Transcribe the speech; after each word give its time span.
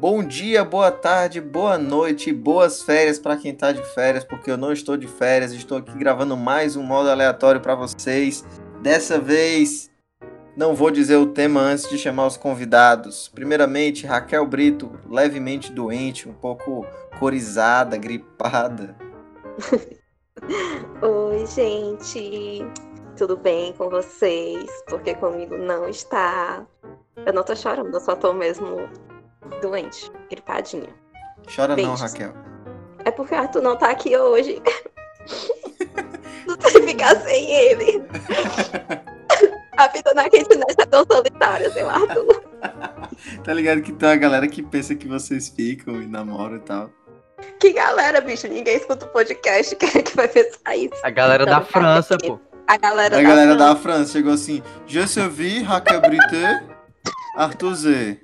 Bom 0.00 0.24
dia, 0.24 0.64
boa 0.64 0.90
tarde, 0.90 1.42
boa 1.42 1.76
noite, 1.76 2.32
boas 2.32 2.82
férias 2.82 3.18
para 3.18 3.36
quem 3.36 3.54
tá 3.54 3.70
de 3.70 3.82
férias, 3.92 4.24
porque 4.24 4.50
eu 4.50 4.56
não 4.56 4.72
estou 4.72 4.96
de 4.96 5.06
férias, 5.06 5.52
estou 5.52 5.76
aqui 5.76 5.92
gravando 5.92 6.38
mais 6.38 6.74
um 6.74 6.82
modo 6.82 7.10
aleatório 7.10 7.60
para 7.60 7.74
vocês. 7.74 8.42
Dessa 8.80 9.20
vez 9.20 9.90
não 10.56 10.74
vou 10.74 10.90
dizer 10.90 11.16
o 11.16 11.26
tema 11.26 11.60
antes 11.60 11.86
de 11.86 11.98
chamar 11.98 12.28
os 12.28 12.38
convidados. 12.38 13.28
Primeiramente, 13.28 14.06
Raquel 14.06 14.46
Brito, 14.46 14.90
levemente 15.06 15.70
doente, 15.70 16.26
um 16.26 16.32
pouco 16.32 16.86
corizada, 17.18 17.98
gripada. 17.98 18.96
Oi, 21.02 21.46
gente. 21.46 22.64
Tudo 23.18 23.36
bem 23.36 23.74
com 23.74 23.90
vocês? 23.90 24.66
Porque 24.88 25.14
comigo 25.14 25.58
não 25.58 25.86
está. 25.90 26.66
Eu 27.26 27.34
não 27.34 27.42
tô 27.42 27.54
chorando, 27.54 27.92
eu 27.92 28.00
só 28.00 28.16
tô 28.16 28.32
mesmo 28.32 28.88
doente, 29.60 30.10
gripadinha. 30.30 30.88
Chora 31.54 31.74
Beijos. 31.74 32.00
não, 32.00 32.08
Raquel. 32.08 32.32
É 33.04 33.10
porque 33.10 33.34
o 33.34 33.38
Arthur 33.38 33.62
não 33.62 33.76
tá 33.76 33.90
aqui 33.90 34.16
hoje. 34.16 34.62
não 36.46 36.56
sei 36.60 36.82
ficar 36.82 37.16
sem 37.22 37.50
ele. 37.50 38.04
A 39.76 39.88
vida 39.88 40.12
na 40.14 40.28
kitnet 40.28 40.74
é 40.78 40.86
tão 40.86 41.04
solitária 41.10 41.70
sem 41.70 41.82
o 41.82 41.88
Arthur. 41.90 42.42
Tá 43.44 43.52
ligado 43.52 43.82
que 43.82 43.92
tem 43.92 44.08
uma 44.08 44.16
galera 44.16 44.46
que 44.48 44.62
pensa 44.62 44.94
que 44.94 45.06
vocês 45.08 45.48
ficam 45.48 46.00
e 46.00 46.06
namoram 46.06 46.56
e 46.56 46.60
tal. 46.60 46.90
Que 47.58 47.72
galera, 47.72 48.20
bicho, 48.20 48.46
ninguém 48.48 48.76
escuta 48.76 49.04
o 49.04 49.08
podcast, 49.08 49.74
quem 49.76 49.88
é 49.94 50.02
que 50.02 50.16
vai 50.16 50.26
pensar 50.28 50.76
isso? 50.76 50.94
A 51.02 51.10
galera 51.10 51.42
Então, 51.44 51.58
da 51.58 51.64
França, 51.64 52.16
pô. 52.18 52.38
A 52.66 52.76
galera, 52.78 53.16
A 53.16 53.22
da 53.22 53.28
galera 53.28 53.54
França. 53.56 53.74
da 53.74 53.76
França 53.80 54.12
chegou 54.12 54.32
assim: 54.32 54.62
Je 54.86 55.06
suis 55.06 55.62
Raquel 55.62 56.00
Brité, 56.00 56.62
Arthur 57.36 57.74
Z. 57.74 58.20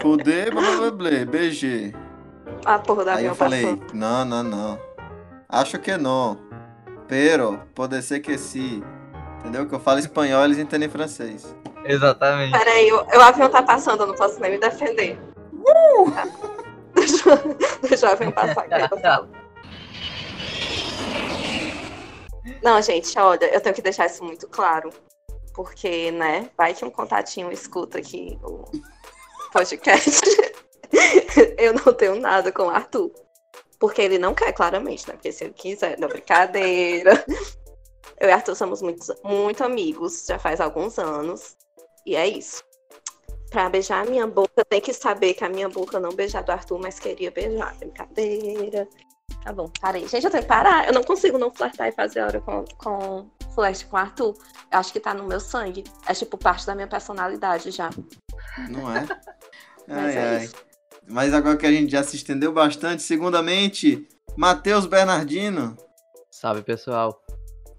Fudê, 0.00 0.50
blá 0.50 0.62
blá 0.76 0.90
blá, 0.90 1.10
BG. 1.26 1.94
A 2.64 2.78
porra 2.78 3.04
da 3.04 3.14
Aí 3.14 3.24
eu 3.26 3.34
falei: 3.34 3.62
passou. 3.76 3.94
Não, 3.94 4.24
não, 4.24 4.42
não. 4.42 4.78
Acho 5.48 5.78
que 5.78 5.96
não. 5.96 6.38
Pero, 7.08 7.60
pode 7.74 8.00
ser 8.02 8.20
que 8.20 8.36
sim. 8.38 8.82
Entendeu? 9.40 9.66
Que 9.66 9.74
eu 9.74 9.80
falo 9.80 9.98
espanhol, 9.98 10.44
eles 10.44 10.58
entendem 10.58 10.88
francês. 10.88 11.54
Exatamente. 11.84 12.52
Peraí, 12.56 12.92
o, 12.92 12.96
o 12.96 13.20
avião 13.20 13.48
tá 13.48 13.62
passando, 13.62 14.02
eu 14.02 14.06
não 14.08 14.14
posso 14.14 14.38
nem 14.40 14.52
me 14.52 14.58
defender. 14.58 15.18
Tá. 16.14 16.26
Deixa, 16.94 17.28
eu- 17.30 17.56
deixa 17.88 18.06
o 18.06 18.10
avião 18.12 18.30
passar 18.32 18.62
aqui, 18.62 18.94
eu 18.94 18.98
falo. 19.00 19.28
Não, 22.62 22.80
gente, 22.82 23.18
olha, 23.18 23.46
eu 23.54 23.60
tenho 23.60 23.74
que 23.74 23.82
deixar 23.82 24.06
isso 24.06 24.22
muito 24.24 24.46
claro. 24.48 24.90
Porque, 25.54 26.10
né, 26.12 26.48
vai 26.56 26.72
que 26.74 26.84
um 26.84 26.90
contatinho 26.90 27.50
escuta 27.50 27.98
aqui 27.98 28.38
o 28.42 28.64
podcast. 29.50 30.20
eu 31.58 31.74
não 31.74 31.92
tenho 31.92 32.16
nada 32.16 32.50
com 32.52 32.64
o 32.64 32.70
Arthur. 32.70 33.10
Porque 33.78 34.02
ele 34.02 34.18
não 34.18 34.34
quer, 34.34 34.52
claramente, 34.52 35.08
né? 35.08 35.14
Porque 35.14 35.32
se 35.32 35.44
ele 35.44 35.54
quiser, 35.54 35.98
não, 35.98 36.08
brincadeira. 36.08 37.24
Eu 38.18 38.28
e 38.28 38.32
Arthur 38.32 38.54
somos 38.54 38.82
muito, 38.82 39.06
muito 39.24 39.64
amigos, 39.64 40.26
já 40.26 40.38
faz 40.38 40.60
alguns 40.60 40.98
anos. 40.98 41.56
E 42.04 42.14
é 42.14 42.26
isso. 42.26 42.62
Pra 43.50 43.70
beijar 43.70 44.06
a 44.06 44.10
minha 44.10 44.26
boca, 44.26 44.64
tem 44.68 44.80
que 44.80 44.92
saber 44.92 45.34
que 45.34 45.42
a 45.42 45.48
minha 45.48 45.68
boca 45.68 45.98
não 45.98 46.12
beijava 46.12 46.44
do 46.44 46.52
Arthur, 46.52 46.78
mas 46.78 47.00
queria 47.00 47.30
beijar. 47.30 47.74
Brincadeira. 47.78 48.86
Tá 49.42 49.52
bom, 49.52 49.70
parei. 49.80 50.06
Gente, 50.06 50.24
eu 50.24 50.30
tenho 50.30 50.42
que 50.42 50.48
parar. 50.48 50.86
Eu 50.86 50.92
não 50.92 51.02
consigo 51.02 51.38
não 51.38 51.50
flertar 51.50 51.88
e 51.88 51.92
fazer 51.92 52.20
hora 52.20 52.40
com, 52.42 52.64
com 52.76 53.30
flash 53.54 53.84
com 53.84 53.96
o 53.96 53.98
Arthur. 53.98 54.34
Eu 54.70 54.78
acho 54.78 54.92
que 54.92 55.00
tá 55.00 55.14
no 55.14 55.24
meu 55.24 55.40
sangue. 55.40 55.84
É 56.06 56.12
tipo 56.12 56.36
parte 56.36 56.66
da 56.66 56.74
minha 56.74 56.86
personalidade 56.86 57.70
já. 57.70 57.88
Não 58.68 58.94
é? 58.94 59.06
Mas 59.90 60.16
Ai, 60.16 60.16
é 60.16 60.28
ai. 60.28 60.44
isso. 60.44 60.54
Mas 61.08 61.34
agora 61.34 61.56
que 61.56 61.66
a 61.66 61.72
gente 61.72 61.90
já 61.90 62.02
se 62.04 62.14
estendeu 62.14 62.52
bastante, 62.52 63.02
segundamente, 63.02 64.06
Matheus 64.36 64.86
Bernardino. 64.86 65.76
Salve, 66.30 66.62
pessoal. 66.62 67.20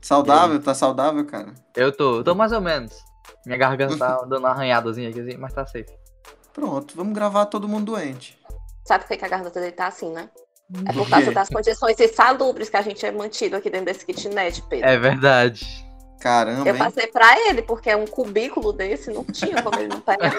Saudável? 0.01 0.61
Tá 0.61 0.73
saudável, 0.73 1.25
cara? 1.25 1.53
Eu 1.75 1.95
tô, 1.95 2.17
eu 2.17 2.23
tô 2.23 2.35
mais 2.35 2.51
ou 2.51 2.59
menos. 2.59 2.93
Minha 3.45 3.57
garganta 3.57 3.97
tá 3.97 4.17
dando 4.27 4.39
uma 4.39 4.49
arranhadazinha 4.49 5.09
aqui, 5.09 5.21
assim, 5.21 5.37
mas 5.37 5.53
tá 5.53 5.65
safe. 5.65 5.89
Pronto, 6.53 6.93
vamos 6.95 7.13
gravar 7.13 7.45
todo 7.45 7.69
mundo 7.69 7.85
doente. 7.85 8.37
Sabe 8.85 9.05
por 9.05 9.09
que 9.09 9.17
que 9.17 9.25
a 9.25 9.29
garganta 9.29 9.59
dele 9.59 9.71
tá 9.71 9.87
assim, 9.87 10.11
né? 10.11 10.29
É 10.85 10.91
Por 10.91 11.09
causa 11.09 11.31
das 11.33 11.47
condições 11.47 11.99
insalubres 11.99 12.69
que 12.69 12.77
a 12.77 12.81
gente 12.81 13.05
é 13.05 13.11
mantido 13.11 13.55
aqui 13.55 13.69
dentro 13.69 13.85
desse 13.85 14.05
kitnet, 14.05 14.61
Pedro. 14.63 14.89
É 14.89 14.97
verdade. 14.97 15.85
Caramba, 16.21 16.69
Eu 16.69 16.75
hein? 16.75 16.79
passei 16.79 17.07
pra 17.07 17.35
ele, 17.49 17.63
porque 17.63 17.93
um 17.95 18.05
cubículo 18.05 18.71
desse 18.71 19.09
não 19.11 19.23
tinha 19.25 19.59
como 19.63 19.79
ele 19.79 19.87
não 19.87 19.99
pegar. 20.01 20.31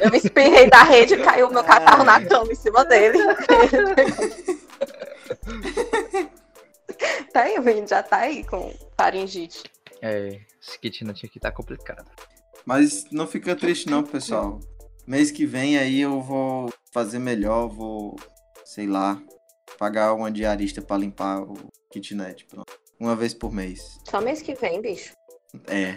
Eu 0.00 0.10
me 0.10 0.18
espirrei 0.18 0.68
da 0.68 0.82
rede 0.82 1.14
e 1.14 1.22
caiu 1.22 1.46
o 1.48 1.52
meu 1.52 1.62
catarro 1.62 2.02
na 2.02 2.20
cama 2.24 2.50
em 2.50 2.56
cima 2.56 2.84
dele. 2.84 3.18
tá 7.32 7.42
aí, 7.42 7.56
o 7.58 7.62
menino 7.62 7.86
já 7.86 8.02
tá 8.02 8.16
aí 8.18 8.42
com 8.44 8.74
faringite. 8.96 9.62
É, 10.02 10.40
esse 10.60 10.78
kitnet 10.80 11.24
aqui 11.24 11.38
tá 11.38 11.52
complicado. 11.52 12.10
Mas 12.66 13.04
não 13.12 13.26
fica 13.26 13.54
triste 13.54 13.88
não, 13.88 14.02
pessoal. 14.02 14.58
Mês 15.06 15.30
que 15.30 15.46
vem 15.46 15.78
aí 15.78 16.00
eu 16.00 16.20
vou 16.20 16.72
fazer 16.92 17.20
melhor, 17.20 17.68
vou, 17.68 18.16
sei 18.64 18.88
lá, 18.88 19.22
pagar 19.78 20.12
uma 20.12 20.30
diarista 20.30 20.82
pra 20.82 20.96
limpar 20.96 21.42
o 21.42 21.54
kitnet, 21.92 22.46
pronto. 22.46 22.83
Uma 22.98 23.16
vez 23.16 23.34
por 23.34 23.52
mês. 23.52 23.98
Só 24.08 24.20
mês 24.20 24.40
que 24.42 24.54
vem, 24.54 24.80
bicho. 24.80 25.12
É. 25.66 25.96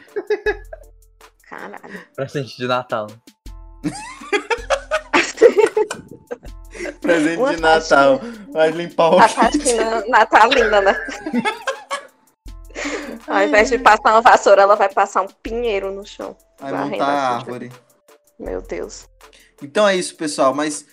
Caralho. 1.50 2.02
Presente 2.16 2.58
de 2.58 2.68
Natal. 2.68 3.08
Presente 7.02 7.38
Uma 7.38 7.56
de 7.56 7.62
Natal. 7.62 8.19
Vai 8.52 8.72
limpar 8.72 9.09
o 9.12 9.19
A 9.19 9.28
faxina 9.28 10.06
natalina, 10.07 10.81
né? 10.81 10.96
Ao 13.28 13.44
invés 13.44 13.69
de 13.69 13.78
passar 13.80 14.13
uma 14.13 14.22
vassoura, 14.22 14.62
ela 14.62 14.75
vai 14.75 14.90
passar 14.90 15.22
um 15.22 15.28
pinheiro 15.28 15.91
no 15.91 16.06
chão. 16.06 16.36
Vai 16.59 16.72
montar 16.72 17.06
a 17.06 17.36
árvore. 17.36 17.72
Meu 18.40 18.62
Deus. 18.62 19.07
Então 19.62 19.88
é 19.88 19.96
isso, 19.96 20.16
pessoal. 20.16 20.53
Mas 20.53 20.86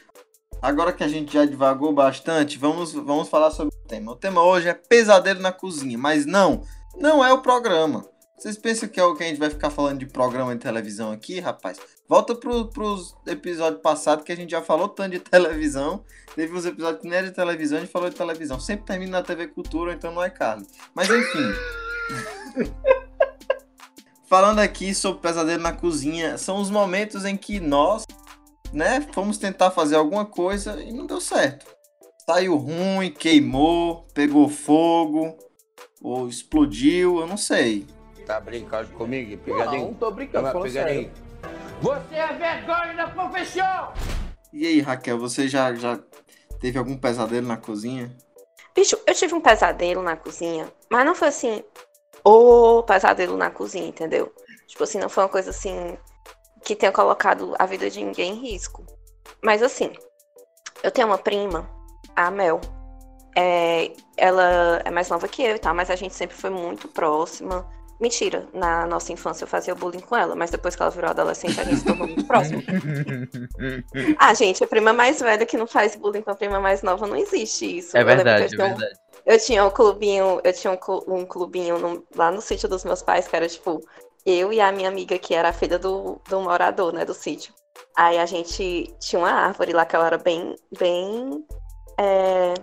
agora 0.61 0.93
que 0.93 1.05
a 1.05 1.09
gente 1.09 1.33
já 1.33 1.45
divagou 1.45 1.93
bastante, 1.93 2.59
vamos, 2.59 2.93
vamos 2.93 3.29
falar 3.29 3.51
sobre 3.51 3.74
tema. 3.95 4.13
O 4.13 4.17
tema 4.17 4.43
hoje 4.43 4.69
é 4.69 4.75
pesadelo 4.75 5.41
na 5.41 5.53
cozinha, 5.53 5.97
mas 5.97 6.27
não, 6.27 6.63
não 6.97 7.25
é 7.25 7.33
o 7.33 7.41
programa. 7.43 8.05
Vocês 8.37 8.59
pensam 8.59 8.89
que 8.89 8.99
é 8.99 9.05
o 9.05 9.15
que 9.15 9.23
a 9.23 9.27
gente 9.27 9.39
vai 9.39 9.49
ficar 9.49 9.71
falando 9.71 10.01
de 10.01 10.07
programa 10.07 10.55
de 10.55 10.61
televisão 10.61 11.13
aqui, 11.13 11.39
rapaz? 11.39 11.79
Volta 12.09 12.35
pro, 12.35 12.69
pros 12.69 13.17
episódios 13.27 13.81
passados 13.81 14.25
que 14.25 14.33
a 14.33 14.37
gente 14.37 14.51
já 14.51 14.61
falou 14.61 14.89
tanto 14.89 15.13
de 15.13 15.21
televisão. 15.21 16.05
Teve 16.35 16.53
uns 16.53 16.67
episódios 16.67 17.01
que 17.01 17.09
nem 17.09 17.19
era 17.19 17.29
de 17.29 17.33
televisão, 17.33 17.79
a 17.79 17.81
gente 17.81 17.93
falou 17.93 18.11
de 18.11 18.17
televisão. 18.17 18.59
Sempre 18.59 18.87
termina 18.87 19.19
na 19.19 19.23
TV 19.23 19.47
Cultura, 19.47 19.95
então 19.95 20.13
não 20.13 20.23
é 20.23 20.29
Carly. 20.29 20.67
Mas 20.95 21.09
enfim. 21.09 21.53
Falando 24.27 24.59
aqui 24.59 24.93
sobre 24.95 25.23
pesadelo 25.23 25.63
na 25.63 25.73
cozinha, 25.73 26.37
são 26.37 26.61
os 26.61 26.69
momentos 26.69 27.25
em 27.25 27.37
que 27.37 27.61
nós, 27.61 28.05
né, 28.73 29.07
fomos 29.13 29.39
tentar 29.39 29.71
fazer 29.71 29.95
alguma 29.95 30.27
coisa 30.27 30.83
e 30.83 30.93
não 30.93 31.07
deu 31.07 31.21
certo. 31.21 31.75
Saiu 32.27 32.57
ruim, 32.57 33.11
queimou, 33.11 34.07
pegou 34.15 34.49
fogo, 34.49 35.37
ou 36.01 36.27
explodiu, 36.29 37.21
eu 37.21 37.27
não 37.27 37.37
sei. 37.37 37.87
Tá 38.27 38.41
brincando 38.41 38.89
comigo, 38.95 39.33
Não, 39.33 39.39
pegadinho? 39.39 39.95
tô 40.01 40.11
brincando, 40.11 40.47
falando 40.49 40.63
pegadinho. 40.63 41.11
sério. 41.15 41.25
Você 41.83 42.15
é 42.15 42.33
vergonha 42.33 42.95
da 42.95 43.09
profissão! 43.09 43.93
E 44.51 44.67
aí, 44.67 44.81
Raquel, 44.81 45.19
você 45.19 45.47
já, 45.47 45.75
já 45.75 45.99
teve 46.59 46.79
algum 46.79 46.97
pesadelo 46.97 47.47
na 47.47 47.59
cozinha? 47.59 48.17
Bicho, 48.75 48.99
eu 49.07 49.15
tive 49.15 49.35
um 49.35 49.41
pesadelo 49.41 50.03
na 50.03 50.17
cozinha, 50.17 50.73
mas 50.89 51.05
não 51.05 51.15
foi 51.15 51.29
assim, 51.29 51.63
o 52.25 52.83
pesadelo 52.85 53.37
na 53.37 53.51
cozinha, 53.51 53.87
entendeu? 53.87 54.33
Tipo 54.67 54.85
assim, 54.85 54.99
não 54.99 55.11
foi 55.11 55.25
uma 55.25 55.29
coisa 55.29 55.51
assim 55.51 55.99
que 56.65 56.75
tenha 56.75 56.91
colocado 56.91 57.55
a 57.59 57.67
vida 57.67 57.91
de 57.91 58.03
ninguém 58.03 58.33
em 58.33 58.41
risco. 58.41 58.87
Mas 59.43 59.63
assim, 59.63 59.93
eu 60.83 60.91
tenho 60.91 61.07
uma 61.09 61.19
prima, 61.19 61.69
a 62.17 62.31
Mel. 62.31 62.61
É, 63.37 63.93
ela 64.17 64.81
é 64.85 64.91
mais 64.91 65.09
nova 65.09 65.27
que 65.27 65.43
eu 65.43 65.57
e 65.57 65.59
tal, 65.59 65.75
mas 65.75 65.91
a 65.91 65.97
gente 65.97 66.15
sempre 66.15 66.37
foi 66.37 66.51
muito 66.51 66.87
próxima. 66.89 67.67
Mentira, 68.01 68.47
na 68.53 68.87
nossa 68.87 69.13
infância 69.13 69.45
eu 69.45 69.49
fazia 69.49 69.75
bullying 69.75 70.01
com 70.01 70.17
ela, 70.17 70.35
mas 70.35 70.51
depois 70.51 70.75
que 70.77 70.83
ela 70.83 70.91
virou 70.91 71.11
adolescente 71.11 71.61
a 71.61 71.65
gente 71.65 71.79
se 71.79 71.85
tornou 71.85 72.07
muito 72.07 72.25
próximo. 72.27 72.63
Ah, 74.19 74.35
gente, 74.35 74.63
a 74.63 74.67
prima 74.67 74.93
mais 74.93 75.21
velha 75.21 75.47
que 75.47 75.57
não 75.57 75.67
faz 75.67 75.95
bullying 75.97 76.23
com 76.23 76.31
a 76.31 76.35
prima 76.35 76.61
mais 76.61 76.83
nova 76.83 77.07
não 77.07 77.17
existe 77.17 77.79
isso. 77.79 77.97
É 77.97 78.01
Eu 78.03 78.07
verdade, 78.07 78.43
eu 78.43 78.47
é 78.47 78.49
tinha 78.49 78.67
um- 78.67 78.69
verdade. 78.77 78.95
eu 79.27 79.39
tinha 79.39 79.65
um 79.65 79.71
clubinho, 79.71 80.41
eu 80.43 80.53
tinha 80.53 80.73
um, 80.73 81.15
um 81.15 81.25
clubinho 81.25 81.79
no- 81.79 82.05
lá 82.15 82.31
no 82.31 82.41
sítio 82.41 82.69
dos 82.69 82.85
meus 82.85 83.03
pais, 83.03 83.29
que 83.29 83.37
era 83.37 83.49
tipo, 83.49 83.81
eu 84.27 84.53
e 84.53 84.61
a 84.61 84.73
minha 84.73 84.89
amiga, 84.89 85.19
que 85.19 85.35
era 85.35 85.49
a 85.51 85.53
filha 85.53 85.79
do, 85.79 86.21
do 86.29 86.41
morador, 86.41 86.93
né, 86.93 87.05
do 87.05 87.15
sítio. 87.15 87.55
Aí 87.97 88.19
a 88.19 88.27
gente 88.27 88.93
tinha 89.01 89.19
uma 89.21 89.31
árvore 89.31 89.73
lá 89.73 89.85
que 89.87 89.95
ela 89.97 90.07
era 90.07 90.19
bem, 90.19 90.57
bem, 90.79 91.45
é, 91.99 92.55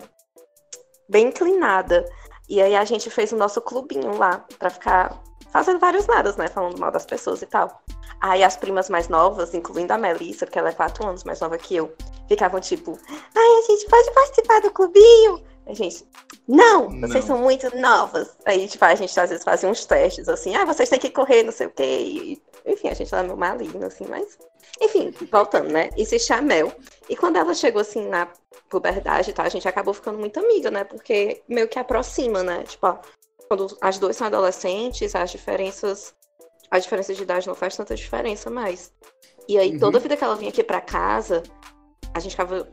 bem 1.09 1.27
inclinada. 1.27 2.05
E 2.49 2.61
aí 2.61 2.75
a 2.75 2.83
gente 2.83 3.09
fez 3.09 3.31
o 3.31 3.37
nosso 3.37 3.61
clubinho 3.61 4.17
lá, 4.17 4.45
pra 4.59 4.69
ficar 4.69 5.21
fazendo 5.51 5.79
vários 5.79 6.07
nadas, 6.07 6.35
né, 6.37 6.47
falando 6.47 6.79
mal 6.79 6.91
das 6.91 7.05
pessoas 7.05 7.41
e 7.41 7.45
tal. 7.45 7.81
Aí 8.19 8.43
as 8.43 8.55
primas 8.55 8.89
mais 8.89 9.07
novas, 9.07 9.53
incluindo 9.53 9.93
a 9.93 9.97
Melissa, 9.97 10.45
porque 10.45 10.59
ela 10.59 10.69
é 10.69 10.73
quatro 10.73 11.05
anos 11.05 11.23
mais 11.23 11.39
nova 11.39 11.57
que 11.57 11.75
eu, 11.75 11.93
ficavam 12.27 12.59
tipo, 12.59 12.97
ai, 13.35 13.59
a 13.59 13.61
gente 13.67 13.87
pode 13.87 14.11
participar 14.13 14.61
do 14.61 14.71
clubinho? 14.71 15.43
A 15.67 15.73
gente, 15.73 16.05
não, 16.47 16.89
vocês 16.99 17.25
Não. 17.25 17.35
são 17.35 17.37
muito 17.37 17.75
novas. 17.77 18.35
Aí, 18.45 18.67
tipo, 18.67 18.83
a 18.83 18.95
gente 18.95 19.17
às 19.19 19.29
vezes 19.29 19.43
fazia 19.43 19.69
uns 19.69 19.85
testes, 19.85 20.27
assim, 20.27 20.55
ah, 20.55 20.65
vocês 20.65 20.89
têm 20.89 20.99
que 20.99 21.09
correr, 21.09 21.43
não 21.43 21.51
sei 21.51 21.67
o 21.67 21.71
quê. 21.71 21.83
E, 21.83 22.41
enfim, 22.65 22.89
a 22.89 22.93
gente 22.93 23.13
era 23.13 23.23
meio 23.23 23.37
maligno, 23.37 23.85
assim, 23.85 24.05
mas... 24.07 24.37
Enfim, 24.81 25.13
voltando, 25.31 25.69
né? 25.69 25.89
Existe 25.95 26.33
a 26.33 26.41
Mel. 26.41 26.71
E 27.07 27.15
quando 27.15 27.37
ela 27.37 27.53
chegou, 27.53 27.81
assim, 27.81 28.07
na 28.07 28.27
puberdade 28.71 29.29
e 29.29 29.33
tal, 29.33 29.45
a 29.45 29.49
gente 29.49 29.67
acabou 29.67 29.93
ficando 29.93 30.17
muito 30.17 30.39
amiga, 30.39 30.71
né? 30.71 30.83
Porque 30.83 31.43
meio 31.47 31.67
que 31.67 31.77
aproxima, 31.77 32.41
né? 32.41 32.63
Tipo, 32.63 32.87
ó, 32.87 32.97
quando 33.47 33.77
as 33.81 33.99
duas 33.99 34.15
são 34.15 34.27
adolescentes, 34.27 35.13
as 35.15 35.29
diferenças... 35.29 36.15
A 36.71 36.79
diferença 36.79 37.13
de 37.13 37.21
idade 37.21 37.47
não 37.47 37.53
faz 37.53 37.75
tanta 37.75 37.93
diferença 37.93 38.49
mais. 38.49 38.93
E 39.45 39.57
aí, 39.57 39.73
Uhum. 39.73 39.79
toda 39.79 39.99
vida 39.99 40.15
que 40.15 40.23
ela 40.23 40.37
vinha 40.37 40.49
aqui 40.49 40.63
pra 40.63 40.79
casa, 40.79 41.43
a 42.13 42.19
gente 42.21 42.31
ficava 42.31 42.65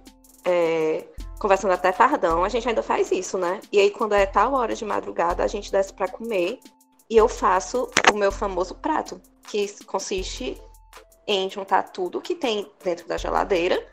é, 0.44 1.04
conversando 1.40 1.72
até 1.72 1.90
tardão. 1.90 2.44
A 2.44 2.48
gente 2.48 2.68
ainda 2.68 2.82
faz 2.82 3.10
isso, 3.10 3.36
né? 3.36 3.60
E 3.72 3.80
aí, 3.80 3.90
quando 3.90 4.14
é 4.14 4.24
tal 4.24 4.54
hora 4.54 4.72
de 4.72 4.84
madrugada, 4.84 5.42
a 5.42 5.48
gente 5.48 5.72
desce 5.72 5.92
pra 5.92 6.06
comer. 6.06 6.60
E 7.10 7.16
eu 7.16 7.26
faço 7.26 7.90
o 8.12 8.16
meu 8.16 8.30
famoso 8.30 8.76
prato, 8.76 9.20
que 9.48 9.66
consiste 9.84 10.56
em 11.26 11.50
juntar 11.50 11.90
tudo 11.90 12.20
que 12.20 12.34
tem 12.36 12.70
dentro 12.84 13.08
da 13.08 13.16
geladeira 13.16 13.84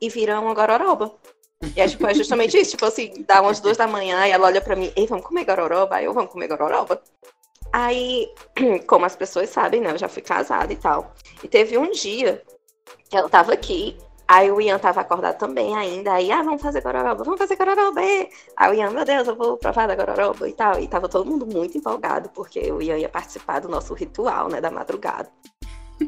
e 0.00 0.08
vira 0.08 0.38
uma 0.40 0.54
gororoba. 0.54 1.12
E 1.74 1.80
é, 1.80 1.86
tipo, 1.86 2.06
é 2.06 2.14
justamente 2.14 2.58
isso, 2.58 2.72
tipo 2.72 2.84
assim, 2.84 3.24
dá 3.26 3.40
umas 3.40 3.60
duas 3.60 3.76
da 3.76 3.86
manhã 3.86 4.26
e 4.26 4.30
ela 4.30 4.46
olha 4.46 4.60
pra 4.60 4.74
mim, 4.74 4.92
ei, 4.96 5.06
vamos 5.06 5.24
comer 5.24 5.44
gororoba? 5.44 5.96
Aí 5.96 6.04
eu, 6.04 6.12
vamos 6.12 6.32
comer 6.32 6.48
gororoba? 6.48 7.00
Aí, 7.72 8.28
como 8.86 9.06
as 9.06 9.14
pessoas 9.14 9.48
sabem, 9.48 9.80
né, 9.80 9.92
eu 9.92 9.98
já 9.98 10.08
fui 10.08 10.22
casada 10.22 10.72
e 10.72 10.76
tal. 10.76 11.14
E 11.42 11.48
teve 11.48 11.78
um 11.78 11.90
dia 11.92 12.42
que 13.08 13.16
ela 13.16 13.28
tava 13.28 13.52
aqui, 13.52 13.96
aí 14.26 14.50
o 14.50 14.60
Ian 14.60 14.78
tava 14.78 15.00
acordado 15.00 15.38
também 15.38 15.76
ainda, 15.76 16.12
aí, 16.12 16.32
ah, 16.32 16.42
vamos 16.42 16.60
fazer 16.60 16.82
gororoba, 16.82 17.22
vamos 17.22 17.38
fazer 17.38 17.56
gororoba, 17.56 18.02
é. 18.02 18.28
Aí 18.56 18.70
o 18.70 18.74
Ian, 18.74 18.90
meu 18.90 19.04
Deus, 19.04 19.28
eu 19.28 19.36
vou 19.36 19.56
provar 19.56 19.86
da 19.86 19.94
gororoba 19.94 20.48
e 20.48 20.52
tal. 20.52 20.80
E 20.80 20.88
tava 20.88 21.08
todo 21.08 21.30
mundo 21.30 21.46
muito 21.46 21.78
empolgado, 21.78 22.28
porque 22.30 22.72
o 22.72 22.82
Ian 22.82 22.98
ia 22.98 23.08
participar 23.08 23.60
do 23.60 23.68
nosso 23.68 23.94
ritual, 23.94 24.48
né, 24.48 24.60
da 24.60 24.70
madrugada. 24.70 25.30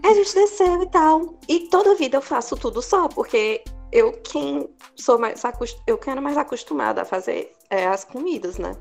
Aí 0.02 0.10
a 0.10 0.14
gente 0.14 0.34
desceu 0.34 0.82
e 0.82 0.86
tal. 0.90 1.34
E 1.48 1.60
toda 1.68 1.94
vida 1.94 2.16
eu 2.16 2.22
faço 2.22 2.56
tudo 2.56 2.82
só, 2.82 3.08
porque 3.08 3.62
eu 3.94 4.12
quem 4.12 4.68
sou 4.96 5.18
mais 5.20 5.40
eu 5.86 5.96
quero 5.96 6.20
mais 6.20 6.36
acostumada 6.36 7.02
a 7.02 7.04
fazer 7.04 7.52
é, 7.70 7.86
as 7.86 8.04
comidas, 8.04 8.58
né? 8.58 8.76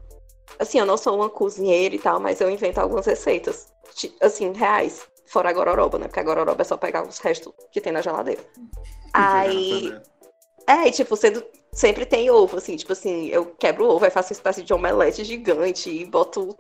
Assim, 0.58 0.80
eu 0.80 0.86
não 0.88 0.98
sou 0.98 1.16
uma 1.16 1.30
cozinheira 1.30 1.96
e 1.96 2.00
tal, 2.00 2.20
mas 2.20 2.42
eu 2.42 2.50
invento 2.50 2.82
algumas 2.82 3.06
receitas, 3.06 3.72
assim, 4.20 4.52
reais. 4.52 5.08
Fora 5.28 5.50
a 5.50 5.54
gororoba, 5.54 6.00
né? 6.00 6.08
Porque 6.08 6.20
a 6.20 6.24
gororoba 6.24 6.62
é 6.62 6.66
só 6.66 6.76
pegar 6.76 7.08
os 7.08 7.20
restos 7.20 7.54
que 7.72 7.80
tem 7.80 7.94
na 7.94 8.02
geladeira. 8.02 8.44
Aí, 9.14 9.94
é, 10.68 10.88
e, 10.88 10.92
tipo, 10.92 11.16
sendo, 11.16 11.46
sempre 11.72 12.06
tem 12.06 12.32
ovo, 12.32 12.58
assim, 12.58 12.76
tipo 12.76 12.94
assim, 12.94 13.28
eu 13.28 13.46
quebro 13.46 13.86
o 13.86 13.90
ovo, 13.90 14.06
aí 14.06 14.10
faço 14.10 14.30
uma 14.30 14.38
espécie 14.38 14.64
de 14.64 14.74
omelete 14.74 15.24
gigante 15.24 15.90
e 15.90 16.04
boto 16.04 16.58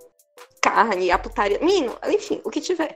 carne, 0.62 1.10
a 1.10 1.18
putaria, 1.18 1.58
menino, 1.58 1.98
enfim, 2.08 2.40
o 2.44 2.52
que 2.52 2.62
tiver. 2.62 2.96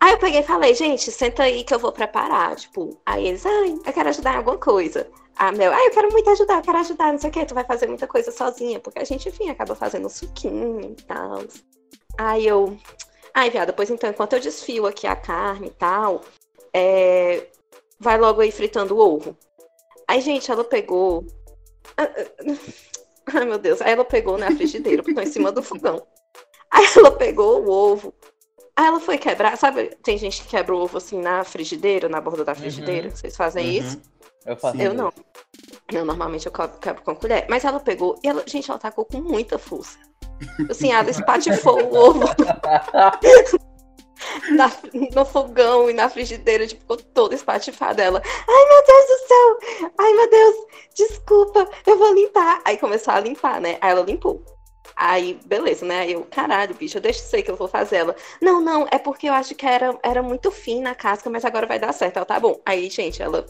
Aí 0.00 0.12
eu 0.12 0.18
peguei 0.18 0.40
e 0.40 0.44
falei, 0.44 0.74
gente, 0.74 1.10
senta 1.10 1.42
aí 1.42 1.64
que 1.64 1.74
eu 1.74 1.78
vou 1.78 1.92
preparar, 1.92 2.56
tipo, 2.56 3.00
aí 3.04 3.26
eles, 3.26 3.44
ai, 3.44 3.78
eu 3.84 3.92
quero 3.92 4.08
ajudar 4.08 4.34
em 4.34 4.36
alguma 4.38 4.58
coisa. 4.58 5.10
A 5.36 5.52
Mel, 5.52 5.72
ai, 5.72 5.86
eu 5.86 5.90
quero 5.90 6.10
muito 6.12 6.30
ajudar, 6.30 6.56
eu 6.58 6.62
quero 6.62 6.78
ajudar, 6.78 7.12
não 7.12 7.18
sei 7.18 7.30
o 7.30 7.32
que, 7.32 7.46
tu 7.46 7.54
vai 7.54 7.64
fazer 7.64 7.86
muita 7.86 8.06
coisa 8.06 8.30
sozinha, 8.30 8.80
porque 8.80 8.98
a 8.98 9.04
gente, 9.04 9.28
enfim, 9.28 9.50
acaba 9.50 9.74
fazendo 9.74 10.08
suquinho 10.08 10.80
e 10.80 11.02
tal. 11.02 11.44
Aí 12.18 12.46
eu, 12.46 12.76
ai, 13.34 13.50
viado, 13.50 13.68
depois 13.68 13.90
então, 13.90 14.10
enquanto 14.10 14.34
eu 14.34 14.40
desfio 14.40 14.86
aqui 14.86 15.06
a 15.06 15.16
carne 15.16 15.68
e 15.68 15.70
tal, 15.70 16.22
é, 16.72 17.48
vai 17.98 18.18
logo 18.18 18.40
aí 18.40 18.50
fritando 18.50 18.96
o 18.96 18.98
ovo. 18.98 19.36
Aí, 20.08 20.20
gente, 20.20 20.50
ela 20.50 20.64
pegou. 20.64 21.24
Ah, 21.96 22.02
ah, 22.02 22.80
Ai, 23.32 23.44
meu 23.44 23.58
Deus. 23.58 23.80
Aí 23.80 23.92
ela 23.92 24.04
pegou 24.04 24.36
na 24.36 24.50
frigideira, 24.50 25.02
botou 25.02 25.22
em 25.22 25.26
cima 25.26 25.52
do 25.52 25.62
fogão. 25.62 26.04
Aí 26.70 26.84
ela 26.96 27.12
pegou 27.12 27.64
o 27.64 27.70
ovo. 27.70 28.12
Aí 28.80 28.86
ela 28.86 28.98
foi 28.98 29.18
quebrar. 29.18 29.58
Sabe, 29.58 29.94
tem 30.02 30.16
gente 30.16 30.40
que 30.40 30.48
quebra 30.48 30.74
o 30.74 30.78
ovo 30.80 30.96
assim 30.96 31.20
na 31.20 31.44
frigideira, 31.44 32.08
na 32.08 32.18
borda 32.18 32.42
da 32.46 32.54
frigideira. 32.54 33.10
Vocês 33.10 33.36
fazem 33.36 33.66
Uhum. 33.66 33.72
isso? 33.86 34.00
Eu 34.46 34.56
faço. 34.56 34.80
Eu 34.80 34.94
não. 34.94 35.12
Eu 35.92 36.02
normalmente 36.06 36.46
eu 36.46 36.52
quebro 36.52 36.78
quebro 36.78 37.02
com 37.02 37.14
colher. 37.14 37.44
Mas 37.50 37.62
ela 37.62 37.78
pegou 37.78 38.18
e 38.24 38.28
ela, 38.28 38.42
gente, 38.46 38.70
ela 38.70 38.80
tacou 38.80 39.04
com 39.04 39.20
muita 39.20 39.58
força. 39.58 39.98
Assim, 40.70 40.90
ela 40.92 41.10
espatifou 41.10 41.78
o 41.78 41.94
ovo 41.94 42.20
na- 44.50 44.72
no 45.14 45.24
fogão 45.26 45.90
e 45.90 45.92
na 45.92 46.08
frigideira, 46.08 46.66
tipo, 46.66 46.80
ficou 46.80 46.96
toda 46.96 47.34
espatifada. 47.34 48.02
Ela, 48.02 48.22
ai 48.24 48.68
meu 48.68 48.82
Deus 48.86 49.06
do 49.06 49.18
céu! 49.28 49.58
Ai 49.98 50.12
meu 50.14 50.30
Deus, 50.30 50.56
desculpa, 50.94 51.68
eu 51.86 51.98
vou 51.98 52.14
limpar. 52.14 52.62
Aí 52.64 52.78
começou 52.78 53.12
a 53.12 53.20
limpar, 53.20 53.60
né? 53.60 53.76
Aí 53.82 53.90
ela 53.90 54.00
limpou. 54.02 54.42
Aí, 54.96 55.38
beleza, 55.46 55.84
né? 55.86 56.00
Aí 56.00 56.12
eu, 56.12 56.26
caralho, 56.30 56.74
bicho, 56.74 56.98
eu 56.98 57.02
deixo 57.02 57.20
sei 57.22 57.42
que 57.42 57.50
eu 57.50 57.56
vou 57.56 57.68
fazer 57.68 57.96
ela. 57.96 58.16
Não, 58.40 58.60
não, 58.60 58.86
é 58.90 58.98
porque 58.98 59.28
eu 59.28 59.32
acho 59.34 59.54
que 59.54 59.66
era, 59.66 59.98
era 60.02 60.22
muito 60.22 60.50
fina 60.50 60.90
a 60.90 60.94
casca, 60.94 61.30
mas 61.30 61.44
agora 61.44 61.66
vai 61.66 61.78
dar 61.78 61.92
certo. 61.92 62.16
Ela, 62.18 62.26
tá 62.26 62.38
bom. 62.38 62.60
Aí, 62.66 62.88
gente, 62.90 63.22
ela. 63.22 63.46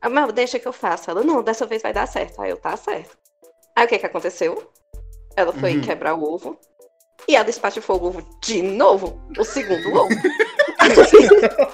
Ah, 0.00 0.10
Mas 0.10 0.32
deixa 0.32 0.58
que 0.58 0.68
eu 0.68 0.72
faça. 0.72 1.10
Ela, 1.10 1.22
não, 1.22 1.42
dessa 1.42 1.64
vez 1.64 1.80
vai 1.82 1.92
dar 1.92 2.06
certo. 2.06 2.40
Aí 2.42 2.50
eu, 2.50 2.58
tá 2.58 2.76
certo. 2.76 3.16
Aí 3.74 3.86
o 3.86 3.88
que 3.88 3.98
que 3.98 4.06
aconteceu? 4.06 4.70
Ela 5.36 5.52
foi 5.52 5.74
Uhum. 5.76 5.80
quebrar 5.80 6.14
o 6.14 6.22
ovo. 6.22 6.58
E 7.26 7.34
ela 7.34 7.48
espatifou 7.48 8.00
o 8.02 8.06
ovo 8.08 8.22
de 8.42 8.60
novo. 8.62 9.18
O 9.38 9.44
segundo 9.44 9.90
ovo. 9.94 10.10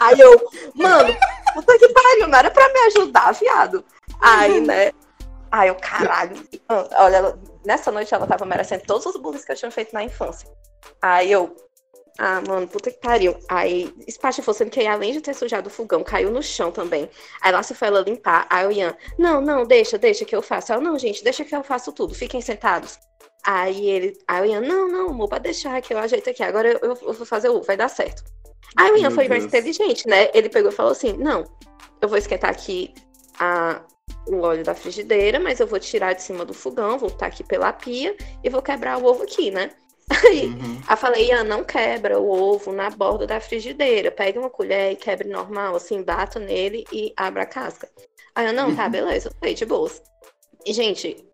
Aí 0.00 0.20
eu, 0.20 0.50
mano, 0.74 1.16
puta 1.54 1.78
que 1.78 1.88
pariu, 1.88 2.28
não 2.28 2.38
era 2.38 2.50
pra 2.50 2.68
me 2.72 2.78
ajudar, 2.86 3.32
viado. 3.32 3.84
Aí, 4.20 4.60
né? 4.60 4.92
Aí 5.50 5.68
eu, 5.68 5.74
caralho. 5.76 6.36
Olha, 6.68 7.16
ela- 7.16 7.38
nessa 7.68 7.92
noite 7.92 8.14
ela 8.14 8.26
tava 8.26 8.46
merecendo 8.46 8.82
todos 8.86 9.04
os 9.04 9.16
bullies 9.16 9.44
que 9.44 9.52
eu 9.52 9.56
tinha 9.56 9.70
feito 9.70 9.92
na 9.92 10.02
infância. 10.02 10.48
Aí 11.02 11.30
eu, 11.30 11.54
ah, 12.18 12.40
mano, 12.40 12.66
puta 12.66 12.90
que 12.90 12.98
pariu. 12.98 13.36
Aí, 13.46 13.94
espatifou, 14.06 14.54
sendo 14.54 14.70
que 14.70 14.80
aí, 14.80 14.86
além 14.86 15.12
de 15.12 15.20
ter 15.20 15.34
sujado 15.34 15.68
o 15.68 15.70
fogão, 15.70 16.02
caiu 16.02 16.30
no 16.30 16.42
chão 16.42 16.72
também. 16.72 17.10
Aí 17.42 17.52
lá 17.52 17.62
se 17.62 17.74
foi 17.74 17.88
ela 17.88 18.00
limpar. 18.00 18.46
Aí 18.48 18.66
o 18.66 18.72
Ian, 18.72 18.96
não, 19.18 19.40
não, 19.42 19.66
deixa, 19.66 19.98
deixa 19.98 20.24
que 20.24 20.34
eu 20.34 20.40
faço. 20.40 20.72
Ela, 20.72 20.80
não, 20.80 20.98
gente, 20.98 21.22
deixa 21.22 21.44
que 21.44 21.54
eu 21.54 21.62
faço 21.62 21.92
tudo, 21.92 22.14
fiquem 22.14 22.40
sentados. 22.40 22.98
Aí 23.44 23.88
ele, 23.88 24.18
aí 24.26 24.42
o 24.42 24.50
Ian, 24.50 24.60
não, 24.62 24.88
não, 24.88 25.10
amor, 25.10 25.28
pode 25.28 25.44
deixar 25.44 25.80
que 25.82 25.92
eu 25.92 25.98
ajeito 25.98 26.30
aqui. 26.30 26.42
Agora 26.42 26.68
eu, 26.70 26.78
eu 26.82 26.94
vou 26.94 27.26
fazer 27.26 27.50
o, 27.50 27.60
vai 27.60 27.76
dar 27.76 27.88
certo. 27.88 28.24
Aí 28.76 28.90
o 28.92 28.96
Ian 28.96 29.08
Meu 29.08 29.10
foi 29.10 29.28
mais 29.28 29.42
Deus. 29.42 29.52
inteligente, 29.52 30.08
né? 30.08 30.30
Ele 30.32 30.48
pegou 30.48 30.70
e 30.70 30.74
falou 30.74 30.92
assim: 30.92 31.12
não, 31.12 31.44
eu 32.00 32.08
vou 32.08 32.18
esquentar 32.18 32.50
aqui 32.50 32.94
a, 33.38 33.82
o 34.28 34.40
óleo 34.40 34.64
da 34.64 34.74
frigideira, 34.74 35.40
mas 35.40 35.60
eu 35.60 35.66
vou 35.66 35.78
tirar 35.78 36.12
de 36.12 36.22
cima 36.22 36.44
do 36.44 36.54
fogão, 36.54 36.98
vou 36.98 37.10
botar 37.10 37.26
aqui 37.26 37.42
pela 37.42 37.72
pia 37.72 38.16
e 38.42 38.50
vou 38.50 38.62
quebrar 38.62 38.98
o 38.98 39.04
ovo 39.04 39.22
aqui, 39.22 39.50
né? 39.50 39.70
Aí 40.26 40.46
Uhum. 40.46 40.80
Eu 40.88 40.96
falei, 40.96 41.28
Ian, 41.28 41.44
não 41.44 41.62
quebra 41.64 42.18
o 42.18 42.30
ovo 42.30 42.72
na 42.72 42.88
borda 42.90 43.26
da 43.26 43.40
frigideira. 43.40 44.10
Pegue 44.10 44.38
uma 44.38 44.48
colher 44.48 44.92
e 44.92 44.96
quebre 44.96 45.28
normal, 45.28 45.76
assim, 45.76 46.02
bata 46.02 46.38
nele 46.38 46.84
e 46.92 47.12
abra 47.16 47.42
a 47.42 47.46
casca. 47.46 47.88
Aí 48.34 48.46
eu, 48.46 48.52
não, 48.52 48.74
tá, 48.74 48.88
beleza, 48.88 49.30
foi 49.38 49.52
de 49.52 49.66
boas. 49.66 50.00
E, 50.64 50.72
gente, 50.72 51.24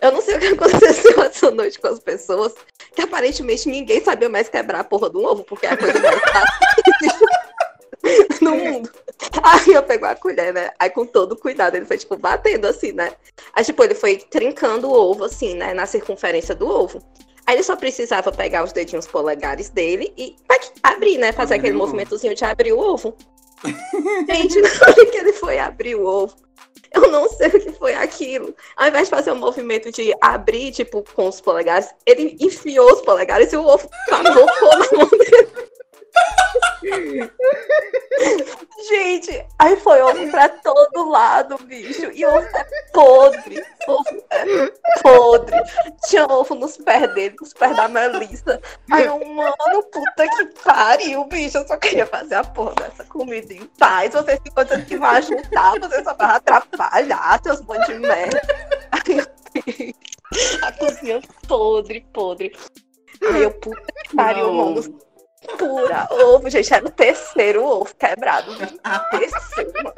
eu 0.00 0.12
não 0.12 0.20
sei 0.20 0.36
o 0.36 0.40
que 0.40 0.46
aconteceu 0.54 1.22
essa 1.22 1.50
noite 1.50 1.78
com 1.78 1.88
as 1.88 1.98
pessoas, 2.00 2.54
que 2.94 3.02
aparentemente 3.02 3.68
ninguém 3.68 4.02
sabia 4.02 4.28
mais 4.28 4.48
quebrar 4.48 4.80
a 4.80 4.84
porra 4.84 5.08
do 5.08 5.22
ovo, 5.22 5.44
porque 5.44 5.66
é 5.66 5.70
a 5.70 5.76
coisa 5.76 5.98
mais 5.98 6.20
fácil 6.20 6.58
que 6.84 7.06
existe 7.06 7.24
no 8.40 8.54
mundo. 8.54 8.90
Aí 9.42 9.72
eu 9.72 9.82
pegou 9.82 10.08
a 10.08 10.14
colher, 10.14 10.52
né? 10.52 10.70
Aí 10.78 10.90
com 10.90 11.04
todo 11.04 11.36
cuidado, 11.36 11.76
ele 11.76 11.86
foi, 11.86 11.98
tipo, 11.98 12.16
batendo 12.16 12.66
assim, 12.66 12.92
né? 12.92 13.12
Aí, 13.52 13.64
tipo, 13.64 13.82
ele 13.82 13.94
foi 13.94 14.16
trincando 14.16 14.88
o 14.88 14.92
ovo, 14.92 15.24
assim, 15.24 15.54
né? 15.54 15.74
Na 15.74 15.86
circunferência 15.86 16.54
do 16.54 16.68
ovo. 16.68 17.02
Aí 17.46 17.56
ele 17.56 17.62
só 17.62 17.76
precisava 17.76 18.30
pegar 18.30 18.62
os 18.62 18.72
dedinhos 18.72 19.06
polegares 19.06 19.70
dele 19.70 20.12
e 20.16 20.36
abrir, 20.82 21.18
né? 21.18 21.32
Fazer 21.32 21.54
aquele 21.54 21.74
movimentozinho 21.74 22.34
de 22.34 22.44
abrir 22.44 22.72
o 22.72 22.78
ovo. 22.78 23.16
Gente, 24.28 24.60
na 24.60 24.68
hora 24.68 25.06
que 25.06 25.16
ele 25.16 25.32
foi 25.32 25.58
abrir 25.58 25.96
o 25.96 26.06
ovo, 26.06 26.36
eu 26.94 27.10
não 27.10 27.28
sei 27.28 27.48
o 27.48 27.60
que 27.60 27.72
foi 27.72 27.94
aquilo. 27.94 28.54
Ao 28.76 28.88
invés 28.88 29.08
de 29.08 29.14
fazer 29.14 29.30
o 29.30 29.36
movimento 29.36 29.90
de 29.90 30.12
abrir, 30.20 30.72
tipo, 30.72 31.04
com 31.14 31.28
os 31.28 31.40
polegares, 31.40 31.88
ele 32.06 32.36
enfiou 32.40 32.92
os 32.92 33.00
polegares 33.00 33.52
e 33.52 33.56
o 33.56 33.64
ovo 33.64 33.88
cavocou 34.08 34.78
na 34.78 34.98
mão 34.98 35.08
dele. 35.10 35.47
Gente, 38.88 39.46
aí 39.58 39.76
foi 39.76 40.00
ovo 40.00 40.30
pra 40.30 40.48
todo 40.48 41.08
lado, 41.08 41.58
bicho. 41.64 42.10
E 42.12 42.24
ovo 42.24 42.38
é 42.38 42.64
podre. 42.92 43.64
Ovo 43.86 44.24
é 44.30 44.72
podre. 45.02 45.56
Tinha 46.08 46.26
ovo 46.26 46.54
nos 46.54 46.76
pés 46.76 47.12
dele, 47.14 47.36
nos 47.40 47.52
pés 47.52 47.76
da 47.76 47.88
Melissa. 47.88 48.60
Aí 48.90 49.06
eu, 49.06 49.18
mano, 49.24 49.82
puta 49.92 50.28
que 50.28 50.46
pariu, 50.64 51.24
bicho. 51.24 51.58
Eu 51.58 51.66
só 51.66 51.76
queria 51.76 52.06
fazer 52.06 52.36
a 52.36 52.44
porra 52.44 52.74
dessa 52.76 53.04
comida 53.04 53.52
em 53.52 53.66
paz. 53.78 54.14
Vocês 54.14 54.40
ficam 54.42 54.64
dizendo 54.64 54.86
que 54.86 54.96
vai 54.96 55.16
ajudar, 55.16 55.78
vocês 55.80 56.04
só 56.04 56.14
vão 56.14 56.28
atrapalhar, 56.28 57.40
seus 57.42 57.60
bons 57.60 57.84
de 57.86 57.94
merda. 57.94 58.40
Aí 58.92 59.94
a 60.62 60.72
cozinha 60.72 61.20
podre, 61.46 62.06
podre. 62.12 62.56
Aí 63.22 63.42
eu, 63.42 63.50
puta 63.52 63.82
que 64.04 64.16
pariu, 64.16 64.46
Não. 64.46 64.74
mano. 64.74 65.07
Pura 65.58 66.08
ovo, 66.10 66.48
gente. 66.50 66.72
Era 66.72 66.86
o 66.86 66.90
terceiro 66.90 67.64
ovo 67.64 67.94
quebrado. 67.96 68.52
Terceiro, 69.10 69.72
mano. 69.82 69.94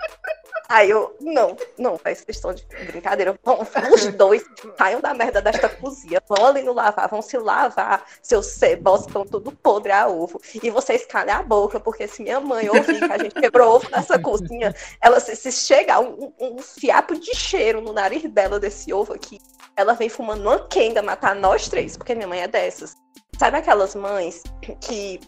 Aí 0.70 0.88
eu, 0.88 1.16
não, 1.20 1.56
não, 1.76 1.99
faz 1.99 2.20
questão 2.20 2.54
de 2.54 2.64
brincadeira. 2.87 3.37
Vão, 3.42 3.59
os 3.92 4.06
dois 4.14 4.44
saiam 4.78 5.00
da 5.00 5.12
merda 5.12 5.42
desta 5.42 5.68
cozinha, 5.68 6.23
vão 6.28 6.47
ali 6.47 6.62
no 6.62 6.73
lavar, 6.73 7.09
vão 7.09 7.20
se 7.20 7.37
lavar, 7.37 8.04
seus 8.23 8.47
cebos 8.47 9.00
estão 9.00 9.26
tudo 9.26 9.50
podre 9.50 9.90
a 9.90 10.06
ovo. 10.06 10.40
E 10.62 10.70
vocês 10.70 11.04
calem 11.06 11.35
a 11.35 11.42
boca, 11.42 11.80
porque 11.80 12.06
se 12.06 12.23
minha 12.23 12.38
mãe 12.38 12.68
ouvir 12.68 13.00
que 13.00 13.12
a 13.12 13.18
gente 13.18 13.35
quebrou 13.35 13.75
ovo 13.75 13.90
nessa 13.90 14.16
cozinha, 14.16 14.73
ela 15.00 15.18
se, 15.18 15.35
se 15.35 15.50
chegar 15.50 15.99
um, 15.99 16.32
um, 16.38 16.54
um 16.54 16.59
fiapo 16.59 17.18
de 17.18 17.35
cheiro 17.35 17.80
no 17.80 17.92
nariz 17.92 18.23
dela 18.30 18.61
desse 18.61 18.92
ovo 18.92 19.12
aqui, 19.12 19.40
ela 19.75 19.94
vem 19.94 20.09
fumando 20.09 20.42
uma 20.42 20.68
quenga 20.68 21.02
matar 21.02 21.35
nós 21.35 21.68
três, 21.68 21.97
porque 21.97 22.14
minha 22.14 22.28
mãe 22.28 22.42
é 22.42 22.49
dessas. 22.49 22.94
Sabe 23.40 23.56
aquelas 23.56 23.94
mães 23.94 24.42
que 24.82 25.18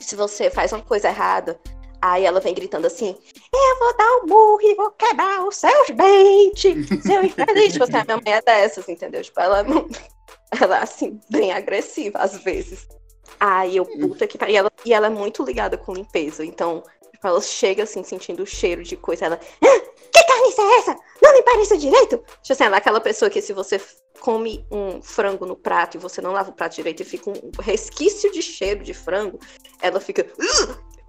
se 0.00 0.16
você 0.16 0.48
faz 0.48 0.72
uma 0.72 0.80
coisa 0.80 1.08
errada, 1.08 1.60
aí 2.00 2.24
ela 2.24 2.40
vem 2.40 2.54
gritando 2.54 2.86
assim: 2.86 3.14
Eu 3.52 3.78
vou 3.78 3.96
dar 3.98 4.16
um 4.16 4.26
murro 4.26 4.62
e 4.62 4.74
vou 4.74 4.90
quebrar 4.92 5.46
os 5.46 5.56
seus 5.56 5.90
dentes, 5.90 6.88
seu 7.04 7.22
infeliz. 7.22 7.74
Tipo 7.74 7.84
assim, 7.84 7.96
a 7.96 8.04
minha 8.06 8.16
mãe 8.16 8.32
é 8.32 8.40
dessas, 8.40 8.88
entendeu? 8.88 9.22
Tipo, 9.22 9.38
ela, 9.40 9.62
ela 10.58 10.78
é 10.78 10.82
assim, 10.82 11.20
bem 11.28 11.52
agressiva 11.52 12.20
às 12.20 12.38
vezes. 12.38 12.88
Aí 13.38 13.76
eu, 13.76 13.84
puta 13.84 14.26
que 14.26 14.38
pariu. 14.38 14.54
E 14.54 14.56
ela, 14.56 14.72
e 14.86 14.94
ela 14.94 15.06
é 15.08 15.10
muito 15.10 15.44
ligada 15.44 15.76
com 15.76 15.92
limpeza. 15.92 16.42
Então, 16.42 16.82
tipo, 17.12 17.26
ela 17.28 17.42
chega 17.42 17.82
assim, 17.82 18.02
sentindo 18.02 18.42
o 18.42 18.46
cheiro 18.46 18.82
de 18.82 18.96
coisa. 18.96 19.26
Ela, 19.26 19.40
ah, 19.62 19.82
que 20.12 20.24
carniça 20.24 20.62
é 20.62 20.78
essa? 20.78 20.96
Não 21.22 21.32
me 21.32 21.42
parece 21.42 21.76
direito? 21.76 22.18
Tipo 22.42 22.52
assim, 22.52 22.64
ela 22.64 22.76
é 22.76 22.78
aquela 22.78 23.00
pessoa 23.00 23.30
que 23.30 23.42
se 23.42 23.52
você 23.52 23.80
come 24.20 24.66
um 24.70 25.00
frango 25.00 25.46
no 25.46 25.56
prato 25.56 25.96
e 25.96 26.00
você 26.00 26.20
não 26.20 26.32
lava 26.32 26.50
o 26.50 26.54
prato 26.54 26.76
direito 26.76 27.02
e 27.02 27.06
fica 27.06 27.30
um 27.30 27.50
resquício 27.60 28.30
de 28.32 28.42
cheiro 28.42 28.82
de 28.82 28.94
frango, 28.94 29.38
ela 29.80 30.00
fica. 30.00 30.26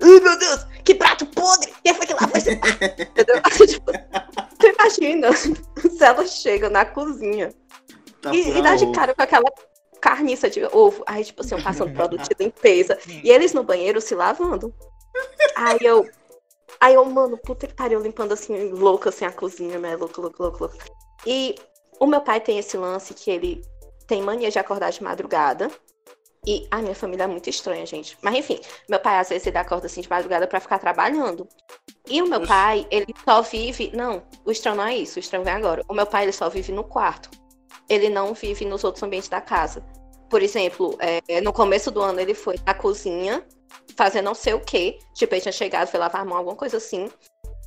Ai, 0.01 0.19
meu 0.19 0.37
Deus, 0.37 0.65
que 0.83 0.95
prato 0.95 1.25
podre! 1.27 1.71
Quem 1.83 1.93
foi 1.93 2.05
que 2.07 2.13
lavou 2.13 2.35
esse 2.35 2.55
prato? 2.55 3.01
Entendeu? 3.01 3.41
tipo, 3.67 3.91
tu 4.57 4.67
imagina 4.67 5.29
se 5.35 6.03
ela 6.03 6.25
chega 6.25 6.69
na 6.69 6.85
cozinha 6.85 7.53
Tá 8.21 8.33
e, 8.33 8.57
e 8.57 8.61
dá 8.61 8.75
de 8.75 8.91
cara 8.91 9.15
com 9.15 9.21
aquela 9.23 9.51
carniça 9.99 10.49
de 10.49 10.63
ovo. 10.71 11.03
Aí, 11.07 11.25
tipo 11.25 11.41
assim, 11.41 11.55
eu 11.55 11.63
passando 11.63 11.93
produto 11.93 12.21
de 12.21 12.43
limpeza. 12.43 12.97
E 13.07 13.29
eles 13.29 13.53
no 13.53 13.63
banheiro 13.63 13.99
se 13.99 14.13
lavando. 14.13 14.73
Aí 15.55 15.79
eu. 15.81 16.07
Aí 16.81 16.95
eu, 16.95 17.05
mano, 17.05 17.37
puta 17.37 17.67
que 17.67 17.75
pariu, 17.75 17.99
limpando 17.99 18.33
assim, 18.33 18.71
louca 18.71 19.09
assim 19.09 19.23
a 19.23 19.31
cozinha, 19.31 19.77
né? 19.77 19.95
Louca, 19.95 20.19
louca, 20.19 20.43
louca, 20.43 20.57
louca. 20.65 20.77
E 21.27 21.53
o 21.99 22.07
meu 22.07 22.21
pai 22.21 22.41
tem 22.41 22.57
esse 22.57 22.75
lance 22.75 23.13
que 23.13 23.29
ele 23.29 23.61
tem 24.07 24.23
mania 24.23 24.49
de 24.49 24.57
acordar 24.57 24.91
de 24.91 25.03
madrugada. 25.03 25.69
E 26.45 26.67
a 26.71 26.81
minha 26.81 26.95
família 26.95 27.25
é 27.25 27.27
muito 27.27 27.47
estranha, 27.51 27.85
gente. 27.85 28.17
Mas 28.23 28.33
enfim, 28.33 28.59
meu 28.89 28.99
pai 28.99 29.19
às 29.19 29.29
vezes 29.29 29.45
ele 29.45 29.59
acorda 29.59 29.85
assim 29.85 30.01
de 30.01 30.09
madrugada 30.09 30.47
pra 30.47 30.59
ficar 30.59 30.79
trabalhando. 30.79 31.47
E 32.09 32.19
o 32.19 32.27
meu 32.27 32.39
Oxi. 32.39 32.47
pai, 32.47 32.87
ele 32.89 33.13
só 33.23 33.43
vive. 33.43 33.91
Não, 33.95 34.23
o 34.43 34.51
estranho 34.51 34.77
não 34.77 34.85
é 34.85 34.97
isso, 34.97 35.17
o 35.17 35.19
estranho 35.19 35.45
vem 35.45 35.53
agora. 35.53 35.83
O 35.87 35.93
meu 35.93 36.07
pai, 36.07 36.23
ele 36.23 36.31
só 36.31 36.49
vive 36.49 36.71
no 36.71 36.83
quarto. 36.83 37.29
Ele 37.87 38.09
não 38.09 38.33
vive 38.33 38.65
nos 38.65 38.83
outros 38.83 39.03
ambientes 39.03 39.29
da 39.29 39.39
casa. 39.39 39.85
Por 40.31 40.41
exemplo, 40.41 40.97
é, 40.99 41.41
no 41.41 41.53
começo 41.53 41.91
do 41.91 42.01
ano 42.01 42.19
ele 42.19 42.33
foi 42.33 42.55
na 42.65 42.73
cozinha 42.73 43.45
fazer 43.95 44.21
não 44.21 44.33
sei 44.33 44.53
o 44.53 44.59
quê. 44.59 44.99
Tipo, 45.13 45.33
ele 45.35 45.41
tinha 45.41 45.51
chegado, 45.51 45.87
foi 45.87 45.99
lavar 45.99 46.21
a 46.21 46.25
mão, 46.25 46.37
alguma 46.37 46.55
coisa 46.55 46.77
assim. 46.77 47.09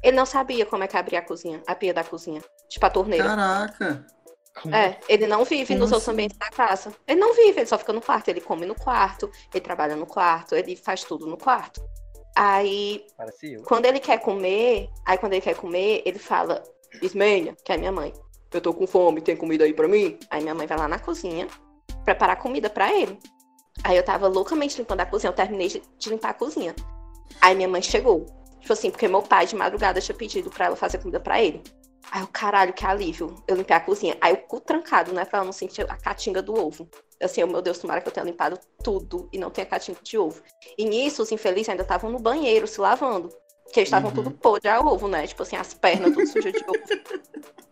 Ele 0.02 0.16
não 0.16 0.26
sabia 0.26 0.66
como 0.66 0.84
é 0.84 0.88
que 0.88 0.96
abria 0.96 1.18
a 1.20 1.22
cozinha, 1.22 1.62
a 1.66 1.74
pia 1.74 1.94
da 1.94 2.04
cozinha. 2.04 2.42
Tipo, 2.68 2.86
a 2.86 2.90
torneira. 2.90 3.24
Caraca. 3.24 4.06
É, 4.72 4.96
ele 5.08 5.26
não 5.26 5.44
vive 5.44 5.66
Como 5.66 5.80
nos 5.80 5.90
outros 5.90 6.04
assim? 6.08 6.12
ambientes 6.12 6.38
da 6.38 6.48
casa. 6.48 6.94
Ele 7.08 7.18
não 7.18 7.34
vive, 7.34 7.60
ele 7.60 7.66
só 7.66 7.76
fica 7.76 7.92
no 7.92 8.00
quarto. 8.00 8.28
Ele 8.28 8.40
come 8.40 8.66
no 8.66 8.74
quarto, 8.74 9.30
ele 9.52 9.60
trabalha 9.60 9.96
no 9.96 10.06
quarto, 10.06 10.54
ele 10.54 10.76
faz 10.76 11.02
tudo 11.02 11.26
no 11.26 11.36
quarto. 11.36 11.82
Aí, 12.36 13.04
quando 13.64 13.86
ele 13.86 14.00
quer 14.00 14.18
comer, 14.18 14.88
aí 15.06 15.18
quando 15.18 15.34
ele 15.34 15.42
quer 15.42 15.54
comer, 15.54 16.02
ele 16.04 16.18
fala, 16.18 16.62
Ismênia, 17.00 17.56
que 17.64 17.72
é 17.72 17.76
minha 17.76 17.92
mãe, 17.92 18.12
eu 18.52 18.60
tô 18.60 18.74
com 18.74 18.86
fome, 18.86 19.20
tem 19.20 19.36
comida 19.36 19.64
aí 19.64 19.72
pra 19.72 19.86
mim? 19.86 20.18
Aí 20.30 20.42
minha 20.42 20.54
mãe 20.54 20.66
vai 20.66 20.76
lá 20.76 20.88
na 20.88 20.98
cozinha, 20.98 21.46
preparar 22.04 22.36
comida 22.36 22.68
pra 22.68 22.92
ele. 22.92 23.18
Aí 23.84 23.96
eu 23.96 24.02
tava 24.02 24.26
loucamente 24.28 24.78
limpando 24.78 25.00
a 25.00 25.06
cozinha, 25.06 25.28
eu 25.30 25.34
terminei 25.34 25.68
de, 25.68 25.82
de 25.98 26.08
limpar 26.10 26.30
a 26.30 26.34
cozinha. 26.34 26.74
Aí 27.40 27.54
minha 27.54 27.68
mãe 27.68 27.82
chegou. 27.82 28.24
Tipo 28.60 28.72
assim, 28.72 28.90
porque 28.90 29.06
meu 29.06 29.20
pai 29.22 29.46
de 29.46 29.54
madrugada 29.54 30.00
tinha 30.00 30.16
pedido 30.16 30.48
pra 30.50 30.66
ela 30.66 30.76
fazer 30.76 30.98
comida 30.98 31.20
pra 31.20 31.42
ele. 31.42 31.62
Aí 32.10 32.22
eu, 32.22 32.26
caralho, 32.28 32.72
que 32.72 32.86
alívio. 32.86 33.34
Eu 33.46 33.56
limpei 33.56 33.76
a 33.76 33.80
cozinha. 33.80 34.16
Aí 34.22 34.32
o 34.32 34.36
cu 34.38 34.58
trancado, 34.60 35.12
né? 35.12 35.24
Pra 35.26 35.38
ela 35.38 35.44
não 35.46 35.52
sentir 35.52 35.82
a 35.90 35.96
catinga 35.96 36.40
do 36.40 36.54
ovo. 36.58 36.88
Assim, 37.22 37.42
eu, 37.42 37.46
meu 37.46 37.60
Deus, 37.60 37.78
tomara 37.78 38.00
que 38.00 38.08
eu 38.08 38.12
tenha 38.12 38.24
limpado 38.24 38.58
tudo 38.82 39.28
e 39.32 39.38
não 39.38 39.50
tenha 39.50 39.66
catinga 39.66 39.98
de 40.02 40.16
ovo. 40.16 40.42
E 40.78 40.84
nisso, 40.86 41.22
os 41.22 41.30
infelizes 41.32 41.68
ainda 41.68 41.82
estavam 41.82 42.10
no 42.10 42.18
banheiro 42.18 42.66
se 42.66 42.80
lavando. 42.80 43.28
Porque 43.64 43.80
eles 43.80 43.88
estavam 43.88 44.08
Uhum. 44.10 44.14
tudo 44.16 44.30
podre 44.30 44.68
a 44.68 44.80
ovo, 44.80 45.08
né? 45.08 45.26
Tipo 45.26 45.42
assim, 45.42 45.56
as 45.56 45.74
pernas 45.74 46.14
tudo 46.14 46.26
sujas 46.26 46.52
de 46.52 46.64
ovo. 46.68 46.80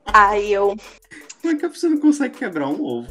Aí 0.06 0.52
eu, 0.52 0.76
Como 1.40 1.54
é 1.54 1.56
que 1.58 1.64
a 1.66 1.70
pessoa 1.70 1.90
não 1.92 2.00
consegue 2.00 2.36
quebrar 2.38 2.68
um 2.68 2.82
ovo? 2.84 3.08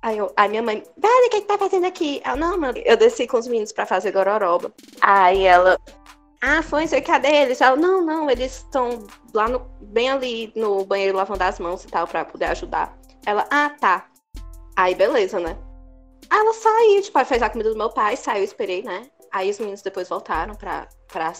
Aí, 0.00 0.16
eu, 0.16 0.32
aí 0.36 0.48
minha 0.48 0.62
mãe, 0.62 0.82
Vale, 0.96 1.26
o 1.26 1.30
que, 1.30 1.40
que 1.40 1.46
tá 1.46 1.58
fazendo 1.58 1.86
aqui? 1.86 2.22
Eu, 2.24 2.36
não, 2.36 2.56
mano, 2.56 2.78
eu 2.84 2.96
desci 2.96 3.26
com 3.26 3.38
os 3.38 3.48
meninos 3.48 3.72
pra 3.72 3.84
fazer 3.84 4.12
gororoba. 4.12 4.72
Aí 5.00 5.44
ela, 5.44 5.78
ah, 6.40 6.62
foi, 6.62 6.86
sei, 6.86 7.00
cadê 7.00 7.28
eles? 7.28 7.60
Ela, 7.60 7.76
não, 7.76 8.00
não, 8.00 8.30
eles 8.30 8.58
estão 8.58 9.04
lá 9.34 9.48
no, 9.48 9.58
bem 9.80 10.08
ali 10.08 10.52
no 10.54 10.84
banheiro 10.84 11.16
lavando 11.16 11.42
as 11.42 11.58
mãos 11.58 11.82
e 11.84 11.88
tal, 11.88 12.06
pra 12.06 12.24
poder 12.24 12.46
ajudar. 12.46 12.96
Ela, 13.26 13.44
ah, 13.50 13.70
tá. 13.80 14.06
Aí, 14.76 14.94
beleza, 14.94 15.40
né? 15.40 15.58
Aí 16.30 16.38
ela 16.38 16.54
saiu, 16.54 17.02
tipo, 17.02 17.24
fez 17.24 17.42
a 17.42 17.50
comida 17.50 17.70
do 17.70 17.76
meu 17.76 17.90
pai, 17.90 18.16
saiu, 18.16 18.44
esperei, 18.44 18.82
né? 18.82 19.10
Aí 19.32 19.50
os 19.50 19.58
meninos 19.58 19.82
depois 19.82 20.08
voltaram 20.08 20.54
pra, 20.54 20.88
pra, 21.08 21.32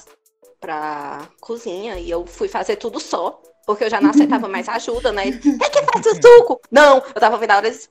pra 0.60 1.28
cozinha 1.40 1.98
e 1.98 2.10
eu 2.10 2.26
fui 2.26 2.48
fazer 2.48 2.76
tudo 2.76 2.98
só. 2.98 3.40
Porque 3.68 3.84
eu 3.84 3.90
já 3.90 4.00
não 4.00 4.08
aceitava 4.08 4.48
mais 4.48 4.66
ajuda, 4.66 5.12
né? 5.12 5.28
É 5.28 5.68
que 5.68 5.82
faz 5.82 6.06
o 6.06 6.22
suco! 6.22 6.58
Não, 6.70 7.02
eu 7.14 7.20
tava 7.20 7.36
vendo 7.36 7.50
a 7.50 7.56
hora 7.58 7.66
eles 7.66 7.86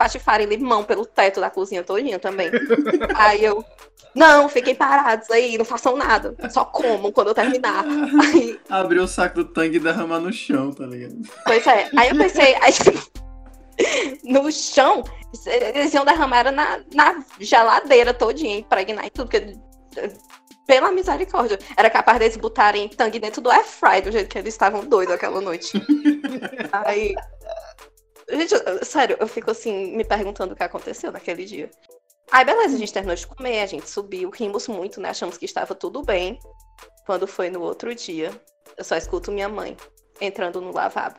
limão 0.47 0.83
pelo 0.83 1.05
teto 1.05 1.39
da 1.39 1.51
cozinha 1.51 1.83
todinha 1.83 2.17
também. 2.17 2.49
Aí 3.15 3.45
eu, 3.45 3.63
não, 4.15 4.49
fiquem 4.49 4.73
parados 4.73 5.29
aí, 5.29 5.55
não 5.55 5.63
façam 5.63 5.95
nada. 5.95 6.35
Só 6.49 6.65
comam 6.65 7.11
quando 7.11 7.27
eu 7.27 7.35
terminar. 7.35 7.85
Aí, 8.23 8.59
Abrir 8.67 9.01
o 9.01 9.07
saco 9.07 9.43
do 9.43 9.45
tangue 9.45 9.77
e 9.77 9.79
derramar 9.79 10.19
no 10.19 10.33
chão, 10.33 10.71
tá 10.71 10.83
ligado? 10.87 11.15
pois 11.45 11.67
é. 11.67 11.87
Aí 11.95 12.09
eu 12.09 12.17
pensei, 12.17 12.55
aí, 12.55 12.73
no 14.25 14.51
chão, 14.51 15.03
eles 15.45 15.93
iam 15.93 16.03
derramar 16.03 16.39
era 16.39 16.51
na, 16.51 16.79
na 16.91 17.23
geladeira 17.39 18.15
todinha, 18.15 18.57
impregnar 18.57 19.05
e 19.05 19.11
tudo, 19.11 19.29
porque 19.29 19.53
pela 20.67 20.91
misericórdia, 20.91 21.57
era 21.77 21.89
capaz 21.89 22.19
deles 22.19 22.35
botarem 22.35 22.89
tangue 22.89 23.19
dentro 23.19 23.41
do 23.41 23.49
air 23.49 23.63
fry, 23.63 24.01
do 24.01 24.11
jeito 24.11 24.29
que 24.29 24.37
eles 24.37 24.53
estavam 24.53 24.83
doidos 24.83 25.15
aquela 25.15 25.39
noite. 25.39 25.81
Aí. 26.85 27.15
Gente, 28.29 28.53
eu- 28.53 28.83
sério, 28.85 29.15
eu 29.19 29.27
fico 29.27 29.49
assim, 29.49 29.95
me 29.95 30.03
perguntando 30.03 30.53
o 30.53 30.55
que 30.55 30.63
aconteceu 30.63 31.11
naquele 31.11 31.45
dia. 31.45 31.71
Aí, 32.29 32.43
beleza, 32.43 32.75
a 32.75 32.77
gente 32.77 32.91
terminou 32.91 33.15
de 33.15 33.25
comer, 33.25 33.61
a 33.61 33.65
gente 33.65 33.89
subiu, 33.89 34.29
rimos 34.29 34.67
muito, 34.67 34.99
né? 34.99 35.09
Achamos 35.09 35.37
que 35.37 35.45
estava 35.45 35.73
tudo 35.73 36.03
bem. 36.03 36.37
Quando 37.05 37.25
foi 37.25 37.49
no 37.49 37.61
outro 37.61 37.95
dia, 37.95 38.29
eu 38.75 38.83
só 38.83 38.97
escuto 38.97 39.31
minha 39.31 39.47
mãe 39.47 39.77
entrando 40.19 40.59
no 40.59 40.73
lavabo. 40.73 41.15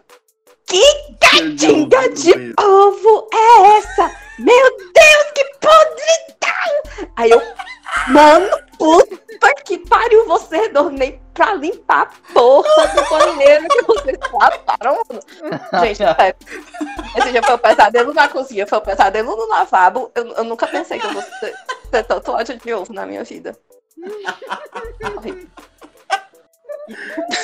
Cheio 0.70 1.54
de 1.54 1.66
ovo 1.66 1.74
Tinga 1.88 2.02
no 2.02 2.14
de 2.14 2.54
ovo 2.60 3.28
é 3.32 3.78
essa? 3.78 4.14
Meu 4.38 4.76
Deus, 4.76 5.32
que 5.34 5.44
podridão! 5.58 7.08
Aí 7.16 7.30
eu, 7.30 7.40
mano, 8.08 8.67
puta 8.78 9.54
que 9.64 9.78
pariu, 9.78 10.26
vocês 10.26 10.72
dois 10.72 10.92
nem 10.92 11.20
pra 11.34 11.54
limpar 11.54 12.02
a 12.02 12.32
porra 12.32 12.86
do 12.94 13.10
banheiro 13.10 13.68
que 13.68 13.82
vocês 13.82 14.18
lavaram, 14.32 15.02
mano. 15.08 15.84
Gente, 15.84 15.98
sério. 16.16 16.36
Esse 17.16 17.32
dia 17.32 17.42
foi 17.42 17.54
o 17.54 17.58
pesadelo 17.58 18.14
na 18.14 18.28
cozinha, 18.28 18.66
foi 18.66 18.78
o 18.78 18.82
pesadelo 18.82 19.36
no 19.36 19.46
lavabo. 19.48 20.10
Eu, 20.14 20.32
eu 20.32 20.44
nunca 20.44 20.66
pensei 20.66 20.98
que 20.98 21.06
eu 21.06 21.12
fosse 21.12 21.40
ter, 21.40 21.54
ter 21.90 22.04
tanto 22.04 22.32
ódio 22.32 22.56
de 22.56 22.72
ovo 22.72 22.92
na 22.92 23.04
minha 23.04 23.24
vida. 23.24 23.56
Horrível. 25.16 25.48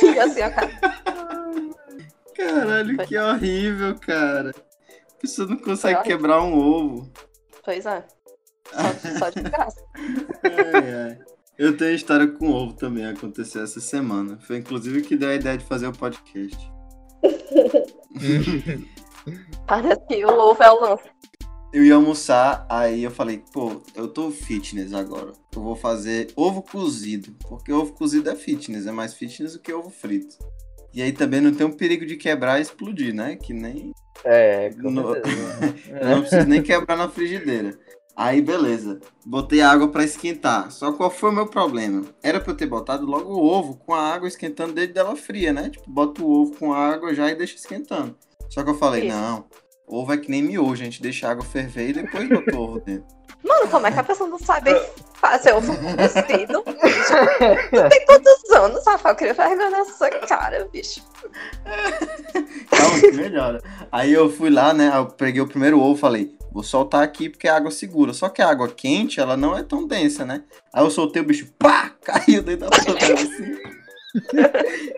E 0.03 0.19
assim, 0.19 0.43
a 0.43 0.51
cara. 0.51 0.71
Caralho, 2.35 3.07
que 3.07 3.19
horrível, 3.19 3.99
cara. 3.99 4.51
A 4.51 5.21
pessoa 5.21 5.49
não 5.49 5.57
consegue 5.59 6.03
quebrar 6.03 6.41
um 6.43 6.59
ovo. 6.59 7.13
Pois 7.65 7.85
é. 7.87 8.05
Só, 9.19 9.31
de 9.31 9.43
graça. 9.43 9.83
Ai, 10.43 10.95
ai. 10.95 11.19
Eu 11.57 11.77
tenho 11.77 11.95
história 11.95 12.27
com 12.27 12.51
ovo 12.51 12.75
também, 12.75 13.07
aconteceu 13.07 13.63
essa 13.63 13.81
semana. 13.81 14.39
Foi 14.41 14.57
inclusive 14.57 15.03
que 15.03 15.17
deu 15.17 15.29
a 15.29 15.35
ideia 15.35 15.57
de 15.57 15.65
fazer 15.65 15.87
o 15.87 15.93
podcast. 15.93 16.59
Parece 19.67 20.01
que 20.07 20.25
o 20.25 20.29
ovo 20.29 20.63
é 20.63 20.71
o 20.71 20.81
lance. 20.81 21.05
Eu 21.73 21.85
ia 21.85 21.95
almoçar, 21.95 22.67
aí 22.69 23.03
eu 23.03 23.11
falei, 23.11 23.43
pô, 23.53 23.83
eu 23.97 24.09
tô 24.09 24.31
fitness 24.31 24.93
agora. 24.93 25.33
Eu 25.55 25.63
vou 25.63 25.75
fazer 25.75 26.33
ovo 26.37 26.63
cozido. 26.63 27.35
Porque 27.49 27.73
ovo 27.73 27.93
cozido 27.93 28.31
é 28.31 28.37
fitness, 28.37 28.87
é 28.87 28.93
mais 28.93 29.15
fitness 29.15 29.55
do 29.55 29.61
que 29.61 29.73
ovo 29.73 29.91
frito. 29.91 30.37
E 30.93 31.03
aí 31.03 31.13
também 31.13 31.41
não 31.41 31.53
tem 31.53 31.67
um 31.67 31.73
perigo 31.73 32.07
de 32.07 32.17
quebrar 32.17 32.61
e 32.61 32.63
explodir, 32.63 33.13
né? 33.13 33.35
Que 33.35 33.53
nem. 33.53 33.93
É, 34.25 34.71
com 34.71 34.89
No-. 34.89 35.17
Eu 35.17 36.09
não 36.09 36.21
preciso 36.21 36.47
nem 36.47 36.63
quebrar 36.63 36.97
na 36.97 37.09
frigideira. 37.09 37.77
Aí, 38.17 38.41
beleza. 38.41 39.01
Botei 39.27 39.61
a 39.61 39.71
água 39.71 39.89
pra 39.89 40.05
esquentar. 40.05 40.71
Só 40.71 40.93
qual 40.93 41.11
foi 41.11 41.31
o 41.31 41.33
meu 41.33 41.47
problema? 41.47 42.05
Era 42.23 42.39
pra 42.39 42.53
eu 42.53 42.57
ter 42.57 42.67
botado 42.67 43.05
logo 43.05 43.33
o 43.33 43.45
ovo 43.45 43.75
com 43.75 43.93
a 43.93 44.15
água 44.15 44.29
esquentando 44.29 44.73
desde 44.73 44.95
dela 44.95 45.17
fria, 45.17 45.53
né? 45.53 45.71
Tipo, 45.71 45.91
bota 45.91 46.23
o 46.23 46.31
ovo 46.31 46.57
com 46.57 46.73
a 46.73 46.79
água 46.79 47.13
já 47.13 47.29
e 47.31 47.35
deixa 47.35 47.57
esquentando. 47.57 48.17
Só 48.49 48.63
que 48.63 48.71
eu 48.71 48.79
falei, 48.79 49.09
Isso. 49.09 49.17
não, 49.17 49.45
ovo 49.87 50.13
é 50.13 50.17
que 50.17 50.31
nem 50.31 50.43
miojo, 50.43 50.83
a 50.83 50.85
gente 50.85 51.03
deixa 51.03 51.27
a 51.27 51.33
água 51.33 51.45
ferver 51.45 51.91
e 51.91 51.93
depois 51.93 52.29
bota 52.29 52.57
o 52.57 52.61
ovo 52.61 52.81
dentro. 52.81 53.05
Mano, 53.43 53.69
como 53.69 53.87
é 53.87 53.93
que 53.93 53.99
a 53.99 54.05
pessoa 54.05 54.31
não 54.31 54.39
sabe 54.39 54.71
fazer 55.15 55.53
ovo 55.53 55.75
cozido? 55.77 56.63
Tu 56.63 56.73
tem 57.91 58.07
quantos 58.07 58.51
anos, 58.53 58.87
Rafael? 58.87 59.13
Eu 59.13 59.17
queria 59.17 59.35
vergonha 59.35 59.71
nessa 59.71 60.11
cara, 60.27 60.67
bicho. 60.73 61.03
Calma 62.71 63.01
que 63.01 63.13
melhora. 63.13 63.63
Aí 63.93 64.13
eu 64.13 64.31
fui 64.31 64.49
lá, 64.49 64.73
né? 64.73 64.91
Eu 64.95 65.07
peguei 65.07 65.43
o 65.43 65.47
primeiro 65.47 65.79
ovo 65.79 65.97
falei, 65.97 66.35
vou 66.55 66.63
soltar 66.63 67.03
aqui 67.03 67.29
porque 67.29 67.49
a 67.49 67.57
água 67.57 67.71
segura. 67.73 68.15
Só 68.15 68.29
que 68.31 68.41
a 68.41 68.49
água 68.49 68.69
quente, 68.69 69.19
ela 69.21 69.37
não 69.37 69.59
é 69.59 69.63
tão 69.63 69.87
densa, 69.87 70.25
né? 70.25 70.45
Aí 70.73 70.83
eu 70.85 70.91
soltei 70.91 71.21
o 71.21 71.27
bicho, 71.27 71.53
pá! 71.59 71.91
Caiu 72.03 72.43
dentro 72.43 72.71
da 72.71 72.79
panela 72.79 73.21
assim. 73.21 73.57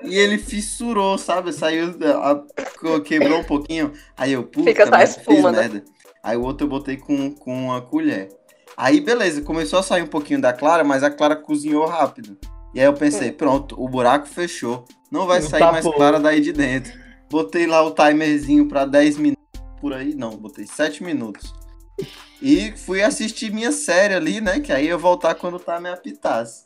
e 0.04 0.14
ele 0.18 0.38
fissurou, 0.38 1.16
sabe? 1.16 1.52
Saiu, 1.52 1.94
a- 2.22 3.00
quebrou 3.00 3.40
um 3.40 3.44
pouquinho. 3.44 3.92
Aí 4.16 4.32
eu, 4.32 4.42
puta, 4.44 4.68
Fica 4.68 4.84
merda, 4.86 5.04
espuma, 5.04 5.34
fiz 5.34 5.42
né? 5.44 5.68
merda. 5.68 5.84
Aí 6.22 6.36
o 6.36 6.42
outro 6.42 6.66
eu 6.66 6.70
botei 6.70 6.96
com, 6.96 7.32
com 7.32 7.64
uma 7.66 7.80
colher. 7.80 8.28
Aí 8.76 9.00
beleza, 9.00 9.40
começou 9.40 9.78
a 9.78 9.82
sair 9.82 10.02
um 10.02 10.06
pouquinho 10.08 10.40
da 10.40 10.52
clara, 10.52 10.84
mas 10.84 11.02
a 11.02 11.10
clara 11.10 11.34
cozinhou 11.36 11.86
rápido. 11.86 12.36
E 12.74 12.80
aí 12.80 12.84
eu 12.86 12.92
pensei, 12.92 13.32
pronto, 13.32 13.74
o 13.82 13.88
buraco 13.88 14.26
fechou. 14.26 14.84
Não 15.10 15.26
vai 15.26 15.40
Não 15.40 15.48
sair 15.48 15.60
tá 15.60 15.72
mais 15.72 15.84
clara 15.86 16.20
daí 16.20 16.40
de 16.42 16.52
dentro. 16.52 16.92
Botei 17.30 17.66
lá 17.66 17.82
o 17.82 17.92
timerzinho 17.92 18.68
pra 18.68 18.84
10 18.84 19.16
minutos 19.16 19.35
por 19.80 19.92
aí. 19.92 20.14
Não, 20.14 20.30
botei 20.36 20.66
7 20.66 21.02
minutos. 21.02 21.54
E 22.42 22.72
fui 22.72 23.02
assistir 23.02 23.52
minha 23.52 23.72
série 23.72 24.14
ali, 24.14 24.40
né? 24.40 24.60
Que 24.60 24.72
aí 24.72 24.86
eu 24.86 24.98
voltar 24.98 25.34
quando 25.34 25.56
o 25.56 25.60
timer 25.60 25.92
apitasse. 25.92 26.64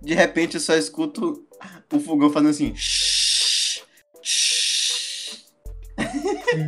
De 0.00 0.14
repente 0.14 0.54
eu 0.54 0.60
só 0.60 0.74
escuto 0.74 1.46
o 1.92 2.00
fogão 2.00 2.30
fazendo 2.30 2.50
assim. 2.50 2.74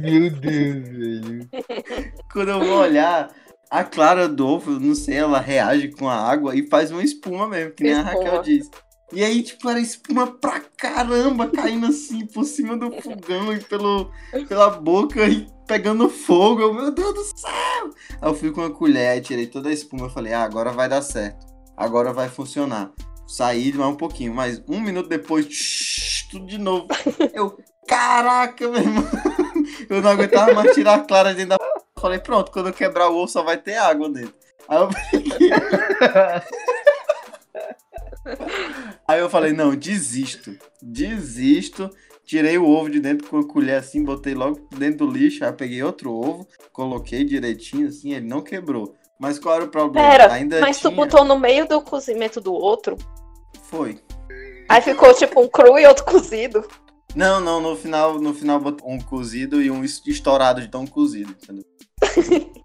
Meu 0.00 0.30
Deus, 0.30 0.88
velho. 0.88 1.48
Quando 2.32 2.50
eu 2.50 2.60
vou 2.60 2.78
olhar, 2.78 3.34
a 3.70 3.84
clara 3.84 4.28
do 4.28 4.46
ovo, 4.46 4.72
eu 4.72 4.80
não 4.80 4.94
sei, 4.94 5.16
ela 5.16 5.40
reage 5.40 5.90
com 5.92 6.08
a 6.08 6.14
água 6.14 6.54
e 6.54 6.68
faz 6.68 6.90
uma 6.90 7.02
espuma 7.02 7.48
mesmo, 7.48 7.72
que 7.72 7.84
nem 7.84 7.94
a 7.94 8.02
Espuma. 8.02 8.24
Raquel 8.24 8.42
disse. 8.42 8.70
E 9.12 9.24
aí, 9.24 9.42
tipo, 9.42 9.68
era 9.68 9.80
espuma 9.80 10.26
pra 10.26 10.60
caramba, 10.76 11.48
caindo 11.48 11.86
assim 11.86 12.26
por 12.26 12.44
cima 12.44 12.76
do 12.76 12.90
fogão 13.00 13.52
e 13.52 13.60
pelo, 13.60 14.10
pela 14.46 14.70
boca 14.70 15.26
e 15.26 15.46
pegando 15.66 16.08
fogo. 16.10 16.60
Eu, 16.60 16.74
meu 16.74 16.90
Deus 16.90 17.14
do 17.14 17.24
céu! 17.38 17.90
Aí 18.20 18.28
eu 18.28 18.34
fui 18.34 18.50
com 18.50 18.62
a 18.62 18.70
colher 18.70 19.16
e 19.16 19.20
tirei 19.20 19.46
toda 19.46 19.68
a 19.68 19.72
espuma. 19.72 20.06
Eu 20.06 20.10
falei, 20.10 20.32
ah, 20.32 20.42
agora 20.42 20.72
vai 20.72 20.88
dar 20.88 21.02
certo. 21.02 21.46
Agora 21.76 22.12
vai 22.12 22.28
funcionar. 22.28 22.92
Saí 23.26 23.72
mais 23.72 23.90
um 23.90 23.96
pouquinho, 23.96 24.34
mas 24.34 24.62
um 24.68 24.80
minuto 24.80 25.08
depois, 25.08 25.46
tsh, 25.46 26.28
tudo 26.30 26.46
de 26.46 26.58
novo. 26.58 26.86
Eu, 27.32 27.58
caraca, 27.86 28.68
meu 28.68 28.80
irmão. 28.80 29.04
Eu 29.88 30.02
não 30.02 30.10
aguentava 30.10 30.54
mais 30.54 30.74
tirar 30.74 30.94
a 30.94 31.00
clara 31.00 31.34
dentro 31.34 31.50
da 31.50 31.58
Falei, 32.00 32.18
pronto, 32.18 32.52
quando 32.52 32.68
eu 32.68 32.72
quebrar 32.72 33.08
o 33.08 33.16
ovo 33.16 33.28
só 33.28 33.42
vai 33.42 33.56
ter 33.58 33.76
água 33.76 34.08
dentro. 34.08 34.34
Aí 34.68 34.78
eu, 34.78 34.88
aí 39.06 39.20
eu 39.20 39.30
falei, 39.30 39.52
não, 39.52 39.74
desisto. 39.74 40.56
Desisto. 40.82 41.90
Tirei 42.24 42.58
o 42.58 42.66
ovo 42.68 42.90
de 42.90 43.00
dentro 43.00 43.26
com 43.26 43.38
a 43.38 43.46
colher 43.46 43.76
assim, 43.76 44.04
botei 44.04 44.34
logo 44.34 44.68
dentro 44.76 45.06
do 45.06 45.12
lixo. 45.12 45.44
Aí 45.44 45.52
peguei 45.52 45.82
outro 45.82 46.12
ovo, 46.12 46.46
coloquei 46.72 47.24
direitinho 47.24 47.88
assim, 47.88 48.12
ele 48.12 48.26
não 48.26 48.42
quebrou. 48.42 48.94
Mas 49.18 49.38
qual 49.38 49.56
era 49.56 49.64
o 49.64 49.68
problema? 49.68 50.10
Pera, 50.10 50.32
Ainda 50.32 50.60
mas 50.60 50.78
tu 50.78 50.88
tinha... 50.90 50.96
botou 50.96 51.24
no 51.24 51.38
meio 51.38 51.66
do 51.66 51.80
cozimento 51.80 52.40
do 52.40 52.52
outro? 52.52 52.96
Foi. 53.62 53.98
Aí 54.68 54.82
ficou 54.82 55.12
tipo 55.14 55.40
um 55.40 55.48
cru 55.48 55.78
e 55.78 55.86
outro 55.86 56.04
cozido. 56.04 56.68
Não, 57.16 57.40
não, 57.40 57.60
no 57.60 57.74
final, 57.74 58.20
no 58.20 58.34
final 58.34 58.60
botou 58.60 58.90
um 58.90 59.00
cozido 59.00 59.62
e 59.62 59.70
um 59.70 59.82
es- 59.82 60.02
estourado 60.06 60.60
de 60.60 60.68
tão 60.68 60.86
cozido, 60.86 61.32
entendeu? 61.42 61.64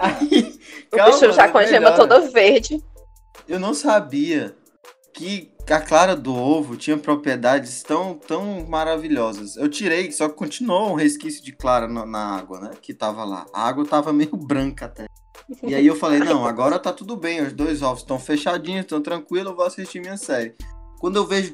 Aí, 0.00 0.58
O 0.92 0.96
calma, 0.96 1.12
bicho 1.12 1.32
já 1.32 1.46
né, 1.46 1.52
com 1.52 1.58
a 1.58 1.64
gema 1.64 1.92
toda 1.92 2.20
verde. 2.30 2.82
Eu 3.48 3.58
não 3.58 3.74
sabia 3.74 4.54
que 5.12 5.50
a 5.68 5.80
clara 5.80 6.16
do 6.16 6.34
ovo 6.34 6.76
tinha 6.76 6.98
propriedades 6.98 7.82
tão, 7.82 8.14
tão 8.14 8.66
maravilhosas. 8.66 9.56
Eu 9.56 9.68
tirei, 9.68 10.10
só 10.10 10.28
que 10.28 10.34
continuou 10.34 10.90
um 10.90 10.94
resquício 10.94 11.44
de 11.44 11.52
clara 11.52 11.86
na, 11.86 12.04
na 12.04 12.36
água, 12.36 12.60
né? 12.60 12.70
Que 12.80 12.92
tava 12.92 13.24
lá. 13.24 13.46
A 13.52 13.68
água 13.68 13.86
tava 13.86 14.12
meio 14.12 14.34
branca 14.36 14.86
até. 14.86 15.06
E 15.62 15.74
aí 15.74 15.86
eu 15.86 15.96
falei, 15.96 16.20
não, 16.20 16.46
agora 16.46 16.78
tá 16.78 16.92
tudo 16.92 17.16
bem, 17.16 17.42
os 17.42 17.52
dois 17.52 17.82
ovos 17.82 18.02
estão 18.02 18.20
fechadinhos, 18.20 18.82
estão 18.82 19.00
tranquilos, 19.00 19.50
eu 19.50 19.56
vou 19.56 19.64
assistir 19.64 20.00
minha 20.00 20.16
série. 20.16 20.54
Quando 21.00 21.16
eu 21.16 21.26
vejo 21.26 21.50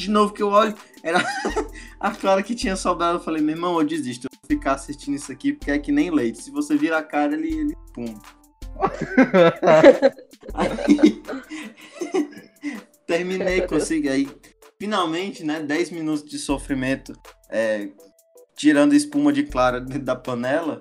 de 0.00 0.10
novo 0.10 0.32
que 0.32 0.42
eu 0.42 0.48
olho, 0.48 0.74
era 1.02 1.18
a 2.00 2.10
clara 2.10 2.42
que 2.42 2.54
tinha 2.54 2.76
sobrado. 2.76 3.18
Eu 3.18 3.22
falei, 3.22 3.42
meu 3.42 3.54
irmão, 3.54 3.78
eu 3.78 3.86
desisto, 3.86 4.26
eu 4.26 4.30
vou 4.32 4.48
ficar 4.58 4.72
assistindo 4.74 5.14
isso 5.14 5.30
aqui 5.30 5.52
porque 5.52 5.70
é 5.70 5.78
que 5.78 5.92
nem 5.92 6.10
leite. 6.10 6.42
Se 6.42 6.50
você 6.50 6.76
vira 6.76 6.98
a 6.98 7.02
cara, 7.02 7.34
ele, 7.34 7.48
ele 7.52 7.74
pum. 7.94 8.14
Aí, 10.54 11.22
terminei, 13.06 13.62
consegui. 13.66 14.08
Aí, 14.08 14.28
finalmente, 14.78 15.44
né, 15.44 15.60
10 15.60 15.90
minutos 15.90 16.24
de 16.24 16.38
sofrimento, 16.38 17.12
é, 17.50 17.88
tirando 18.56 18.94
espuma 18.94 19.32
de 19.32 19.44
clara 19.44 19.80
da 19.80 20.16
panela, 20.16 20.80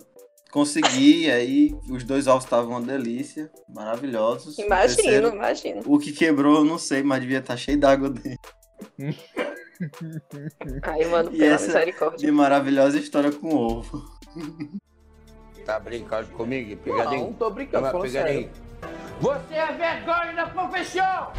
consegui. 0.51 1.29
aí, 1.29 1.71
os 1.89 2.03
dois 2.03 2.27
ovos 2.27 2.43
estavam 2.45 2.71
uma 2.71 2.81
delícia, 2.81 3.51
maravilhosos. 3.67 4.57
Imagino, 4.57 4.95
terceiro- 4.95 5.35
imagino. 5.35 5.81
O 5.85 5.97
que 5.99 6.11
quebrou, 6.11 6.59
eu 6.59 6.65
não 6.65 6.77
sei, 6.77 7.03
mas 7.03 7.21
devia 7.21 7.39
estar 7.39 7.57
cheio 7.57 7.79
d'água 7.79 8.09
dentro. 8.09 8.58
Ai, 10.83 11.05
mano, 11.05 11.29
E 11.33 11.37
pela 11.37 11.53
essa- 11.55 11.65
misericórdia. 11.67 12.17
De 12.19 12.31
maravilhosa 12.31 12.97
história 12.97 13.31
com 13.31 13.55
ovo. 13.55 14.03
Tá 15.65 15.79
brincando 15.79 16.27
comigo? 16.29 16.71
Não, 16.71 16.77
Pegadinho? 16.97 17.33
tô 17.37 17.49
brincando, 17.49 17.91
Vai, 17.91 18.01
pegadinho. 18.01 18.49
Você 19.21 19.53
é 19.53 19.71
vergonha 19.73 20.33
da 20.33 20.47
profissão! 20.47 21.31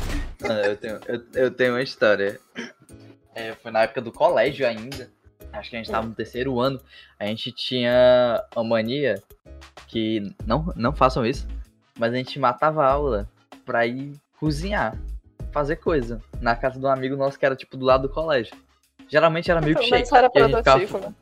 Ah, 0.42 0.66
eu, 0.66 0.76
tenho, 0.76 1.00
eu, 1.08 1.22
eu 1.34 1.50
tenho 1.50 1.72
uma 1.74 1.82
história. 1.82 2.38
É, 3.34 3.54
foi 3.54 3.70
na 3.70 3.82
época 3.82 4.00
do 4.00 4.12
colégio 4.12 4.66
ainda. 4.66 5.10
Acho 5.52 5.70
que 5.70 5.76
a 5.76 5.78
gente 5.78 5.90
tava 5.90 6.06
no 6.06 6.14
terceiro 6.14 6.60
ano. 6.60 6.80
A 7.18 7.26
gente 7.26 7.50
tinha 7.52 8.42
uma 8.54 8.64
mania 8.64 9.20
que. 9.88 10.22
Não, 10.46 10.72
não 10.76 10.92
façam 10.94 11.26
isso. 11.26 11.46
Mas 11.98 12.12
a 12.12 12.16
gente 12.16 12.38
matava 12.38 12.84
a 12.84 12.90
aula 12.90 13.28
pra 13.64 13.86
ir 13.86 14.12
cozinhar. 14.38 14.96
Fazer 15.52 15.76
coisa. 15.76 16.20
Na 16.40 16.54
casa 16.54 16.78
de 16.78 16.84
um 16.84 16.88
amigo 16.90 17.16
nosso 17.16 17.38
que 17.38 17.44
era 17.46 17.56
tipo 17.56 17.76
do 17.76 17.84
lado 17.84 18.08
do 18.08 18.14
colégio. 18.14 18.54
Geralmente 19.08 19.50
era 19.50 19.60
Pelo 19.60 19.72
milkshake. 19.72 19.92
menos 19.92 20.12
era 20.12 20.30
e 20.34 20.38
a 20.38 20.46
gente 20.46 20.56
ficava- 20.56 20.78
produtivo, 20.78 20.98
né? 20.98 21.14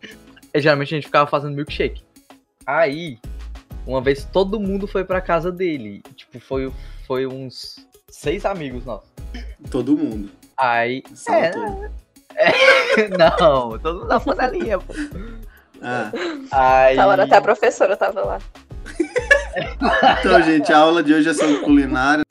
e 0.54 0.60
geralmente 0.60 0.94
a 0.94 0.96
gente 0.98 1.06
ficava 1.06 1.26
fazendo 1.30 1.54
milkshake. 1.56 2.02
Aí, 2.66 3.18
uma 3.86 4.00
vez 4.02 4.24
todo 4.26 4.60
mundo 4.60 4.86
foi 4.86 5.04
pra 5.04 5.20
casa 5.22 5.50
dele. 5.50 6.02
Tipo, 6.14 6.38
foi, 6.38 6.70
foi 7.06 7.26
uns 7.26 7.76
seis 8.08 8.44
amigos 8.44 8.84
nossos. 8.84 9.08
Todo 9.70 9.96
mundo. 9.96 10.30
Aí. 10.58 11.02
É, 11.28 11.50
toda. 11.50 11.90
não, 13.18 13.78
todo 13.78 14.00
mundo 14.00 14.08
na 14.08 14.20
panelinha, 14.20 14.78
pô. 14.78 14.92
Ah, 15.80 16.10
Aí. 16.50 16.96
Na 16.96 17.06
hora 17.06 17.24
até 17.24 17.36
a 17.36 17.40
professora 17.40 17.96
tava 17.96 18.20
lá. 18.22 18.38
então, 20.20 20.42
gente, 20.42 20.72
a 20.72 20.78
aula 20.78 21.02
de 21.02 21.14
hoje 21.14 21.28
é 21.30 21.34
sobre 21.34 21.58
culinária. 21.60 22.22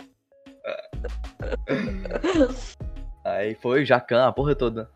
Aí 3.25 3.55
foi 3.55 3.81
o 3.81 3.85
Jacan, 3.85 4.25
a 4.25 4.31
porra 4.31 4.55
toda. 4.55 4.89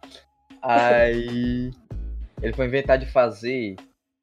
Aí. 0.61 1.71
Ele 2.41 2.53
foi 2.53 2.65
inventar 2.65 2.97
de 2.97 3.05
fazer 3.05 3.75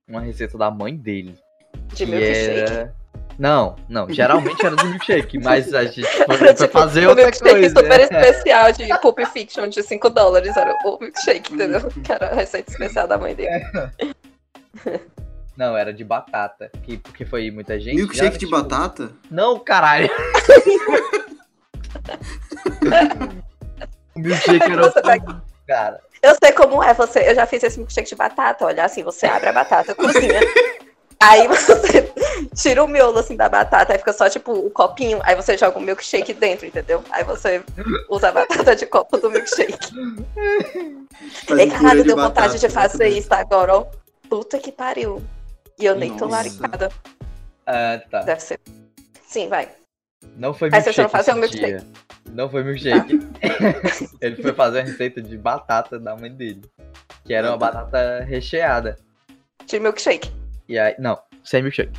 uma 0.08 0.20
receita 0.20 0.56
da 0.56 0.70
mãe 0.70 0.96
dele. 0.96 1.36
De 1.88 1.96
que 1.96 2.06
milkshake. 2.06 2.72
era. 2.72 2.94
Não, 3.38 3.76
não. 3.88 4.10
Geralmente 4.10 4.64
era 4.66 4.74
de 4.74 4.84
milkshake, 4.86 5.38
mas 5.38 5.72
a 5.72 5.84
gente 5.84 6.02
foi, 6.26 6.54
tipo 6.54 6.72
fazer 6.72 7.06
o 7.06 7.10
outra 7.10 7.24
milkshake 7.24 7.50
coisa. 7.50 7.68
super 7.68 7.98
né? 7.98 8.02
especial 8.02 8.72
de 8.72 9.00
Pulp 9.00 9.18
Fiction 9.32 9.68
de 9.68 9.82
5 9.82 10.10
dólares. 10.10 10.56
Era 10.56 10.74
o 10.84 10.98
milkshake, 11.00 11.54
entendeu? 11.54 11.88
Que 12.02 12.12
era 12.12 12.30
a 12.30 12.34
receita 12.34 12.70
especial 12.70 13.06
da 13.06 13.16
mãe 13.16 13.34
dele. 13.34 13.64
Não, 15.56 15.76
era 15.76 15.92
de 15.92 16.04
batata. 16.04 16.70
Que, 16.82 16.98
porque 16.98 17.24
foi 17.24 17.50
muita 17.50 17.78
gente. 17.78 17.96
Milkshake 17.96 18.38
de 18.38 18.46
tipo, 18.46 18.52
batata? 18.52 19.10
Não, 19.30 19.58
caralho. 19.58 20.08
o 24.14 24.18
milkshake 24.20 24.62
era 24.72 24.82
Você 24.82 25.02
tá- 25.02 25.42
cara. 25.66 26.00
Eu 26.22 26.34
sei 26.42 26.52
como 26.52 26.82
é 26.82 26.92
você. 26.94 27.30
Eu 27.30 27.34
já 27.34 27.46
fiz 27.46 27.62
esse 27.62 27.78
milkshake 27.78 28.08
de 28.08 28.16
batata. 28.16 28.64
Olha 28.64 28.84
assim, 28.84 29.02
você 29.04 29.26
abre 29.26 29.48
a 29.48 29.52
batata, 29.52 29.94
cozinha. 29.94 30.40
Aí 31.20 31.48
você 31.48 32.12
tira 32.54 32.84
o 32.84 32.86
miolo 32.86 33.18
assim 33.18 33.34
da 33.34 33.48
batata, 33.48 33.92
aí 33.92 33.98
fica 33.98 34.12
só 34.12 34.30
tipo 34.30 34.52
o 34.52 34.70
copinho, 34.70 35.18
aí 35.24 35.34
você 35.34 35.58
joga 35.58 35.76
o 35.76 35.80
milkshake 35.82 36.32
dentro, 36.32 36.64
entendeu? 36.64 37.02
Aí 37.10 37.24
você 37.24 37.60
usa 38.08 38.28
a 38.28 38.32
batata 38.32 38.76
de 38.76 38.86
copo 38.86 39.16
do 39.18 39.28
milkshake. 39.28 39.76
Faz 41.44 41.58
Ei, 41.58 41.68
caralho, 41.68 42.04
deu 42.04 42.14
batata, 42.14 42.42
vontade 42.42 42.60
de 42.60 42.66
muito 42.68 42.72
fazer 42.72 43.08
isso 43.08 43.34
agora, 43.34 43.78
ó. 43.78 43.86
Puta 44.30 44.60
que 44.60 44.70
pariu. 44.70 45.20
E 45.76 45.86
eu 45.86 45.96
nem 45.96 46.16
tô 46.16 46.26
Nossa. 46.28 46.36
laricada. 46.36 46.88
Ah, 47.66 48.00
tá. 48.08 48.20
Deve 48.22 48.40
ser. 48.40 48.60
Sim, 49.26 49.48
vai. 49.48 49.68
Não 50.36 50.54
foi 50.54 50.68
Aí 50.68 50.72
milkshake. 50.72 50.96
foram 50.96 51.08
fazer 51.08 51.34
um 51.34 51.46
dia. 51.46 51.84
Não 52.30 52.48
foi 52.48 52.62
milkshake. 52.62 53.18
ele 54.20 54.36
foi 54.42 54.52
fazer 54.52 54.80
a 54.80 54.84
receita 54.84 55.20
de 55.22 55.36
batata 55.36 55.98
da 55.98 56.16
mãe 56.16 56.32
dele. 56.32 56.62
Que 57.24 57.34
era 57.34 57.50
uma 57.50 57.56
batata 57.56 58.20
recheada. 58.20 58.96
De 59.66 59.78
milkshake. 59.78 60.32
E 60.68 60.78
aí. 60.78 60.94
Não, 60.98 61.18
sem 61.44 61.62
milkshake. 61.62 61.92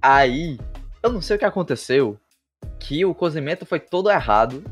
Aí, 0.00 0.58
eu 1.02 1.12
não 1.12 1.20
sei 1.20 1.36
o 1.36 1.38
que 1.38 1.44
aconteceu. 1.44 2.18
Que 2.78 3.04
o 3.04 3.14
cozimento 3.14 3.66
foi 3.66 3.80
todo 3.80 4.10
errado. 4.10 4.62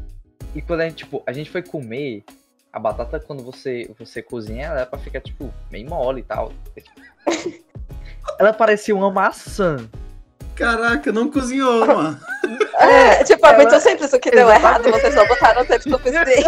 E 0.55 0.63
quando 0.63 0.81
a 0.81 0.89
gente, 0.89 0.99
tipo, 0.99 1.23
a 1.27 1.33
gente 1.33 1.51
foi 1.51 1.63
comer. 1.63 2.25
A 2.73 2.79
batata, 2.79 3.19
quando 3.19 3.43
você, 3.43 3.91
você 3.99 4.21
cozinha, 4.23 4.67
ela 4.67 4.81
é 4.83 4.85
pra 4.85 4.99
ficar, 4.99 5.21
tipo, 5.21 5.53
meio 5.71 5.89
mole 5.89 6.21
e 6.21 6.25
tal. 6.25 6.53
Ela 8.39 8.53
parecia 8.53 8.95
uma 8.95 9.11
maçã. 9.11 9.89
Caraca, 10.57 11.13
não 11.13 11.31
cozinhou, 11.31 11.85
mano. 11.87 12.19
É, 12.79 13.23
tipo, 13.25 13.47
é 13.47 13.57
muito 13.57 13.79
simples 13.81 14.13
o 14.13 14.19
que 14.19 14.31
deu 14.31 14.49
Exatamente. 14.51 14.87
errado, 14.89 15.01
vocês 15.01 15.15
não 15.15 15.27
botaram 15.29 15.65
tempo 15.67 15.83
suficiente. 15.91 16.45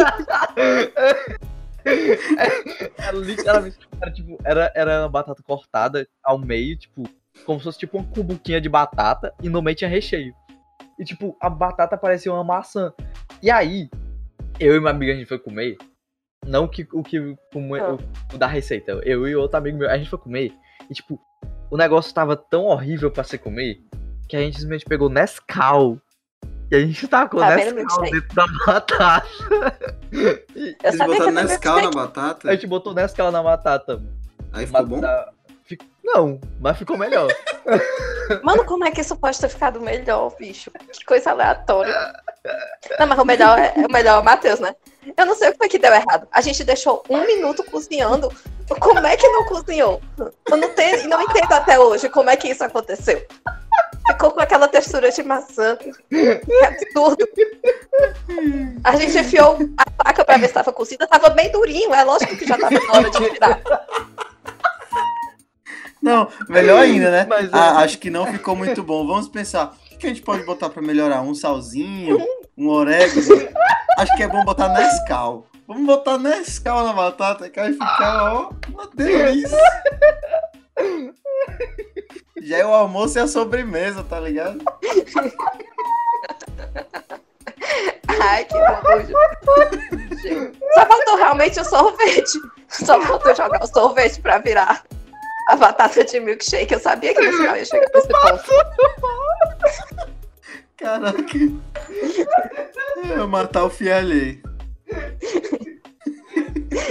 Era 2.99 3.17
literalmente, 3.17 3.79
era, 4.01 4.11
tipo, 4.13 4.39
era, 4.45 4.73
era 4.75 5.01
uma 5.03 5.09
batata 5.09 5.43
cortada 5.43 6.07
ao 6.23 6.39
meio, 6.39 6.77
tipo, 6.77 7.05
como 7.47 7.59
se 7.59 7.65
fosse 7.65 7.79
tipo 7.79 7.99
uma 7.99 8.07
cubuquinha 8.07 8.61
de 8.61 8.69
batata 8.69 9.33
e 9.43 9.49
no 9.49 9.63
meio 9.63 9.77
tinha 9.77 9.89
recheio. 9.89 10.35
E 10.99 11.05
tipo, 11.05 11.37
a 11.41 11.49
batata 11.49 11.97
parecia 11.97 12.33
uma 12.33 12.43
maçã. 12.45 12.93
E 13.43 13.51
aí, 13.51 13.89
eu 14.59 14.75
e 14.77 14.81
minha 14.81 14.91
amiga 14.91 15.13
a 15.13 15.17
gente 15.17 15.29
foi 15.29 15.39
comer. 15.39 15.77
Não 16.47 16.65
o 16.65 16.69
que, 16.69 16.87
o 16.93 17.03
que 17.03 17.37
come- 17.53 17.79
Ah. 17.81 17.93
o, 17.95 18.35
o 18.35 18.39
da 18.39 18.47
receita. 18.47 18.93
Eu 19.05 19.27
e 19.29 19.37
outro 19.37 19.57
amigo 19.59 19.79
meu, 19.79 19.89
a 19.91 19.97
gente 19.97 20.11
foi 20.11 20.19
comer. 20.19 20.53
E 20.91 20.95
tipo, 20.95 21.21
o 21.71 21.77
negócio 21.77 22.13
tava 22.13 22.37
tão 22.37 22.65
horrível 22.65 23.11
pra 23.11 23.23
se 23.25 23.39
comer 23.39 23.81
que 24.29 24.37
a 24.37 24.41
gente 24.41 24.55
simplesmente 24.57 24.85
pegou 24.85 25.09
Nescau. 25.09 25.99
E 26.71 26.77
a 26.77 26.81
gente 26.81 27.09
tacou 27.09 27.41
Tá 27.41 27.57
Nescau 27.57 28.03
dentro 28.03 28.35
da 28.35 28.47
batata. 28.67 29.27
Eu 30.13 30.45
Eles 30.55 30.97
sabia 30.97 31.15
que 31.15 31.19
botaram 31.21 31.33
Nescau 31.33 31.81
na 31.83 31.91
batata. 31.91 32.49
A 32.51 32.53
gente 32.53 32.67
botou 32.67 32.95
Nescau 32.95 33.31
na 33.33 33.43
batata. 33.43 34.03
Aí 34.53 34.67
ficou 34.67 34.83
Mas 34.83 34.89
bom? 34.91 35.01
fic- 35.65 35.91
Não, 36.05 36.39
mas 36.61 36.77
ficou 36.77 36.99
melhor. 36.99 37.29
Mano, 38.43 38.65
como 38.67 38.85
é 38.85 38.91
que 38.91 39.01
isso 39.01 39.17
pode 39.17 39.41
ter 39.41 39.49
ficado 39.49 39.81
melhor, 39.81 40.35
bicho? 40.39 40.71
Que 40.93 41.05
coisa 41.07 41.31
aleatória. 41.31 41.95
Não, 42.99 43.07
mas 43.07 43.19
o 43.19 43.25
melhor 43.25 43.59
é, 43.59 43.73
o 43.77 43.91
melhor 43.91 44.17
é 44.17 44.21
o 44.21 44.25
Matheus, 44.25 44.61
né? 44.61 44.75
Eu 45.17 45.25
não 45.25 45.35
sei 45.35 45.49
o 45.49 45.53
que 45.53 45.59
foi 45.59 45.69
que 45.69 45.79
deu 45.79 45.93
errado. 45.93 46.29
A 46.31 46.43
gente 46.43 46.63
deixou 46.65 47.03
um 47.09 47.25
minuto 47.27 47.65
cozinhando. 47.65 48.31
Como 48.79 48.99
é 49.07 49.17
que 49.17 49.27
não 49.29 49.47
cozinhou? 49.47 50.03
Eu 50.19 50.57
não, 50.59 50.69
tenho, 50.75 51.09
não 51.09 51.23
entendo 51.23 51.53
até 51.53 51.79
hoje 51.79 52.11
como 52.11 52.29
é 52.29 52.37
que 52.37 52.49
isso 52.49 52.63
aconteceu. 52.63 53.27
Ficou 54.11 54.31
com 54.31 54.41
aquela 54.41 54.67
textura 54.69 55.11
de 55.11 55.23
maçã. 55.23 55.77
Que 55.77 56.41
absurdo. 56.65 57.29
A 58.85 58.97
gente 58.97 59.19
enfiou 59.19 59.59
a 59.77 60.05
faca 60.05 60.25
pra 60.25 60.37
ver 60.39 60.49
se 60.49 60.55
tava 60.55 60.73
cozida. 60.73 61.07
Tava 61.07 61.31
bem 61.31 61.51
durinho. 61.53 61.93
É 61.95 62.03
lógico 62.05 62.37
que 62.37 62.47
já 62.47 62.57
tava 62.59 62.75
na 62.79 62.93
hora 62.93 63.11
de 63.11 63.19
virar. 63.31 63.61
Não, 66.01 66.29
melhor 66.49 66.81
ainda, 66.81 67.11
né? 67.11 67.27
Mas, 67.29 67.51
Ah, 67.53 67.81
é. 67.81 67.85
acho 67.85 67.99
que 67.99 68.09
não 68.11 68.27
ficou 68.27 68.55
muito 68.57 68.83
bom. 68.83 69.07
Vamos 69.07 69.29
pensar. 69.29 69.75
O 69.85 69.89
que 69.91 69.97
que 69.97 70.07
a 70.07 70.09
gente 70.11 70.23
pode 70.23 70.45
botar 70.45 70.71
pra 70.71 70.81
melhorar? 70.81 71.21
Um 71.23 71.35
salzinho? 71.35 72.19
Um 72.57 72.69
orégano? 72.69 73.21
Acho 73.99 74.17
que 74.17 74.23
é 74.23 74.29
bom 74.29 74.45
botar 74.45 74.69
Nescau. 74.69 75.47
Vamos 75.67 75.85
botar 75.87 76.17
Nescau 76.17 76.85
na 76.85 76.93
batata 76.93 77.51
que 77.51 77.61
vai 77.61 77.73
ficar, 77.73 78.33
ó, 78.33 78.51
uma 78.73 78.89
delícia. 78.95 79.59
Já 82.43 82.59
é 82.59 82.65
o 82.65 82.73
almoço 82.73 83.19
e 83.19 83.21
a 83.21 83.27
sobremesa, 83.27 84.05
tá 84.05 84.21
ligado? 84.21 84.63
Ai, 88.21 88.45
que 88.45 88.55
nojo. 88.55 89.13
Só 90.75 90.87
faltou 90.87 91.17
realmente 91.17 91.61
o 91.61 91.65
sorvete. 91.65 92.39
Só 92.69 93.01
faltou 93.01 93.35
jogar 93.35 93.63
o 93.63 93.67
sorvete 93.67 94.21
pra 94.21 94.39
virar 94.39 94.85
a 95.49 95.57
batata 95.57 96.05
de 96.05 96.21
milkshake. 96.21 96.75
Eu 96.75 96.81
sabia 96.81 97.15
que 97.15 97.21
no 97.21 97.33
final 97.33 97.57
ia 97.57 97.65
chegar 97.65 97.89
nesse 97.95 98.09
ponto. 98.09 98.43
Caraca. 100.77 101.39
Eu 103.17 103.27
matar 103.27 103.65
o 103.65 103.71
fio 103.71 103.95
alheio. 103.95 104.41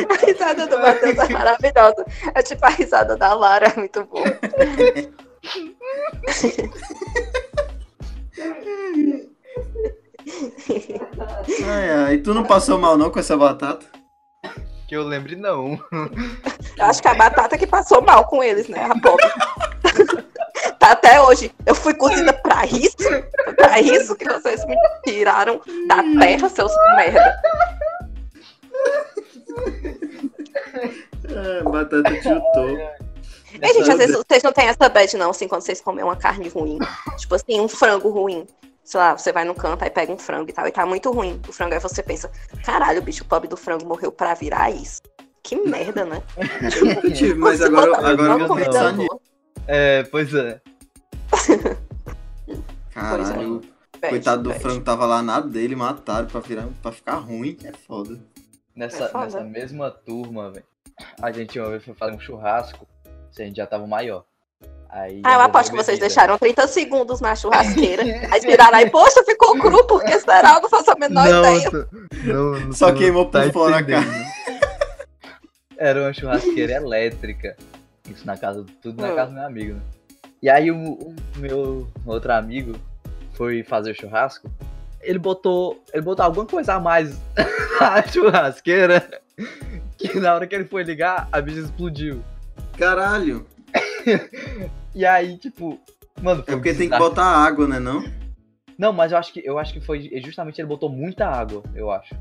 A 0.09 0.25
risada 0.25 0.67
do 0.67 0.79
Matheus 0.79 1.17
é 1.17 1.29
maravilhosa. 1.29 2.05
É 2.35 2.41
tipo 2.41 2.65
a 2.65 2.69
risada 2.69 3.15
da 3.15 3.33
Lara, 3.33 3.67
é 3.67 3.75
muito 3.75 4.03
bom. 4.05 4.23
Ai, 11.65 11.89
ai. 11.89 12.17
Tu 12.17 12.33
não 12.33 12.43
passou 12.43 12.77
mal 12.77 12.97
não 12.97 13.09
com 13.09 13.19
essa 13.19 13.37
batata? 13.37 13.85
Que 14.87 14.95
eu 14.95 15.03
lembre, 15.03 15.35
não. 15.35 15.79
Eu 16.77 16.85
acho 16.85 17.01
que 17.01 17.07
a 17.07 17.13
batata 17.13 17.57
que 17.57 17.67
passou 17.67 18.01
mal 18.01 18.25
com 18.25 18.41
eles, 18.43 18.67
né? 18.69 18.83
A 18.83 18.99
pobre. 18.99 19.25
Tá 20.79 20.91
até 20.91 21.19
hoje. 21.21 21.51
Eu 21.65 21.75
fui 21.75 21.93
cozida 21.93 22.31
pra 22.33 22.65
isso. 22.65 22.95
Pra 23.55 23.81
isso 23.81 24.15
que 24.15 24.25
vocês 24.25 24.65
me 24.65 24.75
tiraram 25.05 25.61
da 25.87 26.03
terra, 26.19 26.49
seus 26.49 26.71
merda. 26.95 27.41
É, 31.29 31.63
batata 31.63 32.21
tiltou. 32.21 32.77
Ei, 33.61 33.73
gente, 33.73 33.91
às 33.91 33.97
vezes 33.97 34.15
vocês 34.15 34.43
não 34.43 34.53
têm 34.53 34.67
essa 34.67 34.89
bad, 34.89 35.17
não, 35.17 35.29
assim, 35.31 35.47
quando 35.47 35.61
vocês 35.61 35.81
comem 35.81 36.03
uma 36.03 36.15
carne 36.15 36.47
ruim. 36.49 36.79
Tipo 37.17 37.35
assim, 37.35 37.59
um 37.59 37.67
frango 37.67 38.09
ruim. 38.09 38.45
Sei 38.83 38.99
lá, 38.99 39.17
você 39.17 39.33
vai 39.33 39.43
no 39.43 39.53
canto, 39.53 39.83
aí 39.83 39.89
pega 39.89 40.13
um 40.13 40.17
frango 40.17 40.49
e 40.49 40.53
tal, 40.53 40.67
e 40.67 40.71
tá 40.71 40.85
muito 40.85 41.11
ruim. 41.11 41.41
O 41.47 41.51
frango, 41.51 41.73
aí 41.73 41.79
você 41.79 42.01
pensa, 42.01 42.31
caralho, 42.63 42.99
o 42.99 43.03
bicho 43.03 43.25
pobre 43.25 43.47
do 43.47 43.57
frango 43.57 43.85
morreu 43.85 44.11
pra 44.11 44.33
virar 44.33 44.71
isso. 44.71 45.01
Que 45.43 45.55
merda, 45.57 46.05
né? 46.05 46.21
Eu 47.03 47.13
tive, 47.13 47.33
mas 47.35 47.61
agora, 47.61 47.97
agora 47.97 48.41
eu 48.41 48.47
vou 48.47 48.57
pensar 48.57 48.93
nisso. 48.93 49.21
É, 49.65 50.03
pois 50.03 50.33
é. 50.33 50.61
Caralho, 52.91 53.61
Bad, 53.99 54.09
coitado 54.09 54.43
do 54.43 54.49
bad. 54.49 54.61
frango 54.61 54.81
tava 54.83 55.05
lá 55.05 55.21
na 55.21 55.39
dele, 55.39 55.75
mataram 55.75 56.27
pra, 56.27 56.39
virar, 56.39 56.67
pra 56.81 56.91
ficar 56.91 57.15
ruim. 57.15 57.57
É 57.63 57.71
foda. 57.73 58.19
Nessa, 58.75 59.05
É 59.05 59.07
foda. 59.09 59.25
nessa 59.25 59.43
mesma 59.43 59.89
turma, 59.91 60.51
velho. 60.51 60.65
A 61.21 61.31
gente 61.31 61.59
uma 61.59 61.69
vez 61.69 61.83
foi 61.83 61.93
fazer 61.93 62.15
um 62.15 62.19
churrasco. 62.19 62.87
Se 63.37 63.43
a 63.43 63.45
gente 63.45 63.57
já 63.57 63.67
tava 63.67 63.85
maior. 63.85 64.23
Aí 64.89 65.21
Ah, 65.23 65.35
eu 65.35 65.41
aposto 65.41 65.69
que 65.69 65.77
vocês 65.77 65.99
deixaram 65.99 66.39
30 66.39 66.67
segundos 66.67 67.21
na 67.21 67.35
churrasqueira. 67.35 68.01
aí 68.33 68.39
viraram 68.41 68.75
aí, 68.79 68.89
poxa, 68.89 69.23
ficou 69.23 69.55
cru, 69.59 69.85
porque 69.85 70.17
será? 70.19 70.55
Eu 70.55 70.61
não 70.63 70.69
faço 70.69 70.89
a 70.89 70.95
menor 70.95 71.27
ideia. 71.27 71.69
tu- 71.69 71.87
não, 72.23 72.51
não, 72.61 72.73
Só 72.73 72.91
queimou 72.91 73.25
não 73.25 73.29
por 73.29 73.43
tá 73.43 73.51
fora, 73.53 73.79
entendendo. 73.81 74.25
Era 75.77 76.01
uma 76.01 76.13
churrasqueira 76.13 76.73
elétrica. 76.73 77.55
Isso 78.09 78.25
na 78.25 78.35
casa, 78.37 78.65
tudo 78.81 78.99
na 79.01 79.11
Hum. 79.11 79.15
casa 79.15 79.29
do 79.31 79.35
meu 79.35 79.45
amigo, 79.45 79.73
né? 79.75 79.81
E 80.41 80.49
aí 80.49 80.71
o, 80.71 80.75
o 80.93 81.15
meu 81.37 81.87
outro 82.05 82.33
amigo 82.33 82.73
foi 83.33 83.61
fazer 83.63 83.91
o 83.91 83.95
churrasco. 83.95 84.49
Ele 84.99 85.19
botou. 85.19 85.83
Ele 85.93 86.01
botou 86.01 86.25
alguma 86.25 86.45
coisa 86.47 86.73
a 86.73 86.79
mais 86.79 87.15
na 87.79 88.01
churrasqueira. 88.01 89.07
Que 89.95 90.19
na 90.19 90.33
hora 90.33 90.47
que 90.47 90.55
ele 90.55 90.65
foi 90.65 90.81
ligar, 90.83 91.27
a 91.31 91.39
bicha 91.39 91.59
explodiu. 91.59 92.23
Caralho. 92.77 93.45
E 94.95 95.05
aí, 95.05 95.37
tipo. 95.37 95.79
Mano, 96.23 96.41
É 96.41 96.45
foi 96.45 96.55
um 96.55 96.57
porque 96.57 96.73
tem 96.73 96.89
que 96.89 96.97
botar 96.97 97.23
água, 97.23 97.67
né 97.67 97.79
não? 97.79 98.03
Não, 98.79 98.91
mas 98.91 99.11
eu 99.11 99.17
acho 99.19 99.31
que 99.31 99.41
eu 99.45 99.59
acho 99.59 99.71
que 99.73 99.79
foi 99.81 100.09
justamente 100.23 100.59
ele 100.59 100.67
botou 100.67 100.89
muita 100.89 101.27
água, 101.27 101.61
eu 101.75 101.91
acho. 101.91 102.15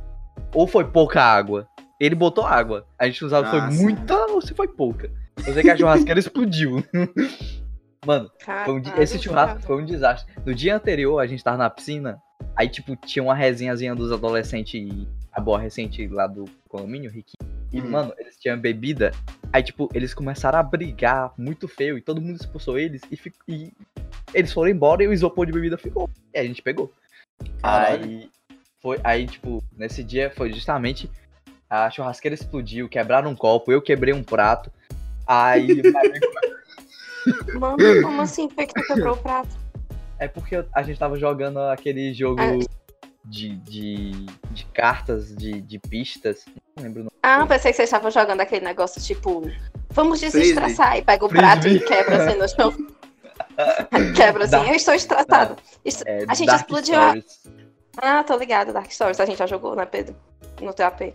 Ou 0.55 0.66
foi 0.66 0.85
pouca 0.85 1.23
água. 1.23 1.66
Ele 1.99 2.14
botou 2.14 2.45
água. 2.45 2.87
A 2.99 3.07
gente 3.07 3.23
não 3.23 3.31
sabe 3.31 3.47
se 3.47 3.51
foi 3.53 3.61
Ah, 3.61 3.71
sim. 3.71 3.83
muita 3.83 4.14
ou 4.31 4.42
se 4.42 4.53
foi 4.55 4.69
pouca. 4.69 5.11
Eu 5.47 5.55
sei 5.55 5.62
que 5.62 5.71
a 5.71 5.77
churrasqueira 5.77 6.21
explodiu. 6.21 6.85
Mano, 8.05 8.31
um 8.69 8.81
di- 8.81 8.92
esse 8.99 9.19
churrasco 9.19 9.62
foi 9.62 9.83
um 9.83 9.87
desastre. 9.87 10.31
No 10.45 10.55
dia 10.55 10.77
anterior, 10.77 11.19
a 11.19 11.27
gente 11.27 11.42
tava 11.42 11.57
na 11.57 11.71
piscina. 11.71 12.19
Aí, 12.55 12.69
tipo, 12.69 12.95
tinha 12.97 13.23
uma 13.23 13.35
resenhazinha 13.35 13.95
dos 13.95 14.12
adolescentes 14.12 14.87
a 15.33 15.40
boa 15.40 15.59
recente 15.59 16.07
lá 16.09 16.27
do 16.27 16.45
condomínio, 16.69 17.11
Riquinho. 17.11 17.56
E, 17.76 17.80
Hum. 17.82 17.90
mano, 17.90 18.14
eles 18.18 18.38
tinham 18.38 18.58
bebida. 18.58 19.12
Aí, 19.52 19.62
tipo, 19.62 19.90
eles 19.92 20.14
começaram 20.14 20.58
a 20.58 20.62
brigar 20.62 21.32
muito 21.36 21.68
feio. 21.68 21.98
E 21.98 22.00
todo 22.00 22.20
mundo 22.22 22.36
expulsou 22.36 22.78
eles. 22.78 23.02
E, 23.10 23.16
fi- 23.16 23.32
e 23.46 23.70
eles 24.32 24.50
foram 24.52 24.70
embora 24.70 25.02
e 25.04 25.08
o 25.08 25.12
isopor 25.12 25.44
de 25.44 25.52
bebida 25.52 25.76
ficou. 25.76 26.08
E 26.32 26.38
a 26.38 26.44
gente 26.44 26.62
pegou. 26.62 26.90
Caralho. 27.60 28.02
Aí, 28.04 28.30
foi, 28.80 28.98
aí, 29.04 29.26
tipo, 29.26 29.62
nesse 29.76 30.02
dia 30.02 30.30
foi 30.30 30.50
justamente 30.52 31.10
a 31.68 31.90
churrasqueira 31.90 32.34
explodiu, 32.34 32.88
quebraram 32.88 33.30
um 33.30 33.36
copo, 33.36 33.70
eu 33.72 33.82
quebrei 33.82 34.14
um 34.14 34.22
prato. 34.22 34.70
Aí, 35.26 35.82
Mano, 37.52 38.02
como 38.02 38.22
assim 38.22 38.48
foi 38.48 38.66
que 38.66 38.74
tu 38.74 38.82
quebrou 38.86 39.14
o 39.14 39.18
prato? 39.18 39.50
é 40.18 40.26
porque 40.26 40.64
a 40.72 40.82
gente 40.82 40.98
tava 40.98 41.18
jogando 41.18 41.58
aquele 41.58 42.14
jogo 42.14 42.40
Ah. 42.40 42.86
De, 43.26 43.56
de, 43.56 44.10
de 44.52 44.64
cartas, 44.72 45.34
de, 45.36 45.60
de 45.60 45.78
pistas. 45.78 46.44
Não 46.76 46.84
lembro 46.84 47.00
o 47.00 47.04
nome. 47.04 47.16
Ah, 47.22 47.44
pensei 47.46 47.70
que 47.72 47.76
vocês 47.76 47.88
estavam 47.88 48.10
jogando 48.10 48.40
aquele 48.40 48.64
negócio 48.64 49.00
tipo 49.02 49.42
Vamos 49.90 50.20
desestressar. 50.20 50.96
E 50.98 51.02
pega 51.02 51.24
o 51.24 51.28
prato 51.28 51.66
e 51.68 51.80
quebra 51.80 52.24
assim 52.26 52.38
no 52.38 52.48
chão. 52.48 52.72
quebra 54.14 54.44
assim. 54.44 54.50
Dark- 54.52 54.68
Eu 54.68 54.74
estou 54.74 54.94
estressado. 54.94 55.56
Est- 55.84 56.02
É, 56.06 56.24
A 56.28 56.34
gente 56.34 56.46
Dark 56.46 56.60
explodiu 56.60 56.96
a- 56.98 57.08
Stories. 57.08 57.42
Ah, 57.98 58.22
tô 58.24 58.36
ligado, 58.36 58.72
Dark 58.72 58.90
Stories. 58.90 59.18
A 59.20 59.24
gente 59.26 59.38
já 59.38 59.46
jogou, 59.46 59.74
né, 59.74 59.86
Pedro? 59.86 60.14
No 60.60 60.72
teu 60.74 60.86
AP. 60.86 61.14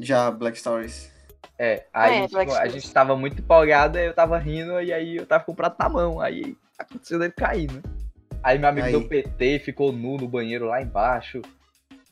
Já, 0.00 0.30
Black 0.30 0.58
Stories. 0.58 1.10
É, 1.58 1.84
aí 1.92 2.20
É, 2.22 2.26
tipo, 2.28 2.38
a 2.54 2.68
gente 2.68 2.90
tava 2.92 3.14
muito 3.14 3.38
empolgado, 3.40 3.98
eu 3.98 4.14
tava 4.14 4.38
rindo, 4.38 4.80
e 4.80 4.92
aí 4.92 5.16
eu 5.18 5.26
tava 5.26 5.44
com 5.44 5.52
o 5.52 5.54
prato 5.54 5.76
na 5.78 5.88
mão, 5.88 6.20
aí 6.20 6.56
aconteceu 6.78 7.18
dele 7.18 7.32
cair, 7.36 7.70
né? 7.70 7.80
Aí 8.42 8.58
meu 8.58 8.68
amigo 8.68 8.86
Aí. 8.86 8.92
deu 8.92 9.06
PT, 9.06 9.60
ficou 9.60 9.92
nu 9.92 10.16
no 10.16 10.28
banheiro 10.28 10.66
lá 10.66 10.82
embaixo. 10.82 11.40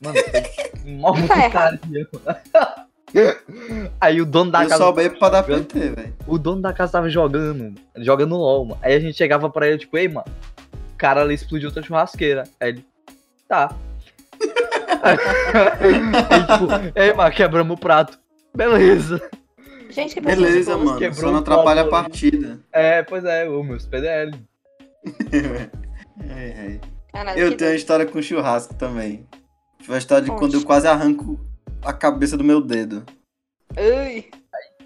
Mano, 0.01 0.15
mó 0.85 1.13
putaria. 1.13 2.07
Aí 3.99 4.21
o 4.21 4.25
dono 4.25 4.51
da 4.51 4.63
eu 4.63 4.69
casa. 4.69 4.83
só 4.83 4.91
bebo 4.91 5.19
pra 5.19 5.29
dar. 5.29 5.43
PT, 5.43 5.79
velho. 5.89 6.15
O 6.25 6.37
dono 6.37 6.61
da 6.61 6.73
casa 6.73 6.93
tava 6.93 7.09
jogando, 7.09 7.75
jogando 7.97 8.37
LOL, 8.37 8.65
mano. 8.65 8.79
Aí 8.81 8.93
a 8.93 8.99
gente 8.99 9.17
chegava 9.17 9.49
pra 9.49 9.67
ele, 9.67 9.79
tipo, 9.79 9.97
ei, 9.97 10.07
mano, 10.07 10.25
o 10.93 10.97
cara 10.97 11.21
ali 11.21 11.33
explodiu 11.33 11.71
tua 11.71 11.83
churrasqueira. 11.83 12.43
Aí 12.59 12.69
ele, 12.69 12.85
tá. 13.47 13.75
aí, 15.03 15.17
tipo, 16.43 16.99
ei, 16.99 17.13
mano, 17.13 17.31
quebramos 17.31 17.77
o 17.77 17.79
prato. 17.79 18.17
Beleza. 18.55 19.21
Gente, 19.89 20.13
que 20.13 20.21
Beleza, 20.21 20.77
mano. 20.77 21.13
Só 21.13 21.31
não 21.31 21.39
atrapalha 21.39 21.81
a 21.81 21.89
partida. 21.89 22.59
É, 22.71 23.03
pois 23.03 23.25
é, 23.25 23.47
o 23.47 23.61
meus 23.61 23.85
PDL. 23.85 24.31
É, 26.29 26.43
é. 26.43 26.79
Caralho, 27.11 27.39
Eu 27.39 27.57
tenho 27.57 27.71
uma 27.71 27.75
história 27.75 28.05
com 28.05 28.21
churrasco 28.21 28.73
também. 28.75 29.27
Foi 29.81 29.95
a 29.95 29.97
história 29.97 30.23
de 30.23 30.31
quando 30.31 30.53
eu 30.53 30.63
quase 30.63 30.87
arranco 30.87 31.39
a 31.83 31.91
cabeça 31.91 32.37
do 32.37 32.43
meu 32.43 32.61
dedo. 32.61 33.03
Ai, 33.75 34.25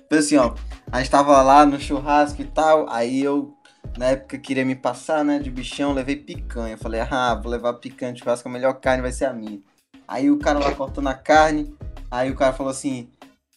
Foi 0.10 0.18
assim, 0.18 0.38
ó. 0.38 0.56
A 0.92 1.00
gente 1.00 1.12
tava 1.12 1.42
lá 1.42 1.66
no 1.66 1.80
churrasco 1.80 2.42
e 2.42 2.46
tal. 2.46 2.90
Aí 2.90 3.22
eu, 3.22 3.54
na 3.98 4.08
época, 4.08 4.38
queria 4.38 4.66
me 4.66 4.76
passar, 4.76 5.24
né? 5.24 5.40
De 5.40 5.52
bichão, 5.52 5.94
levei 5.94 6.16
picanha. 6.16 6.78
Falei, 6.78 7.02
ah, 7.02 7.36
vou 7.36 7.52
levar 7.52 7.74
picanha 7.74 8.14
de 8.14 8.20
churrasco, 8.20 8.48
a 8.48 8.52
melhor 8.52 8.74
carne 8.74 9.02
vai 9.02 9.12
ser 9.12 9.26
a 9.26 9.34
minha. 9.34 9.60
Aí 10.08 10.30
o 10.30 10.40
cara 10.40 10.60
lá 10.60 10.74
cortando 10.74 11.08
a 11.08 11.14
carne. 11.14 11.76
Aí 12.10 12.32
o 12.32 12.36
cara 12.36 12.54
falou 12.54 12.72
assim: 12.72 13.10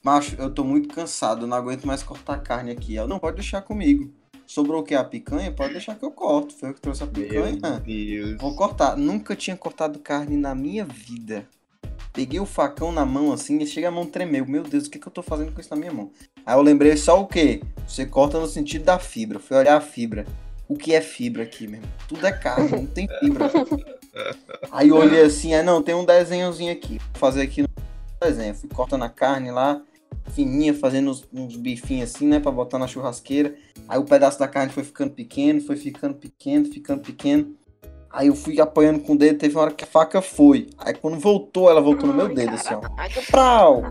Macho, 0.02 0.36
eu 0.38 0.52
tô 0.52 0.64
muito 0.64 0.88
cansado, 0.94 1.42
eu 1.42 1.46
não 1.46 1.56
aguento 1.56 1.86
mais 1.86 2.02
cortar 2.02 2.40
carne 2.40 2.70
aqui. 2.70 2.94
Eu 2.94 3.06
não 3.06 3.18
pode 3.18 3.36
deixar 3.36 3.62
comigo. 3.62 4.12
Sobrou 4.48 4.80
o 4.80 4.82
que? 4.82 4.94
A 4.94 5.04
picanha? 5.04 5.52
Pode 5.52 5.74
deixar 5.74 5.94
que 5.94 6.02
eu 6.02 6.10
corto. 6.10 6.54
Foi 6.54 6.70
eu 6.70 6.74
que 6.74 6.80
trouxe 6.80 7.04
a 7.04 7.06
picanha. 7.06 7.80
Deus. 7.84 8.40
Vou 8.40 8.56
cortar. 8.56 8.96
Nunca 8.96 9.36
tinha 9.36 9.54
cortado 9.54 9.98
carne 9.98 10.38
na 10.38 10.54
minha 10.54 10.86
vida. 10.86 11.46
Peguei 12.14 12.40
o 12.40 12.46
facão 12.46 12.90
na 12.90 13.04
mão 13.04 13.30
assim 13.30 13.58
e 13.58 13.66
chega 13.66 13.88
a 13.88 13.90
mão 13.90 14.06
tremeu. 14.06 14.46
Meu 14.46 14.62
Deus, 14.62 14.86
o 14.86 14.90
que, 14.90 14.98
que 14.98 15.06
eu 15.06 15.12
tô 15.12 15.22
fazendo 15.22 15.52
com 15.52 15.60
isso 15.60 15.68
na 15.68 15.76
minha 15.76 15.92
mão? 15.92 16.10
Aí 16.46 16.56
eu 16.56 16.62
lembrei 16.62 16.96
só 16.96 17.20
o 17.20 17.26
quê? 17.26 17.60
Você 17.86 18.06
corta 18.06 18.40
no 18.40 18.46
sentido 18.46 18.86
da 18.86 18.98
fibra. 18.98 19.38
Fui 19.38 19.54
olhar 19.54 19.76
a 19.76 19.82
fibra. 19.82 20.24
O 20.66 20.76
que 20.76 20.94
é 20.94 21.02
fibra 21.02 21.42
aqui 21.42 21.66
mesmo? 21.66 21.86
Tudo 22.08 22.26
é 22.26 22.32
carne, 22.32 22.70
não 22.70 22.86
tem 22.86 23.06
fibra. 23.20 23.50
Aí 24.72 24.88
eu 24.88 24.96
olhei 24.96 25.22
assim, 25.22 25.52
aí 25.52 25.62
não, 25.62 25.82
tem 25.82 25.94
um 25.94 26.06
desenhozinho 26.06 26.72
aqui. 26.72 26.98
Vou 26.98 27.20
fazer 27.20 27.42
aqui 27.42 27.62
no 27.62 27.68
desenho. 28.18 28.54
Fui 28.54 28.70
cortando 28.70 29.04
a 29.04 29.10
carne 29.10 29.50
lá, 29.50 29.80
fininha, 30.30 30.74
fazendo 30.74 31.10
uns, 31.10 31.26
uns 31.32 31.56
bifinhos 31.56 32.14
assim, 32.14 32.26
né? 32.26 32.40
Pra 32.40 32.50
botar 32.50 32.78
na 32.78 32.86
churrasqueira. 32.86 33.54
Aí 33.88 33.98
o 33.98 34.04
pedaço 34.04 34.38
da 34.38 34.48
carne 34.48 34.72
foi 34.72 34.84
ficando 34.84 35.12
pequeno, 35.12 35.60
foi 35.60 35.76
ficando 35.76 36.14
pequeno, 36.14 36.66
ficando 36.66 37.02
pequeno. 37.02 37.56
Aí 38.10 38.28
eu 38.28 38.34
fui 38.34 38.60
apoiando 38.60 39.00
com 39.00 39.12
o 39.12 39.18
dedo, 39.18 39.38
teve 39.38 39.54
uma 39.54 39.62
hora 39.62 39.74
que 39.74 39.84
a 39.84 39.86
faca 39.86 40.22
foi. 40.22 40.70
Aí 40.78 40.94
quando 40.94 41.18
voltou, 41.18 41.70
ela 41.70 41.80
voltou 41.80 42.08
no 42.08 42.14
meu 42.14 42.26
Ai, 42.26 42.34
dedo, 42.34 42.54
assim, 42.54 42.74
ó. 42.74 42.80
Prau! 43.30 43.82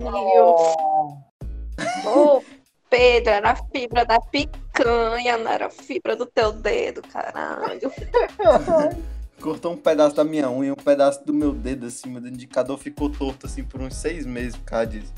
Ô, 2.06 2.42
Pedro, 2.90 3.30
era 3.30 3.52
a 3.52 3.56
fibra 3.56 4.06
da 4.06 4.20
picanha, 4.20 5.38
não 5.38 5.52
era 5.52 5.68
a 5.68 5.70
fibra 5.70 6.16
do 6.16 6.26
teu 6.26 6.52
dedo, 6.52 7.02
caralho. 7.04 7.92
Cortou 9.40 9.74
um 9.74 9.78
pedaço 9.78 10.16
da 10.16 10.24
minha 10.24 10.50
unha, 10.50 10.74
um 10.74 10.76
pedaço 10.76 11.24
do 11.24 11.32
meu 11.32 11.54
dedo, 11.54 11.86
assim, 11.86 12.10
meu 12.10 12.26
indicador 12.26 12.78
ficou 12.80 13.12
torto, 13.12 13.46
assim, 13.46 13.64
por 13.64 13.82
uns 13.82 13.96
seis 13.96 14.26
meses 14.26 14.56
por 14.56 14.66
causa 14.66 14.88
disso. 14.88 15.14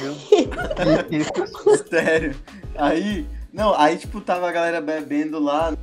Sério. 1.88 2.36
Aí, 2.74 3.26
não, 3.52 3.74
aí, 3.74 3.96
tipo, 3.96 4.20
tava 4.20 4.48
a 4.48 4.52
galera 4.52 4.80
bebendo 4.80 5.38
lá. 5.38 5.76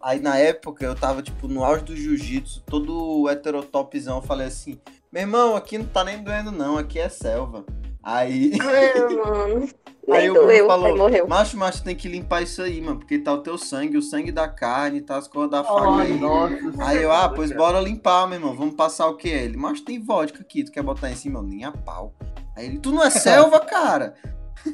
Aí, 0.00 0.20
na 0.20 0.38
época, 0.38 0.84
eu 0.84 0.94
tava, 0.94 1.22
tipo, 1.22 1.46
no 1.46 1.64
auge 1.64 1.84
do 1.84 1.96
jiu-jitsu, 1.96 2.62
todo 2.66 3.28
heterotopzão. 3.28 4.16
Eu 4.16 4.22
falei 4.22 4.46
assim, 4.46 4.78
meu 5.12 5.22
irmão, 5.22 5.56
aqui 5.56 5.76
não 5.76 5.84
tá 5.84 6.02
nem 6.02 6.22
doendo, 6.22 6.50
não, 6.50 6.78
aqui 6.78 6.98
é 6.98 7.08
selva. 7.08 7.64
Aí, 8.02 8.52
Ai, 8.60 8.94
mano. 9.14 9.68
Aí 10.08 10.22
Nem 10.22 10.30
o 10.30 10.32
Bruno 10.32 10.46
doeu, 10.48 10.66
falou, 10.66 11.28
macho, 11.28 11.56
macho, 11.56 11.84
tem 11.84 11.94
que 11.94 12.08
limpar 12.08 12.42
isso 12.42 12.62
aí, 12.62 12.80
mano, 12.80 12.98
porque 12.98 13.18
tá 13.18 13.32
o 13.32 13.38
teu 13.42 13.56
sangue, 13.56 13.96
o 13.96 14.02
sangue 14.02 14.32
da 14.32 14.48
carne, 14.48 15.00
tá 15.00 15.16
as 15.16 15.28
coisas 15.28 15.50
da 15.50 15.62
faca 15.62 16.02
aí. 16.02 16.18
Aí 16.80 17.02
eu, 17.02 17.12
ah, 17.12 17.28
pois 17.28 17.52
bora 17.52 17.80
limpar, 17.80 18.26
meu 18.26 18.38
irmão. 18.38 18.56
Vamos 18.56 18.74
passar 18.74 19.06
o 19.08 19.16
que? 19.16 19.28
Ele, 19.28 19.56
mas 19.56 19.80
tem 19.80 20.02
vodka 20.02 20.40
aqui, 20.40 20.64
tu 20.64 20.72
quer 20.72 20.82
botar 20.82 21.10
em 21.10 21.14
cima? 21.14 21.38
Eu, 21.38 21.42
nem 21.42 21.64
a 21.64 21.70
pau. 21.70 22.12
Aí 22.56 22.66
ele, 22.66 22.78
tu 22.78 22.90
não 22.92 23.02
é 23.02 23.10
selva, 23.10 23.60
cara? 23.60 24.14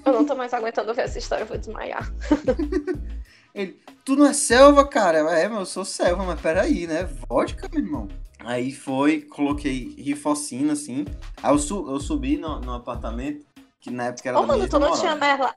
Eu 0.04 0.12
não 0.12 0.24
tô 0.26 0.34
mais 0.34 0.52
aguentando 0.52 0.92
ver 0.94 1.02
essa 1.02 1.18
história, 1.18 1.42
eu 1.44 1.46
vou 1.46 1.56
desmaiar. 1.58 2.12
Ele, 3.54 3.80
tu 4.04 4.14
não 4.16 4.26
é 4.26 4.34
selva, 4.34 4.86
cara? 4.86 5.18
É, 5.38 5.48
mas 5.48 5.60
eu 5.60 5.66
sou 5.66 5.84
selva, 5.84 6.24
mas 6.24 6.38
peraí, 6.40 6.86
né? 6.86 7.04
Vodka, 7.28 7.68
meu 7.72 7.82
irmão. 7.82 8.08
Aí 8.40 8.70
foi, 8.70 9.22
coloquei 9.22 9.94
rifocina, 9.96 10.74
assim. 10.74 11.06
Aí 11.42 11.50
eu, 11.52 11.58
su- 11.58 11.90
eu 11.90 11.98
subi 11.98 12.36
no, 12.36 12.60
no 12.60 12.74
apartamento, 12.74 13.46
que 13.80 13.90
na 13.90 14.04
época 14.06 14.28
era 14.28 14.38
Ô, 14.38 14.46
mano, 14.46 14.68
tu 14.68 14.78
não 14.78 14.92
tinha 14.92 15.14
merla... 15.16 15.54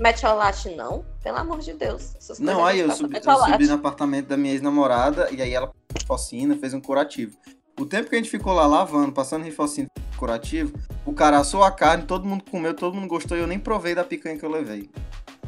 metiolate, 0.00 0.74
não? 0.74 1.04
Pelo 1.22 1.38
amor 1.38 1.60
de 1.60 1.72
Deus. 1.74 2.14
Não, 2.40 2.66
aí 2.66 2.80
eu 2.80 2.90
subi, 2.90 3.16
eu 3.16 3.36
subi 3.52 3.66
no 3.68 3.74
apartamento 3.74 4.26
da 4.26 4.36
minha 4.36 4.52
ex-namorada 4.52 5.30
e 5.30 5.40
aí 5.40 5.52
ela 5.54 5.72
rifocina, 6.00 6.56
fez 6.56 6.74
um 6.74 6.80
curativo. 6.80 7.38
O 7.78 7.84
tempo 7.84 8.08
que 8.08 8.14
a 8.14 8.18
gente 8.18 8.30
ficou 8.30 8.54
lá 8.54 8.66
lavando, 8.66 9.12
passando 9.12 9.44
rifocina 9.44 9.86
curativo, 10.16 10.72
o 11.04 11.12
cara 11.12 11.38
assou 11.38 11.62
a 11.62 11.70
carne, 11.70 12.04
todo 12.04 12.26
mundo 12.26 12.42
comeu, 12.50 12.72
todo 12.72 12.94
mundo 12.94 13.06
gostou 13.06 13.36
e 13.36 13.40
eu 13.40 13.46
nem 13.46 13.58
provei 13.58 13.94
da 13.94 14.02
picanha 14.02 14.38
que 14.38 14.44
eu 14.44 14.50
levei. 14.50 14.88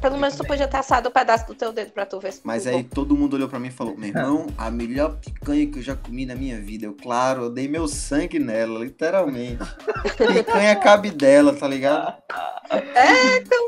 Pelo 0.01 0.17
menos 0.19 0.37
tu 0.37 0.45
podia 0.45 0.69
ter 0.69 0.77
assado 0.77 1.09
um 1.09 1.13
pedaço 1.13 1.47
do 1.47 1.55
teu 1.55 1.73
dedo 1.73 1.91
pra 1.91 2.07
tu 2.07 2.21
ver 2.21 2.33
se 2.33 2.41
Mas 2.45 2.67
aí 2.67 2.85
todo 2.85 3.17
mundo 3.17 3.35
olhou 3.35 3.49
pra 3.49 3.59
mim 3.59 3.69
e 3.69 3.73
falou: 3.73 3.97
Meu 3.97 4.11
irmão, 4.11 4.47
a 4.57 4.71
melhor 4.71 5.17
picanha 5.17 5.67
que 5.67 5.79
eu 5.79 5.83
já 5.83 5.97
comi 5.97 6.25
na 6.25 6.37
minha 6.37 6.61
vida. 6.61 6.87
Eu, 6.87 6.95
claro, 6.95 7.45
eu 7.45 7.51
dei 7.51 7.67
meu 7.67 7.89
sangue 7.89 8.39
nela, 8.39 8.79
literalmente. 8.79 9.59
picanha 10.17 10.77
cabe 10.77 11.11
dela, 11.11 11.53
tá 11.53 11.67
ligado? 11.67 12.15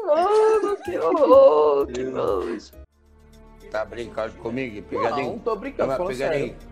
bom. 0.07 0.15
Mano, 0.15 0.77
que 0.85 0.99
horror, 0.99 1.87
que 1.89 2.05
nojo. 2.05 2.71
Tá 3.71 3.85
brincando 3.85 4.35
comigo? 4.35 4.77
Não, 4.77 4.83
Pegadinho? 4.83 5.41
tô 5.45 5.57
brincando, 5.57 5.93
falando 5.97 6.09
pegadinho. 6.09 6.49
sério. 6.55 6.70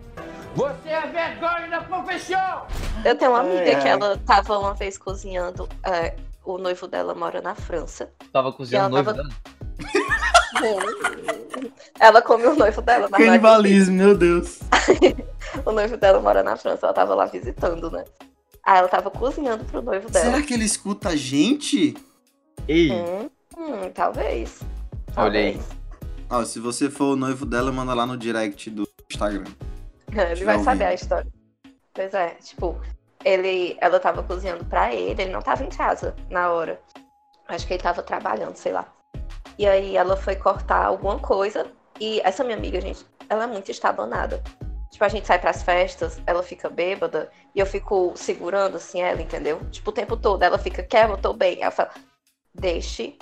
Você 0.55 0.89
é 0.89 1.07
vergonha 1.07 1.67
da 1.69 1.81
profissão! 1.81 2.65
Eu 3.05 3.15
tenho 3.17 3.31
uma 3.31 3.39
amiga 3.41 3.59
Ai, 3.59 3.81
que 3.81 3.87
ai. 3.87 3.89
ela 3.89 4.17
tava 4.17 4.57
uma 4.59 4.73
vez 4.73 4.97
cozinhando. 4.97 5.67
é, 5.83 6.15
o 6.43 6.57
noivo 6.57 6.87
dela 6.87 7.13
mora 7.13 7.41
na 7.41 7.53
França. 7.55 8.09
Tava 8.33 8.51
cozinhando 8.51 8.97
ela 8.97 9.03
noivo 9.13 9.23
tava- 9.23 9.29
dela. 10.59 10.81
ela 11.99 12.21
come 12.21 12.45
o 12.45 12.55
noivo 12.55 12.81
dela, 12.81 13.07
na 13.09 13.17
verdade. 13.17 13.25
Canibalismo, 13.39 13.95
meu 13.95 14.17
Deus. 14.17 14.59
O 15.65 15.71
noivo 15.71 15.97
dela 15.97 16.19
mora 16.21 16.43
na 16.43 16.55
França, 16.55 16.85
ela 16.85 16.93
tava 16.93 17.15
lá 17.15 17.25
visitando, 17.25 17.89
né? 17.89 18.05
Aí 18.63 18.77
ela 18.77 18.87
tava 18.87 19.09
cozinhando 19.09 19.63
pro 19.65 19.81
noivo 19.81 20.07
dela. 20.09 20.25
Será 20.25 20.41
que 20.43 20.53
ele 20.53 20.63
escuta 20.63 21.09
a 21.09 21.15
gente? 21.15 21.95
Ei, 22.67 22.91
Hum, 22.91 23.29
hum, 23.57 23.89
talvez. 23.93 24.59
Olha 25.17 25.39
aí. 25.39 25.59
Ó, 26.29 26.45
se 26.45 26.59
você 26.59 26.87
for 26.89 27.13
o 27.13 27.15
noivo 27.15 27.47
dela, 27.47 27.71
manda 27.71 27.95
lá 27.95 28.05
no 28.05 28.15
direct 28.15 28.69
do 28.69 28.87
Instagram. 29.11 29.45
Ele 30.31 30.45
vai 30.45 30.59
saber 30.59 30.85
a 30.85 30.93
história. 30.93 31.27
Pois 31.93 32.13
é, 32.13 32.29
tipo, 32.35 32.79
ele, 33.23 33.77
ela 33.81 33.99
tava 33.99 34.23
cozinhando 34.23 34.63
pra 34.65 34.93
ele, 34.93 35.21
ele 35.21 35.31
não 35.31 35.41
tava 35.41 35.63
em 35.63 35.69
casa 35.69 36.15
na 36.29 36.51
hora. 36.51 36.79
Acho 37.47 37.65
que 37.67 37.73
ele 37.73 37.83
tava 37.83 38.01
trabalhando, 38.03 38.55
sei 38.55 38.71
lá. 38.71 38.85
E 39.57 39.67
aí 39.67 39.97
ela 39.97 40.15
foi 40.15 40.35
cortar 40.35 40.85
alguma 40.85 41.19
coisa. 41.19 41.67
E 41.99 42.21
essa 42.23 42.43
minha 42.43 42.55
amiga, 42.55 42.79
gente, 42.79 43.05
ela 43.27 43.43
é 43.43 43.47
muito 43.47 43.69
estabanada. 43.71 44.41
Tipo, 44.91 45.03
a 45.03 45.09
gente 45.09 45.27
sai 45.27 45.39
pras 45.39 45.61
festas, 45.63 46.19
ela 46.25 46.41
fica 46.41 46.69
bêbada, 46.69 47.29
e 47.53 47.59
eu 47.59 47.65
fico 47.65 48.13
segurando 48.15 48.77
assim 48.77 49.01
ela, 49.01 49.21
entendeu? 49.21 49.59
Tipo, 49.71 49.89
o 49.89 49.93
tempo 49.93 50.15
todo. 50.15 50.41
Ela 50.43 50.57
fica, 50.57 50.81
quer, 50.83 51.09
eu 51.09 51.17
tô 51.17 51.33
bem. 51.33 51.61
Eu 51.61 51.71
falo, 51.71 51.89
deixe, 52.53 53.17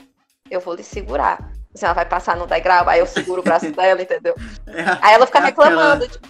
eu 0.49 0.59
vou 0.61 0.75
lhe 0.75 0.83
segurar. 0.83 1.51
Assim, 1.73 1.85
ela 1.85 1.93
vai 1.93 2.05
passar 2.05 2.35
no 2.35 2.45
degrau, 2.47 2.87
aí 2.87 2.99
eu 2.99 3.05
seguro 3.05 3.41
o 3.41 3.43
braço 3.43 3.69
dela, 3.73 4.01
entendeu? 4.01 4.35
É, 4.67 4.83
Aí 5.01 5.13
ela 5.13 5.25
fica 5.25 5.39
É 5.39 5.45
aquela- 5.47 5.67
reclamando, 5.69 6.07
tipo, 6.07 6.27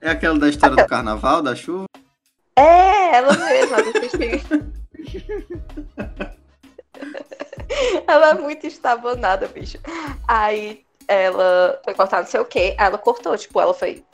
é 0.00 0.10
aquela 0.10 0.38
da 0.38 0.48
história 0.48 0.76
do 0.76 0.86
carnaval, 0.86 1.42
da 1.42 1.54
chuva? 1.54 1.86
É, 2.56 3.16
ela 3.16 3.32
mesma, 3.36 3.76
ela 8.06 8.30
é 8.30 8.34
muito 8.34 8.66
estabanada, 8.66 9.46
bicho. 9.46 9.78
Aí 10.26 10.84
ela 11.06 11.80
foi 11.84 11.94
cortar 11.94 12.20
não 12.20 12.26
sei 12.26 12.40
o 12.40 12.44
quê, 12.44 12.74
aí 12.78 12.86
ela 12.86 12.98
cortou, 12.98 13.36
tipo, 13.36 13.60
ela 13.60 13.72
foi 13.74 14.04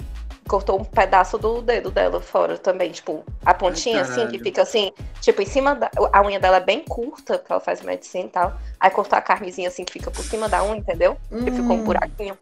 cortou 0.46 0.78
um 0.78 0.84
pedaço 0.84 1.38
do 1.38 1.62
dedo 1.62 1.90
dela 1.90 2.20
fora 2.20 2.58
também, 2.58 2.90
tipo, 2.92 3.24
a 3.46 3.54
pontinha 3.54 4.02
assim, 4.02 4.28
que 4.28 4.38
fica 4.38 4.60
assim, 4.62 4.92
tipo, 5.20 5.40
em 5.40 5.46
cima 5.46 5.74
da. 5.74 5.90
A 6.12 6.22
unha 6.22 6.38
dela 6.38 6.58
é 6.58 6.60
bem 6.60 6.84
curta, 6.84 7.38
porque 7.38 7.50
ela 7.52 7.60
faz 7.60 7.80
medicina 7.80 8.26
e 8.26 8.28
tal. 8.28 8.52
Aí 8.78 8.90
cortou 8.90 9.18
a 9.18 9.22
carnezinha 9.22 9.68
assim 9.68 9.84
que 9.84 9.92
fica 9.92 10.10
por 10.10 10.22
cima 10.22 10.46
da 10.48 10.62
unha, 10.62 10.76
entendeu? 10.76 11.16
E 11.32 11.50
ficou 11.50 11.76
um 11.76 11.80
Hum. 11.80 11.84
buraquinho. 11.84 12.38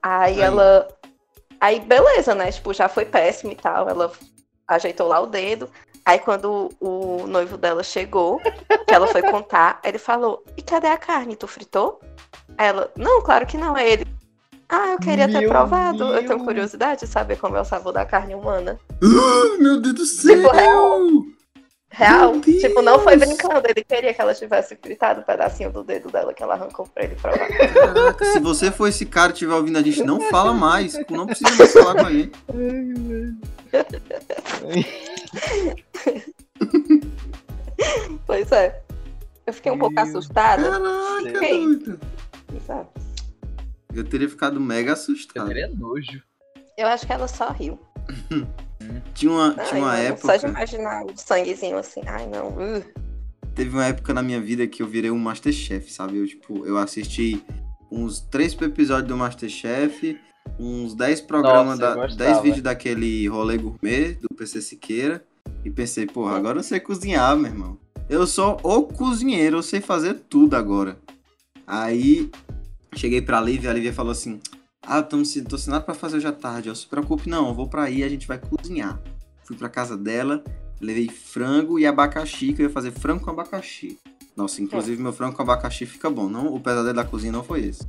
Aí, 0.00 0.34
Aí. 0.34 0.40
ela. 0.40 0.88
Aí, 1.62 1.78
beleza, 1.78 2.34
né? 2.34 2.50
Tipo, 2.50 2.74
já 2.74 2.88
foi 2.88 3.04
péssimo 3.04 3.52
e 3.52 3.54
tal. 3.54 3.88
Ela 3.88 4.10
ajeitou 4.66 5.06
lá 5.06 5.20
o 5.20 5.26
dedo. 5.26 5.70
Aí, 6.04 6.18
quando 6.18 6.68
o 6.80 7.24
noivo 7.28 7.56
dela 7.56 7.84
chegou, 7.84 8.40
que 8.40 8.92
ela 8.92 9.06
foi 9.06 9.22
contar, 9.22 9.78
ele 9.84 9.96
falou: 9.96 10.42
E 10.56 10.62
cadê 10.62 10.88
a 10.88 10.98
carne? 10.98 11.36
Tu 11.36 11.46
fritou? 11.46 12.00
Aí 12.58 12.66
ela: 12.66 12.90
Não, 12.96 13.22
claro 13.22 13.46
que 13.46 13.56
não. 13.56 13.76
Aí 13.76 13.92
ele: 13.92 14.06
Ah, 14.68 14.88
eu 14.88 14.98
queria 14.98 15.28
ter 15.28 15.38
Meu 15.38 15.48
provado. 15.48 16.02
Eu 16.02 16.26
tenho 16.26 16.44
curiosidade 16.44 17.02
de 17.02 17.06
saber 17.06 17.38
como 17.38 17.56
é 17.56 17.60
o 17.60 17.64
sabor 17.64 17.92
da 17.92 18.04
carne 18.04 18.34
humana. 18.34 18.80
Ah, 19.00 19.56
meu 19.60 19.80
Deus 19.80 19.94
do 19.94 20.04
céu! 20.04 20.34
Tipo, 20.34 21.32
real. 21.92 22.40
Tipo, 22.40 22.82
não 22.82 22.98
foi 22.98 23.16
brincando. 23.16 23.62
Ele 23.68 23.84
queria 23.84 24.12
que 24.12 24.20
ela 24.20 24.34
tivesse 24.34 24.76
fritado 24.76 25.20
um 25.20 25.24
pedacinho 25.24 25.70
do 25.70 25.84
dedo 25.84 26.10
dela 26.10 26.34
que 26.34 26.42
ela 26.42 26.54
arrancou 26.54 26.86
pra 26.86 27.04
ele 27.04 27.14
provar. 27.14 27.48
Caraca, 27.48 28.24
se 28.24 28.40
você 28.40 28.70
for 28.70 28.88
esse 28.88 29.06
cara 29.06 29.30
e 29.30 29.34
estiver 29.34 29.54
ouvindo 29.54 29.78
a 29.78 29.82
gente, 29.82 30.02
não 30.02 30.20
fala 30.22 30.52
mais. 30.52 30.94
Não 31.10 31.26
precisa 31.26 31.50
mais 31.56 31.72
falar 31.72 31.94
com 31.94 32.06
a 32.06 32.12
gente. 32.12 32.32
Pois 38.26 38.50
é. 38.52 38.80
Eu 39.46 39.52
fiquei 39.52 39.72
um 39.72 39.78
pouco 39.78 39.94
Meu 39.94 40.04
assustada. 40.04 40.62
Caraca, 40.62 41.44
Ei. 41.44 41.58
doido. 41.66 42.00
Pois 42.46 42.68
é. 42.70 42.86
Eu 43.94 44.04
teria 44.04 44.28
ficado 44.28 44.60
mega 44.60 44.90
Eu 44.90 44.94
assustado. 44.94 45.48
teria 45.48 45.68
nojo. 45.68 46.22
Eu 46.76 46.88
acho 46.88 47.06
que 47.06 47.12
ela 47.12 47.28
só 47.28 47.50
riu. 47.50 47.78
Tinha 49.14 49.30
uma, 49.30 49.54
Ai, 49.56 49.66
tinha 49.66 49.80
uma 49.80 49.92
não, 49.92 50.02
época. 50.02 50.26
Só 50.26 50.36
de 50.36 50.46
imaginar 50.46 51.04
o 51.04 51.12
sanguezinho 51.16 51.78
assim. 51.78 52.00
Ai, 52.06 52.26
não. 52.26 52.48
uh. 52.48 52.84
Teve 53.54 53.70
uma 53.70 53.86
época 53.86 54.12
na 54.12 54.22
minha 54.22 54.40
vida 54.40 54.66
que 54.66 54.82
eu 54.82 54.88
virei 54.88 55.10
um 55.10 55.18
Masterchef, 55.18 55.92
sabe? 55.92 56.18
Eu, 56.18 56.26
tipo, 56.26 56.66
eu 56.66 56.76
assisti 56.78 57.40
uns 57.90 58.20
três 58.20 58.60
episódios 58.60 59.06
do 59.08 59.16
Masterchef, 59.16 60.18
uns 60.58 60.94
10 60.94 61.20
programas, 61.22 61.78
Nossa, 61.78 61.94
da, 61.94 62.06
gostava. 62.06 62.30
10 62.32 62.42
vídeos 62.42 62.62
daquele 62.62 63.28
rolê 63.28 63.58
gourmet 63.58 64.14
do 64.14 64.28
PC 64.34 64.60
Siqueira. 64.62 65.24
E 65.64 65.70
pensei, 65.70 66.06
porra, 66.06 66.36
agora 66.36 66.58
eu 66.58 66.62
sei 66.62 66.80
cozinhar, 66.80 67.36
meu 67.36 67.50
irmão. 67.50 67.78
Eu 68.08 68.26
sou 68.26 68.58
o 68.62 68.82
cozinheiro, 68.82 69.58
eu 69.58 69.62
sei 69.62 69.80
fazer 69.80 70.14
tudo 70.28 70.56
agora. 70.56 70.98
Aí 71.66 72.30
cheguei 72.96 73.22
pra 73.22 73.40
Lívia, 73.40 73.70
a 73.70 73.74
Lívia 73.74 73.92
falou 73.92 74.12
assim: 74.12 74.40
Ah, 74.84 75.02
tô, 75.02 75.16
me, 75.16 75.24
tô 75.48 75.56
assinado 75.56 75.84
pra 75.84 75.94
fazer 75.94 76.16
hoje 76.16 76.26
à 76.26 76.32
tarde. 76.32 76.68
Eu 76.68 76.74
se 76.74 76.86
preocupe, 76.86 77.28
não, 77.28 77.48
eu 77.48 77.54
vou 77.54 77.68
pra 77.68 77.84
aí, 77.84 78.02
a 78.02 78.08
gente 78.08 78.26
vai 78.26 78.38
cozinhar. 78.38 79.00
Fui 79.44 79.56
pra 79.56 79.68
casa 79.68 79.96
dela, 79.96 80.42
levei 80.80 81.08
frango 81.08 81.78
e 81.78 81.86
abacaxi, 81.86 82.52
que 82.52 82.62
eu 82.62 82.66
ia 82.66 82.72
fazer 82.72 82.90
frango 82.90 83.22
com 83.24 83.30
abacaxi. 83.30 83.98
Nossa, 84.36 84.62
inclusive 84.62 85.00
meu 85.00 85.12
frango 85.12 85.36
com 85.36 85.42
abacaxi 85.42 85.86
fica 85.86 86.10
bom. 86.10 86.28
Não, 86.28 86.52
o 86.52 86.60
pesadelo 86.60 86.94
da 86.94 87.04
cozinha 87.04 87.32
não 87.32 87.44
foi 87.44 87.66
esse. 87.66 87.86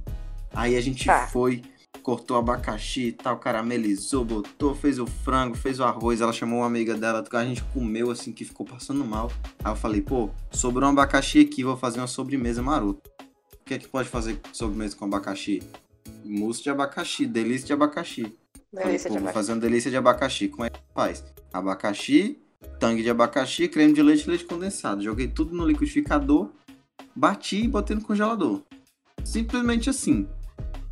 Aí 0.54 0.76
a 0.76 0.82
gente 0.82 1.06
Tá. 1.06 1.28
foi, 1.28 1.64
cortou 2.04 2.38
abacaxi 2.38 3.08
e 3.08 3.12
tal, 3.12 3.40
caramelizou, 3.40 4.24
botou, 4.24 4.76
fez 4.76 5.00
o 5.00 5.08
frango, 5.08 5.56
fez 5.58 5.80
o 5.80 5.84
arroz. 5.84 6.22
Ela 6.22 6.34
chamou 6.34 6.60
uma 6.60 6.68
amiga 6.68 6.96
dela, 6.96 7.24
a 7.32 7.46
gente 7.46 7.64
comeu 7.74 8.12
assim, 8.12 8.32
que 8.32 8.46
ficou 8.46 8.66
passando 8.66 9.04
mal. 9.04 9.32
Aí 9.64 9.72
eu 9.72 9.76
falei, 9.76 10.02
pô, 10.02 10.30
sobrou 10.52 10.88
um 10.88 10.92
abacaxi 10.92 11.40
aqui, 11.40 11.64
vou 11.64 11.78
fazer 11.78 12.00
uma 12.00 12.08
sobremesa 12.08 12.62
marota. 12.62 13.10
O 13.54 13.66
que 13.66 13.74
é 13.74 13.80
que 13.80 13.88
pode 13.88 14.10
fazer 14.10 14.40
sobremesa 14.52 14.96
com 14.96 15.06
abacaxi? 15.06 15.64
Mousse 16.24 16.64
de 16.64 16.70
abacaxi, 16.70 17.26
delícia 17.26 17.68
de 17.68 17.74
abacaxi. 17.74 18.22
Falei, 18.72 18.88
Delícia 18.88 19.10
pô, 19.10 19.16
de 19.16 19.20
vou 19.20 19.30
abacaxi. 19.30 19.34
fazer 19.34 19.52
uma 19.54 19.60
delícia 19.62 19.92
de 19.92 19.98
abacaxi. 19.98 20.48
Como 20.48 20.66
é 20.66 20.70
que 20.70 20.80
faz? 20.96 21.24
Abacaxi, 21.52 22.40
tangue 22.80 23.04
de 23.04 23.10
abacaxi, 23.10 23.68
creme 23.68 23.94
de 23.94 24.02
leite 24.02 24.24
e 24.26 24.30
leite 24.30 24.46
condensado. 24.46 25.02
Joguei 25.04 25.28
tudo 25.28 25.56
no 25.56 25.66
liquidificador, 25.66 26.50
bati 27.16 27.64
e 27.64 27.68
botei 27.68 27.96
no 27.96 28.02
congelador. 28.02 28.62
Simplesmente 29.24 29.90
assim. 29.90 30.28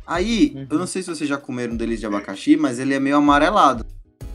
Aí, 0.06 0.52
Uhum. 0.54 0.66
eu 0.70 0.78
não 0.78 0.86
sei 0.86 1.02
se 1.02 1.08
vocês 1.14 1.28
já 1.28 1.38
comeram 1.38 1.74
um 1.74 1.76
delícia 1.76 2.08
de 2.08 2.14
abacaxi, 2.14 2.56
mas 2.56 2.78
ele 2.78 2.94
é 2.94 3.00
meio 3.00 3.16
amarelado. 3.16 3.84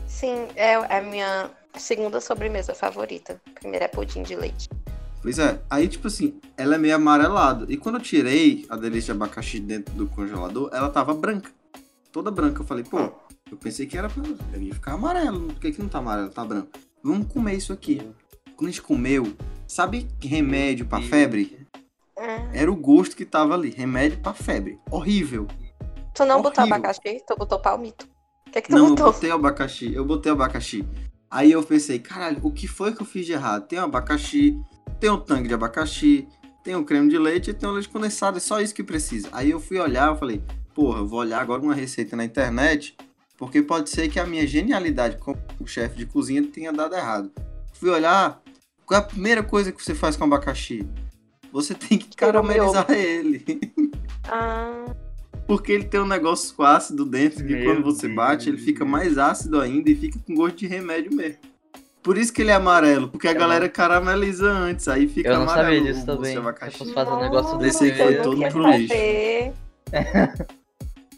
Sim, 0.06 0.46
é, 0.56 0.72
é 0.72 0.98
a 0.98 1.02
minha 1.02 1.50
segunda 1.76 2.20
sobremesa 2.20 2.74
favorita. 2.74 3.40
Primeiro 3.54 3.84
é 3.84 3.88
pudim 3.88 4.22
de 4.22 4.34
leite. 4.34 4.68
Pois 5.20 5.38
é, 5.38 5.60
aí 5.68 5.88
tipo 5.88 6.06
assim, 6.06 6.38
ela 6.56 6.76
é 6.76 6.78
meio 6.78 6.94
amarelado. 6.94 7.70
E 7.70 7.76
quando 7.76 7.96
eu 7.96 8.00
tirei 8.02 8.64
a 8.68 8.76
delícia 8.76 9.12
de 9.12 9.18
abacaxi 9.22 9.58
dentro 9.58 9.94
do 9.94 10.06
congelador, 10.06 10.70
ela 10.72 10.88
tava 10.90 11.12
branca. 11.14 11.50
Toda 12.12 12.30
branca. 12.30 12.62
Eu 12.62 12.66
falei, 12.66 12.84
pô, 12.84 12.98
eu 13.50 13.56
pensei 13.56 13.86
que 13.86 13.98
era 13.98 14.08
pra. 14.08 14.22
Eu 14.52 14.62
ia 14.62 14.74
ficar 14.74 14.92
amarelo. 14.92 15.48
Por 15.48 15.60
que, 15.60 15.72
que 15.72 15.80
não 15.82 15.88
tá 15.88 15.98
amarelo? 15.98 16.30
Tá 16.30 16.44
branco. 16.44 16.68
Vamos 17.02 17.26
comer 17.32 17.54
isso 17.54 17.72
aqui. 17.72 18.00
Quando 18.56 18.68
a 18.68 18.70
gente 18.70 18.82
comeu, 18.82 19.32
sabe 19.66 20.06
que 20.20 20.26
remédio 20.28 20.86
pra 20.86 21.00
febre? 21.00 21.66
Hum. 22.18 22.50
Era 22.52 22.70
o 22.70 22.76
gosto 22.76 23.14
que 23.16 23.24
tava 23.24 23.54
ali. 23.54 23.70
Remédio 23.70 24.18
pra 24.20 24.32
febre. 24.34 24.78
Horrível. 24.90 25.46
Tu 26.14 26.24
não 26.24 26.42
botou 26.42 26.62
Horrível. 26.62 26.76
abacaxi? 26.76 27.22
Tu 27.26 27.36
botou 27.36 27.60
palmito. 27.60 28.08
O 28.46 28.50
que, 28.50 28.62
que 28.62 28.68
tu 28.68 28.74
Não, 28.76 28.84
eu 28.84 28.94
botou? 28.94 29.12
botei 29.12 29.30
abacaxi. 29.30 29.92
Eu 29.94 30.04
botei 30.04 30.32
abacaxi. 30.32 30.84
Aí 31.30 31.52
eu 31.52 31.62
pensei, 31.62 31.98
caralho, 31.98 32.38
o 32.42 32.50
que 32.50 32.66
foi 32.66 32.94
que 32.94 33.02
eu 33.02 33.06
fiz 33.06 33.26
de 33.26 33.32
errado? 33.32 33.66
Tem 33.66 33.78
o 33.78 33.84
abacaxi, 33.84 34.58
tem 34.98 35.10
o 35.10 35.18
tangue 35.18 35.48
de 35.48 35.54
abacaxi, 35.54 36.26
tem 36.64 36.74
o 36.74 36.84
creme 36.84 37.08
de 37.08 37.18
leite 37.18 37.50
e 37.50 37.54
tem 37.54 37.68
o 37.68 37.72
leite 37.72 37.88
condensado. 37.88 38.38
É 38.38 38.40
só 38.40 38.60
isso 38.60 38.74
que 38.74 38.82
precisa. 38.82 39.28
Aí 39.32 39.50
eu 39.50 39.60
fui 39.60 39.78
olhar, 39.78 40.08
eu 40.08 40.16
falei, 40.16 40.42
porra, 40.74 41.00
eu 41.00 41.06
vou 41.06 41.20
olhar 41.20 41.40
agora 41.40 41.62
uma 41.62 41.74
receita 41.74 42.16
na 42.16 42.24
internet, 42.24 42.96
porque 43.36 43.62
pode 43.62 43.90
ser 43.90 44.08
que 44.08 44.18
a 44.18 44.26
minha 44.26 44.46
genialidade 44.46 45.18
como 45.18 45.38
chefe 45.66 45.96
de 45.96 46.06
cozinha 46.06 46.42
tenha 46.42 46.72
dado 46.72 46.94
errado. 46.94 47.30
Fui 47.74 47.90
olhar, 47.90 48.42
qual 48.86 49.00
é 49.00 49.02
a 49.02 49.06
primeira 49.06 49.42
coisa 49.42 49.70
que 49.70 49.82
você 49.82 49.94
faz 49.94 50.16
com 50.16 50.24
abacaxi? 50.24 50.88
Você 51.52 51.74
tem 51.74 51.98
que 51.98 52.16
caramelizar 52.16 52.90
ele. 52.90 53.44
Ah, 54.30 54.84
Porque 55.48 55.72
ele 55.72 55.84
tem 55.84 55.98
um 55.98 56.06
negócio 56.06 56.62
ácido 56.62 57.06
dentro 57.06 57.38
que 57.44 57.54
Meu 57.54 57.64
quando 57.64 57.82
você 57.82 58.06
bate, 58.06 58.50
ele 58.50 58.58
fica 58.58 58.84
mais 58.84 59.16
ácido 59.16 59.58
ainda 59.58 59.90
e 59.90 59.96
fica 59.96 60.18
com 60.26 60.34
gosto 60.34 60.56
de 60.58 60.66
remédio 60.66 61.12
mesmo. 61.14 61.38
Por 62.02 62.18
isso 62.18 62.30
que 62.32 62.42
ele 62.42 62.50
é 62.50 62.54
amarelo, 62.54 63.08
porque 63.08 63.26
a 63.26 63.32
Eu 63.32 63.38
galera 63.38 63.66
carameliza 63.68 64.46
antes, 64.46 64.86
aí 64.88 65.08
fica 65.08 65.30
Eu 65.30 65.36
não 65.36 65.42
amarelo. 65.44 65.74
sabia 65.76 65.92
disso 65.92 66.04
também. 66.06 66.32
Se 66.32 66.36
eu 66.36 66.72
fosse 66.72 66.92
fazer 66.92 67.10
um 67.10 67.20
negócio 67.20 67.52
nossa, 67.54 67.64
desse, 67.64 67.84
Esse 67.88 68.02
aí 68.02 68.06
foi 68.06 68.16
não 68.16 68.22
todo 68.22 68.48
pro 68.52 68.70
lixo. 68.70 68.94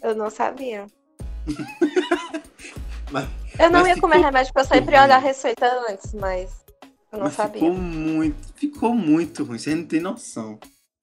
eu 0.01 0.15
não 0.15 0.29
sabia. 0.29 0.87
Mas- 3.11 3.27
eu 3.59 3.69
não 3.69 3.85
ia 3.85 3.99
comer 3.99 4.17
remédio 4.19 4.53
porque 4.53 4.65
eu 4.73 4.77
sempre 4.77 4.95
ia 4.95 5.03
olhar 5.03 5.15
a 5.17 5.19
receita 5.19 5.65
antes, 5.89 6.13
mas 6.13 6.63
eu 7.11 7.17
não 7.19 7.25
Mas 7.25 7.33
sabia. 7.33 7.59
ficou 7.61 7.73
muito, 7.75 8.53
ficou 8.55 8.93
muito 8.95 9.43
ruim, 9.43 9.59
você 9.59 9.75
não 9.75 9.83
tem 9.85 9.99
noção. 9.99 10.57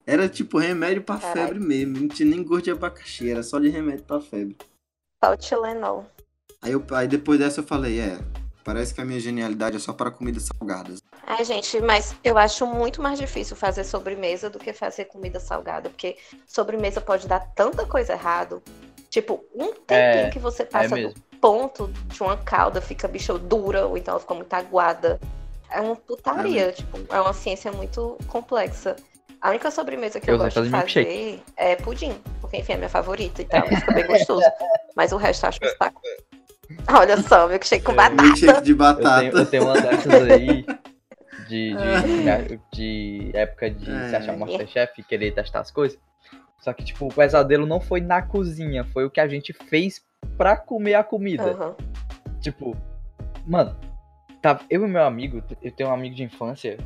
Era 0.09 0.27
tipo 0.27 0.57
remédio 0.57 1.03
pra 1.03 1.17
Caralho. 1.17 1.39
febre 1.53 1.59
mesmo, 1.59 1.99
não 1.99 2.07
tinha 2.07 2.27
nem 2.29 2.43
gosto 2.43 2.63
de 2.65 2.71
abacaxi, 2.71 3.29
era 3.29 3.43
só 3.43 3.59
de 3.59 3.69
remédio 3.69 4.03
pra 4.05 4.19
febre. 4.19 4.57
Só 5.23 5.33
o 5.33 5.37
Tilenol. 5.37 6.05
Aí, 6.61 6.71
eu, 6.71 6.83
aí 6.91 7.07
depois 7.07 7.37
dessa 7.39 7.59
eu 7.59 7.63
falei, 7.63 7.99
é, 7.99 8.17
parece 8.63 8.93
que 8.93 9.01
a 9.01 9.05
minha 9.05 9.19
genialidade 9.19 9.75
é 9.75 9.79
só 9.79 9.93
para 9.93 10.09
comidas 10.09 10.47
salgadas. 10.47 10.99
Ai, 11.27 11.45
gente, 11.45 11.79
mas 11.81 12.15
eu 12.23 12.37
acho 12.39 12.65
muito 12.65 13.01
mais 13.03 13.19
difícil 13.19 13.55
fazer 13.55 13.83
sobremesa 13.83 14.49
do 14.49 14.57
que 14.57 14.73
fazer 14.73 15.05
comida 15.05 15.39
salgada, 15.39 15.89
porque 15.89 16.17
sobremesa 16.47 16.99
pode 16.99 17.27
dar 17.27 17.41
tanta 17.53 17.85
coisa 17.85 18.13
errado. 18.13 18.63
Tipo, 19.11 19.43
um 19.53 19.67
tempinho 19.73 20.25
É, 20.25 20.29
que 20.31 20.39
você 20.39 20.63
É 20.63 20.65
passa 20.65 20.89
do 20.89 20.95
mesmo. 20.95 21.13
ponto 21.39 21.87
de 21.87 22.21
uma 22.23 22.35
calda 22.37 22.81
fica 22.81 23.07
bicho 23.07 23.37
dura, 23.37 23.85
ou 23.85 23.95
então 23.95 24.13
ela 24.13 24.19
fica 24.21 24.33
muito 24.33 24.53
aguada. 24.53 25.19
É 25.69 25.79
uma 25.79 25.95
putaria, 25.95 26.71
tipo, 26.71 26.97
é 27.13 27.21
uma 27.21 27.33
ciência 27.33 27.71
muito 27.71 28.17
complexa. 28.27 28.95
A 29.41 29.49
única 29.51 29.71
sobremesa 29.71 30.19
que 30.19 30.29
eu, 30.29 30.33
Eu 30.35 30.39
gosto 30.39 30.61
de 30.63 30.69
fazer 30.69 31.41
é 31.55 31.75
pudim, 31.77 32.13
porque 32.41 32.57
enfim 32.57 32.73
é 32.73 32.77
minha 32.77 32.89
favorita 32.89 33.41
e 33.41 33.45
tal, 33.45 33.65
fica 33.67 33.91
bem 33.93 34.05
gostoso. 34.05 34.45
Mas 34.95 35.11
o 35.13 35.17
resto 35.17 35.45
eu 35.45 35.49
acho 35.49 35.59
um 35.63 35.67
saco. 35.77 36.01
Olha 36.89 37.21
só, 37.21 37.47
milkshake 37.47 37.83
com 37.83 37.93
É, 37.93 37.95
batata. 37.95 38.21
Milkshake 38.21 38.61
de 38.63 38.71
Eu 38.71 38.77
batata. 38.77 39.19
tenho, 39.21 39.37
eu 39.37 39.45
tenho 39.45 39.63
uma 39.63 39.81
dessas 39.81 40.13
aí 40.13 40.65
de, 41.47 41.75
de, 41.75 42.59
de 42.71 43.31
época 43.33 43.71
de 43.71 43.89
É. 43.91 44.09
se 44.09 44.15
achar 44.17 44.37
Masterchef 44.37 44.99
e 44.99 45.03
querer 45.03 45.31
testar 45.31 45.61
as 45.61 45.71
coisas. 45.71 45.97
Só 46.59 46.73
que, 46.73 46.83
tipo, 46.83 47.05
o 47.07 47.13
pesadelo 47.13 47.65
não 47.65 47.79
foi 47.79 48.01
na 48.01 48.21
cozinha, 48.21 48.83
foi 48.91 49.05
o 49.05 49.09
que 49.09 49.21
a 49.21 49.27
gente 49.27 49.53
fez 49.53 50.03
pra 50.37 50.57
comer 50.57 50.95
a 50.95 51.03
comida. 51.03 51.51
Aham. 51.53 51.75
Tipo, 52.41 52.75
mano, 53.47 53.75
tá, 54.41 54.59
eu 54.69 54.85
e 54.85 54.87
meu 54.89 55.03
amigo, 55.03 55.41
eu 55.61 55.71
tenho 55.71 55.89
um 55.89 55.93
amigo 55.93 56.13
de 56.15 56.23
infância, 56.23 56.77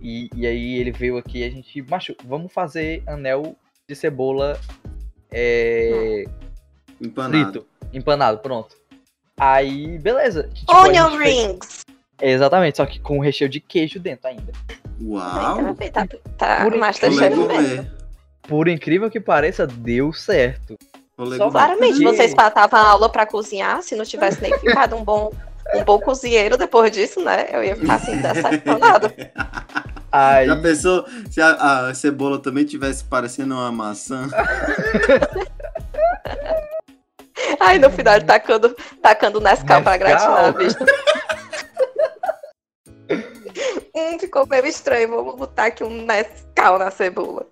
e, 0.00 0.30
e 0.34 0.46
aí 0.46 0.78
ele 0.78 0.92
veio 0.92 1.16
aqui 1.18 1.38
e 1.38 1.44
a 1.44 1.50
gente, 1.50 1.82
macho, 1.82 2.14
vamos 2.24 2.52
fazer 2.52 3.02
anel 3.06 3.56
de 3.88 3.94
cebola 3.94 4.58
é, 5.30 6.24
Empanado. 7.00 7.52
frito, 7.52 7.66
empanado, 7.92 8.38
pronto. 8.38 8.76
Aí, 9.36 9.98
beleza. 9.98 10.48
Tipo, 10.52 10.72
Onion 10.76 11.10
gente 11.10 11.18
fez- 11.22 11.46
rings! 11.46 11.86
Exatamente, 12.20 12.76
só 12.76 12.86
que 12.86 12.98
com 12.98 13.20
recheio 13.20 13.48
de 13.48 13.60
queijo 13.60 14.00
dentro 14.00 14.28
ainda. 14.28 14.52
Uau! 15.00 15.74
Tá, 15.92 16.06
tá 16.36 16.64
Por 16.64 16.76
gourmet. 17.30 17.90
Por 18.42 18.66
incrível 18.68 19.10
que 19.10 19.20
pareça, 19.20 19.66
deu 19.66 20.12
certo. 20.12 20.76
Só 21.36 21.50
Claramente, 21.50 22.02
vocês 22.02 22.32
faltavam 22.32 22.78
aula 22.78 23.08
pra 23.08 23.26
cozinhar, 23.26 23.82
se 23.82 23.96
não 23.96 24.04
tivesse 24.04 24.40
nem 24.40 24.56
ficado 24.58 24.96
um 24.96 25.04
bom, 25.04 25.32
um 25.74 25.84
bom 25.84 26.00
cozinheiro 26.00 26.56
depois 26.56 26.90
disso, 26.90 27.22
né? 27.22 27.48
Eu 27.52 27.62
ia 27.62 27.76
ficar 27.76 27.94
assim, 27.94 28.16
decepcionada. 28.16 29.14
Aí, 30.10 30.46
Já 30.46 30.56
pensou 30.56 31.06
se 31.30 31.38
a, 31.40 31.88
a 31.88 31.94
cebola 31.94 32.38
também 32.38 32.64
tivesse 32.64 33.04
parecendo 33.04 33.54
uma 33.54 33.70
maçã? 33.70 34.26
Aí 37.60 37.78
no 37.78 37.90
final 37.90 38.16
ele 38.16 38.24
tacando, 38.24 38.74
tacando 39.02 39.38
Nescau 39.40 39.82
pra 39.82 39.98
gratinar 39.98 40.46
a 40.46 40.50
vista. 40.50 40.84
hum, 43.94 44.18
ficou 44.18 44.46
meio 44.46 44.66
estranho, 44.66 45.08
vamos 45.08 45.36
botar 45.36 45.66
aqui 45.66 45.84
um 45.84 46.06
Nescau 46.06 46.78
na 46.78 46.90
cebola. 46.90 47.46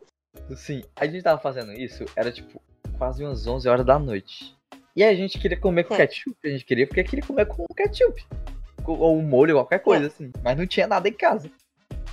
Sim, 0.57 0.83
a 0.97 1.05
gente 1.07 1.23
tava 1.23 1.41
fazendo 1.41 1.73
isso, 1.73 2.05
era 2.17 2.33
tipo 2.33 2.61
quase 2.97 3.23
umas 3.23 3.47
11 3.47 3.69
horas 3.69 3.85
da 3.85 3.99
noite. 3.99 4.56
E 4.97 5.05
a 5.05 5.15
gente 5.15 5.39
queria 5.39 5.59
comer 5.59 5.85
com 5.85 5.95
É. 5.95 5.99
ketchup, 5.99 6.37
a 6.45 6.49
gente 6.49 6.65
queria 6.65 6.87
porque 6.87 7.05
queria 7.05 7.25
comer 7.25 7.45
com 7.47 7.65
ketchup. 7.77 8.25
Ou 8.87 9.19
um 9.19 9.23
molho, 9.23 9.55
qualquer 9.57 9.81
coisa 9.81 10.07
assim. 10.07 10.33
Mas 10.43 10.57
não 10.57 10.67
tinha 10.67 10.87
nada 10.87 11.07
em 11.09 11.13
casa. 11.13 11.51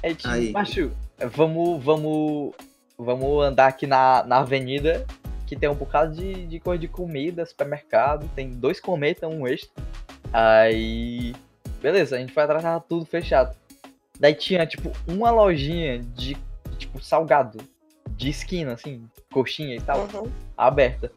Aí, 0.04 0.10
a 0.10 0.10
gente, 0.10 0.28
Aí. 0.28 0.52
macho, 0.52 0.92
vamos, 1.32 1.82
vamos, 1.84 2.54
vamos 2.98 3.44
andar 3.46 3.68
aqui 3.68 3.88
na, 3.88 4.24
na 4.26 4.40
avenida 4.40 5.06
que 5.48 5.56
tem 5.56 5.70
um 5.70 5.76
bocado 5.76 6.14
de, 6.16 6.46
de 6.48 6.60
coisa 6.60 6.80
de 6.82 6.88
comida, 6.88 7.46
supermercado, 7.46 8.30
tem 8.36 8.50
dois 8.50 8.80
cometas, 8.82 9.30
um 9.32 9.48
extra. 9.48 9.72
Aí, 10.34 11.34
beleza, 11.82 12.16
a 12.16 12.20
gente 12.20 12.34
foi 12.34 12.44
atrás, 12.44 12.64
tava 12.64 12.80
tudo 12.82 13.06
fechado. 13.06 13.56
Daí 14.20 14.34
tinha, 14.34 14.66
tipo, 14.66 14.92
uma 15.08 15.30
lojinha 15.32 16.00
de, 16.00 16.36
tipo, 16.78 17.00
salgado, 17.02 17.60
de 18.10 18.30
esquina, 18.30 18.74
assim, 18.74 19.08
coxinha 19.32 19.76
e 19.76 19.82
tal, 19.82 20.00
Uhum, 20.14 20.32
aberta. 20.58 21.12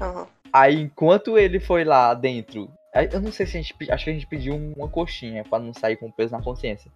uhum. 0.00 0.26
Aí, 0.52 0.80
enquanto 0.80 1.38
ele 1.38 1.60
foi 1.60 1.84
lá 1.84 2.12
dentro, 2.14 2.70
eu 3.12 3.20
não 3.20 3.30
sei 3.30 3.46
se 3.46 3.56
a 3.56 3.62
gente, 3.62 3.74
acho 3.90 4.04
que 4.04 4.10
a 4.10 4.14
gente 4.14 4.26
pediu 4.26 4.54
uma 4.54 4.88
coxinha 4.88 5.44
pra 5.44 5.58
não 5.58 5.72
sair 5.72 5.96
com 5.96 6.10
peso 6.10 6.32
na 6.32 6.42
consciência. 6.42 6.90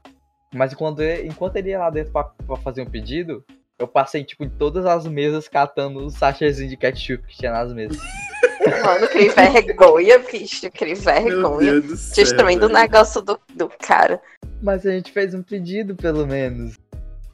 Mas 0.52 0.72
enquanto 0.72 1.00
ele, 1.00 1.28
enquanto 1.28 1.56
ele 1.56 1.70
ia 1.70 1.78
lá 1.78 1.90
dentro 1.90 2.12
pra, 2.12 2.24
pra 2.24 2.56
fazer 2.56 2.82
um 2.82 2.86
pedido, 2.86 3.44
eu 3.78 3.86
passei, 3.88 4.24
tipo, 4.24 4.44
em 4.44 4.48
todas 4.48 4.86
as 4.86 5.06
mesas 5.06 5.48
catando 5.48 6.04
os 6.04 6.14
sachêzinhos 6.14 6.70
de 6.70 6.76
ketchup 6.76 7.26
que 7.26 7.36
tinha 7.36 7.52
nas 7.52 7.72
mesas. 7.72 7.98
Mano, 8.84 9.08
que 9.08 9.28
vergonha, 9.28 10.18
bicho, 10.20 10.70
que 10.70 10.84
Meu 10.86 10.96
vergonha. 10.96 11.80
Destruindo 11.80 12.66
o 12.66 12.70
negócio 12.70 13.20
do, 13.20 13.38
do 13.54 13.68
cara. 13.68 14.20
Mas 14.62 14.86
a 14.86 14.90
gente 14.92 15.12
fez 15.12 15.34
um 15.34 15.42
pedido, 15.42 15.94
pelo 15.94 16.26
menos. 16.26 16.78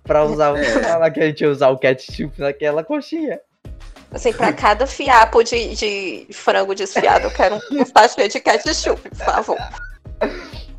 Pra 0.03 0.25
usar, 0.25 0.59
É. 0.59 0.65
falar 0.83 1.11
que 1.11 1.21
a 1.21 1.27
gente 1.27 1.43
ia 1.43 1.51
usar 1.51 1.69
o 1.69 1.79
ketchup 1.79 2.41
naquela 2.41 2.83
coxinha. 2.83 3.41
Assim, 4.13 4.33
pra 4.33 4.53
cada 4.53 4.87
fiapo 4.87 5.43
de, 5.45 5.75
de 5.75 6.27
frango 6.33 6.75
desfiado, 6.75 7.25
eu 7.27 7.31
quero 7.31 7.57
um, 7.71 7.85
sachê 7.87 8.27
de 8.27 8.41
ketchup, 8.41 9.09
por 9.09 9.17
favor. 9.17 9.59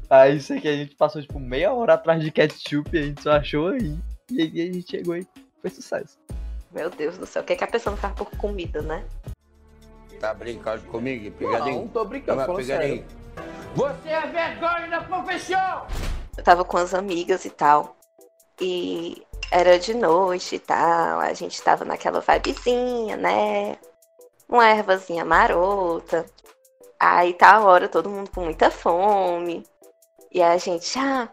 Aí 0.09 0.35
isso 0.35 0.53
aqui 0.53 0.67
a 0.67 0.75
gente 0.75 0.95
passou, 0.95 1.21
tipo, 1.21 1.39
meia 1.39 1.71
hora 1.71 1.93
atrás 1.93 2.21
de 2.21 2.29
ketchup 2.29 2.89
e 2.93 2.99
a 2.99 3.03
gente 3.03 3.23
só 3.23 3.31
achou 3.31 3.69
aí. 3.69 3.97
E 4.29 4.41
aí 4.41 4.69
a 4.69 4.73
gente 4.73 4.91
chegou 4.91 5.15
e 5.15 5.25
foi 5.61 5.69
sucesso. 5.69 6.19
Meu 6.71 6.89
Deus 6.89 7.17
do 7.17 7.25
céu, 7.25 7.41
o 7.41 7.45
que, 7.45 7.53
é 7.53 7.55
que 7.55 7.63
a 7.63 7.67
pessoa 7.67 7.91
não 7.91 8.01
faz 8.01 8.13
por 8.13 8.29
comida, 8.31 8.81
né? 8.81 9.05
Tá 10.19 10.33
brincando 10.33 10.83
comigo? 10.83 11.25
Não, 11.25 11.51
Pegadinho? 11.51 11.89
tô 11.93 12.05
brincando, 12.05 12.45
Toma, 12.45 12.57
pegadinho. 12.57 13.05
Você 13.75 14.09
é 14.09 14.27
vergonha 14.27 14.87
da 14.89 15.01
profissão! 15.01 15.87
Eu 16.37 16.43
tava 16.43 16.65
com 16.65 16.77
as 16.77 16.93
amigas 16.93 17.45
e 17.45 17.49
tal. 17.49 17.95
E 18.59 19.23
era 19.51 19.77
de 19.77 19.93
noite 19.93 20.55
e 20.55 20.59
tal. 20.59 21.19
A 21.19 21.33
gente 21.33 21.61
tava 21.61 21.83
naquela 21.83 22.21
vibezinha, 22.21 23.17
né? 23.17 23.77
Uma 24.47 24.69
ervazinha 24.69 25.25
marota. 25.25 26.25
Aí 26.99 27.33
tá 27.33 27.55
a 27.55 27.63
hora, 27.63 27.89
todo 27.89 28.09
mundo 28.09 28.31
com 28.31 28.45
muita 28.45 28.71
fome. 28.71 29.65
E 30.31 30.41
a 30.41 30.57
gente, 30.57 30.97
ah, 30.97 31.27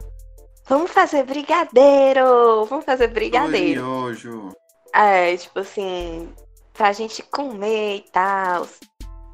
vamos 0.66 0.90
fazer 0.90 1.22
brigadeiro! 1.22 2.64
Vamos 2.64 2.84
fazer 2.84 3.08
brigadeiro. 3.08 3.84
Miojo. 3.84 4.50
É, 4.92 5.36
tipo 5.36 5.60
assim, 5.60 6.34
pra 6.72 6.92
gente 6.92 7.22
comer 7.22 7.96
e 7.98 8.10
tal. 8.10 8.66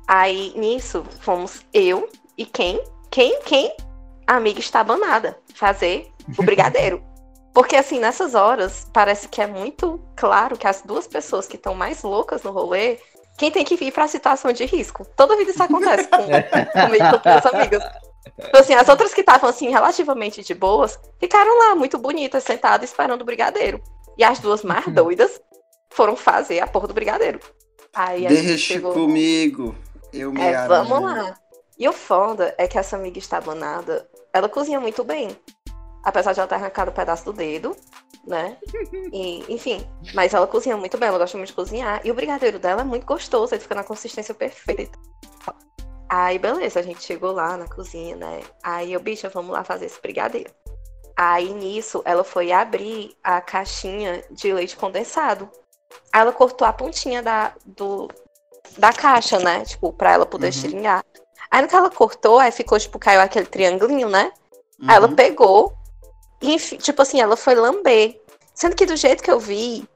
Aí 0.06 0.52
nisso 0.56 1.04
fomos 1.20 1.64
eu 1.72 2.08
e 2.36 2.44
quem? 2.44 2.82
Quem? 3.10 3.40
Quem? 3.42 3.74
A 4.26 4.36
amiga 4.36 4.60
estabanada 4.60 5.38
fazer 5.54 6.10
o 6.36 6.42
brigadeiro. 6.44 7.13
Porque 7.54 7.76
assim, 7.76 8.00
nessas 8.00 8.34
horas, 8.34 8.88
parece 8.92 9.28
que 9.28 9.40
é 9.40 9.46
muito 9.46 10.00
claro 10.16 10.58
que 10.58 10.66
as 10.66 10.82
duas 10.82 11.06
pessoas 11.06 11.46
que 11.46 11.54
estão 11.54 11.72
mais 11.72 12.02
loucas 12.02 12.42
no 12.42 12.50
rolê, 12.50 12.98
quem 13.38 13.48
tem 13.48 13.64
que 13.64 13.76
vir 13.76 13.92
pra 13.92 14.08
situação 14.08 14.52
de 14.52 14.64
risco. 14.64 15.06
Toda 15.16 15.36
vida 15.36 15.52
isso 15.52 15.62
acontece 15.62 16.08
com, 16.08 16.16
comigo 16.18 17.04
e 17.16 17.20
com 17.20 17.28
minhas 17.28 17.46
amigas. 17.46 17.82
Então, 18.36 18.60
assim, 18.60 18.74
as 18.74 18.88
outras 18.88 19.14
que 19.14 19.20
estavam 19.20 19.48
assim, 19.48 19.70
relativamente 19.70 20.42
de 20.42 20.52
boas, 20.52 20.98
ficaram 21.20 21.56
lá, 21.60 21.76
muito 21.76 21.96
bonitas, 21.96 22.42
sentadas, 22.42 22.90
esperando 22.90 23.22
o 23.22 23.24
brigadeiro. 23.24 23.80
E 24.18 24.24
as 24.24 24.40
duas 24.40 24.64
mais 24.64 24.86
doidas 24.88 25.40
foram 25.90 26.16
fazer 26.16 26.58
a 26.58 26.66
porra 26.66 26.88
do 26.88 26.94
brigadeiro. 26.94 27.38
Aí 27.94 28.26
a 28.26 28.30
Deixa 28.30 28.58
chegou. 28.58 28.92
comigo. 28.92 29.76
Eu 30.12 30.32
me 30.32 30.40
É, 30.40 30.66
vamos 30.66 31.02
lá. 31.02 31.36
E 31.78 31.88
o 31.88 31.92
foda 31.92 32.52
é 32.58 32.66
que 32.66 32.78
essa 32.78 32.96
amiga 32.96 33.18
estabanada, 33.18 34.08
ela 34.32 34.48
cozinha 34.48 34.80
muito 34.80 35.04
bem. 35.04 35.36
Apesar 36.04 36.32
de 36.32 36.40
ela 36.40 36.48
ter 36.48 36.56
arrancado 36.56 36.90
um 36.90 36.94
pedaço 36.94 37.24
do 37.24 37.32
dedo, 37.32 37.74
né? 38.26 38.56
E, 39.12 39.44
enfim, 39.52 39.86
mas 40.12 40.34
ela 40.34 40.46
cozinha 40.46 40.76
muito 40.76 40.98
bem, 40.98 41.08
ela 41.08 41.18
gosta 41.18 41.36
muito 41.36 41.48
de 41.48 41.54
cozinhar. 41.54 42.00
E 42.04 42.10
o 42.10 42.14
brigadeiro 42.14 42.58
dela 42.58 42.82
é 42.82 42.84
muito 42.84 43.06
gostoso, 43.06 43.54
ele 43.54 43.62
fica 43.62 43.74
na 43.74 43.84
consistência 43.84 44.34
perfeita. 44.34 44.98
Aí, 46.08 46.38
beleza, 46.38 46.78
a 46.80 46.82
gente 46.82 47.02
chegou 47.02 47.32
lá 47.32 47.56
na 47.56 47.66
cozinha, 47.66 48.14
né? 48.16 48.42
Aí 48.62 48.92
eu, 48.92 49.00
bicha, 49.00 49.28
vamos 49.28 49.52
lá 49.52 49.64
fazer 49.64 49.86
esse 49.86 50.00
brigadeiro. 50.00 50.52
Aí 51.16 51.52
nisso, 51.54 52.02
ela 52.04 52.22
foi 52.22 52.52
abrir 52.52 53.16
a 53.22 53.40
caixinha 53.40 54.22
de 54.30 54.52
leite 54.52 54.76
condensado. 54.76 55.48
Aí 56.12 56.20
ela 56.20 56.32
cortou 56.32 56.66
a 56.66 56.72
pontinha 56.72 57.22
da, 57.22 57.52
do, 57.64 58.08
da 58.76 58.92
caixa, 58.92 59.38
né? 59.38 59.64
Tipo, 59.64 59.92
pra 59.92 60.12
ela 60.12 60.26
poder 60.26 60.46
Uhum. 60.46 60.50
estilingar. 60.50 61.04
Aí 61.50 61.62
no 61.62 61.68
que 61.68 61.74
ela 61.74 61.90
cortou, 61.90 62.38
aí 62.38 62.50
ficou, 62.52 62.78
tipo, 62.78 62.98
caiu 62.98 63.20
aquele 63.20 63.46
triangulinho, 63.46 64.08
né? 64.08 64.32
Aí 64.86 64.96
ela 64.96 65.08
Uhum. 65.08 65.14
pegou 65.16 65.72
e, 66.44 66.54
enfi- 66.54 66.76
tipo 66.76 67.00
assim, 67.02 67.20
ela 67.20 67.36
foi 67.36 67.54
lamber. 67.54 68.20
Sendo 68.54 68.76
que 68.76 68.86
do 68.86 68.96
jeito 68.96 69.22
que 69.22 69.30
eu 69.30 69.40
vi, 69.40 69.86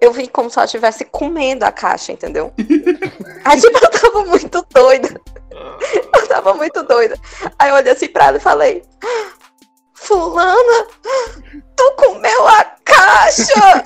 eu 0.00 0.12
vi 0.12 0.26
como 0.26 0.50
se 0.50 0.58
ela 0.58 0.64
estivesse 0.64 1.04
comendo 1.04 1.64
a 1.64 1.70
caixa, 1.72 2.12
entendeu? 2.12 2.52
Aí, 3.44 3.60
tipo, 3.60 3.78
eu 3.78 3.90
tava 3.90 4.24
muito 4.24 4.66
doida. 4.74 5.20
Eu 6.14 6.28
tava 6.28 6.54
muito 6.54 6.82
doida. 6.84 7.16
Aí 7.58 7.70
eu 7.70 7.76
olhei 7.76 7.92
assim 7.92 8.08
pra 8.08 8.26
ela 8.26 8.36
e 8.38 8.40
falei: 8.40 8.82
Fulana, 9.94 10.86
tu 11.76 11.92
comeu 11.96 12.48
a 12.48 12.64
caixa! 12.84 13.84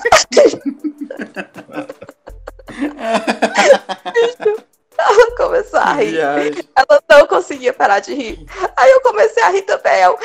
Ela 4.97 5.35
começou 5.35 5.79
a 5.79 5.93
rir. 5.93 6.11
Viagem. 6.11 6.69
Ela 6.75 7.03
não 7.09 7.27
conseguia 7.27 7.73
parar 7.73 7.99
de 7.99 8.13
rir. 8.13 8.45
Aí 8.75 8.91
eu 8.91 9.01
comecei 9.01 9.43
a 9.43 9.49
rir 9.49 9.61
também. 9.61 10.01
Eu, 10.01 10.17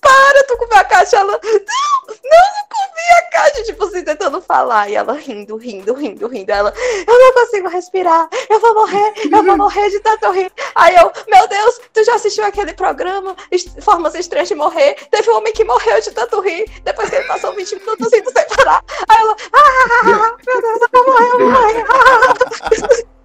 para, 0.00 0.44
tu 0.46 0.56
comeu 0.56 0.78
a 0.78 0.84
caixa. 0.84 1.16
Ela, 1.16 1.32
não, 1.32 1.38
não, 1.42 1.52
não 1.52 2.64
comi 2.70 3.18
a 3.18 3.30
caixa. 3.30 3.62
Tipo 3.64 3.84
assim, 3.84 4.04
tentando 4.04 4.40
falar. 4.40 4.88
E 4.88 4.94
ela 4.94 5.12
rindo, 5.14 5.56
rindo, 5.56 5.92
rindo, 5.94 6.28
rindo. 6.28 6.52
Ela, 6.52 6.72
eu 7.06 7.18
não 7.18 7.32
consigo 7.34 7.68
respirar. 7.68 8.28
Eu 8.48 8.60
vou 8.60 8.74
morrer, 8.74 9.12
eu 9.30 9.42
vou 9.42 9.56
morrer 9.56 9.90
de 9.90 10.00
tanto 10.00 10.30
rir. 10.30 10.52
Aí 10.74 10.94
eu, 10.94 11.12
meu 11.28 11.48
Deus, 11.48 11.80
tu 11.92 12.04
já 12.04 12.14
assistiu 12.14 12.44
aquele 12.44 12.72
programa? 12.74 13.36
Formas 13.80 14.14
Estranhas 14.14 14.48
de 14.48 14.54
Morrer? 14.54 14.94
Teve 15.10 15.30
um 15.30 15.36
homem 15.36 15.52
que 15.52 15.64
morreu 15.64 16.00
de 16.00 16.10
tanto 16.12 16.40
rir. 16.40 16.70
Depois 16.84 17.10
que 17.10 17.16
ele 17.16 17.26
passou 17.26 17.52
20 17.54 17.74
minutos 17.76 18.12
rindo 18.12 18.30
sem 18.30 18.46
parar. 18.56 18.84
Aí 19.08 19.20
ela, 19.20 19.36
ah, 19.52 20.36
meu 20.46 20.62
Deus, 20.62 20.80
eu 20.80 20.88
vou 20.92 21.06
morrer, 21.06 21.32
eu 21.32 21.38
vou 21.38 21.50
morrer. 21.50 23.06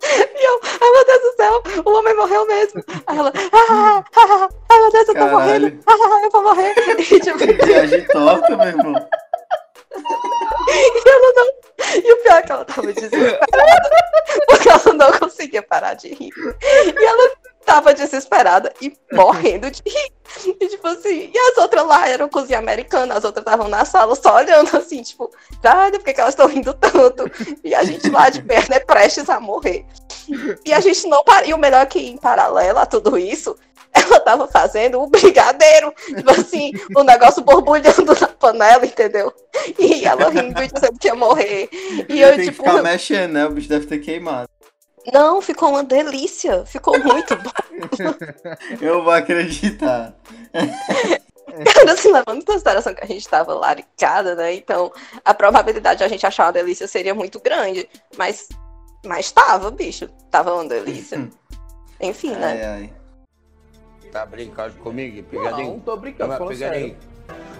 E 0.00 0.46
eu, 0.46 0.60
ai 0.62 0.90
meu 0.90 1.04
Deus 1.04 1.22
do 1.22 1.36
céu, 1.36 1.62
o 1.84 1.90
homem 1.90 2.14
morreu 2.14 2.46
mesmo. 2.46 2.82
Aí 3.06 3.18
ela, 3.18 3.32
ah, 3.52 3.62
ah, 3.72 4.04
ah, 4.16 4.48
ai 4.70 4.78
meu 4.80 4.90
Deus, 4.92 5.08
eu 5.08 5.14
tô 5.14 5.20
Caralho. 5.20 5.32
morrendo, 5.32 5.80
ah, 5.86 6.20
eu 6.22 6.30
vou 6.30 6.42
morrer. 6.42 6.74
E, 6.98 7.20
tipo, 7.20 7.38
Viagem 7.66 8.06
torta, 8.06 8.56
meu 8.56 8.66
irmão. 8.66 9.08
e 9.96 11.08
ela 11.08 11.32
não. 11.34 11.46
E 11.94 12.12
o 12.12 12.16
pior 12.22 12.38
é 12.38 12.42
que 12.42 12.52
ela 12.52 12.64
tava 12.64 12.92
desesperada, 12.92 13.40
porque 14.48 14.68
ela 14.68 14.92
não 14.94 15.12
conseguia 15.18 15.62
parar 15.62 15.94
de 15.94 16.08
rir. 16.08 16.32
E 16.62 17.04
ela 17.04 17.30
tava 17.68 17.92
desesperada 17.92 18.72
e 18.80 18.90
morrendo 19.12 19.70
de 19.70 19.82
rir. 19.86 20.12
E 20.58 20.68
tipo 20.68 20.86
assim, 20.88 21.30
e 21.32 21.38
as 21.38 21.58
outras 21.58 21.86
lá 21.86 22.08
eram 22.08 22.28
cozinha 22.28 22.58
americana, 22.58 23.14
as 23.14 23.24
outras 23.24 23.44
estavam 23.44 23.68
na 23.68 23.84
sala 23.84 24.14
só 24.14 24.36
olhando 24.36 24.74
assim, 24.74 25.02
tipo, 25.02 25.30
cara, 25.62 25.90
por 25.92 26.04
que, 26.04 26.14
que 26.14 26.20
elas 26.20 26.32
estão 26.32 26.48
rindo 26.48 26.72
tanto? 26.72 27.30
E 27.62 27.74
a 27.74 27.84
gente 27.84 28.08
lá 28.08 28.30
de 28.30 28.42
perna 28.42 28.76
é 28.76 28.80
prestes 28.80 29.28
a 29.28 29.38
morrer. 29.38 29.84
E 30.64 30.72
a 30.72 30.80
gente 30.80 31.06
não 31.08 31.22
para. 31.22 31.46
E 31.46 31.52
o 31.52 31.58
melhor 31.58 31.82
é 31.82 31.86
que 31.86 31.98
em 31.98 32.16
paralelo 32.16 32.78
a 32.78 32.86
tudo 32.86 33.18
isso, 33.18 33.54
ela 33.92 34.20
tava 34.20 34.48
fazendo 34.48 35.02
o 35.02 35.06
brigadeiro. 35.06 35.92
Tipo 36.06 36.30
assim, 36.30 36.72
o 36.96 37.02
negócio 37.02 37.42
borbulhando 37.42 38.18
na 38.18 38.28
panela, 38.28 38.86
entendeu? 38.86 39.32
E 39.78 40.06
ela 40.06 40.30
rindo 40.30 40.62
e 40.62 40.68
dizendo 40.68 40.98
que 40.98 41.08
ia 41.08 41.14
morrer. 41.14 41.68
E 42.08 42.20
eu, 42.20 42.34
Tem 42.36 42.46
tipo, 42.46 42.62
ficar 42.62 42.82
mexendo, 42.82 43.32
né? 43.32 43.46
O 43.46 43.50
bicho 43.50 43.68
deve 43.68 43.86
ter 43.86 43.98
queimado. 43.98 44.48
Não, 45.12 45.40
ficou 45.40 45.70
uma 45.70 45.84
delícia. 45.84 46.64
Ficou 46.66 46.98
muito 46.98 47.36
bom. 47.36 47.50
Eu 48.80 49.02
vou 49.02 49.12
acreditar. 49.12 50.14
Cara, 50.52 51.92
assim, 51.92 52.12
levando 52.12 52.38
em 52.38 52.44
consideração 52.44 52.94
que 52.94 53.04
a 53.04 53.06
gente 53.06 53.28
tava 53.28 53.54
laricada, 53.54 54.34
né? 54.34 54.54
Então, 54.54 54.92
a 55.24 55.34
probabilidade 55.34 55.98
de 55.98 56.04
a 56.04 56.08
gente 56.08 56.26
achar 56.26 56.46
uma 56.46 56.52
delícia 56.52 56.86
seria 56.86 57.14
muito 57.14 57.40
grande. 57.40 57.88
Mas, 58.16 58.48
mas 59.04 59.32
tava, 59.32 59.70
bicho. 59.70 60.08
Tava 60.30 60.54
uma 60.54 60.68
delícia. 60.68 61.28
Enfim, 62.00 62.32
né? 62.32 62.52
Ai, 62.52 62.64
ai. 62.64 62.92
Tá 64.12 64.24
brincando 64.24 64.74
comigo? 64.76 65.16
Não, 65.16 65.42
Pegadinho? 65.42 65.82
tô 65.84 65.96
brincando, 65.96 66.30
Não, 66.30 66.38
falando 66.38 66.58
pegadinho. 66.58 66.96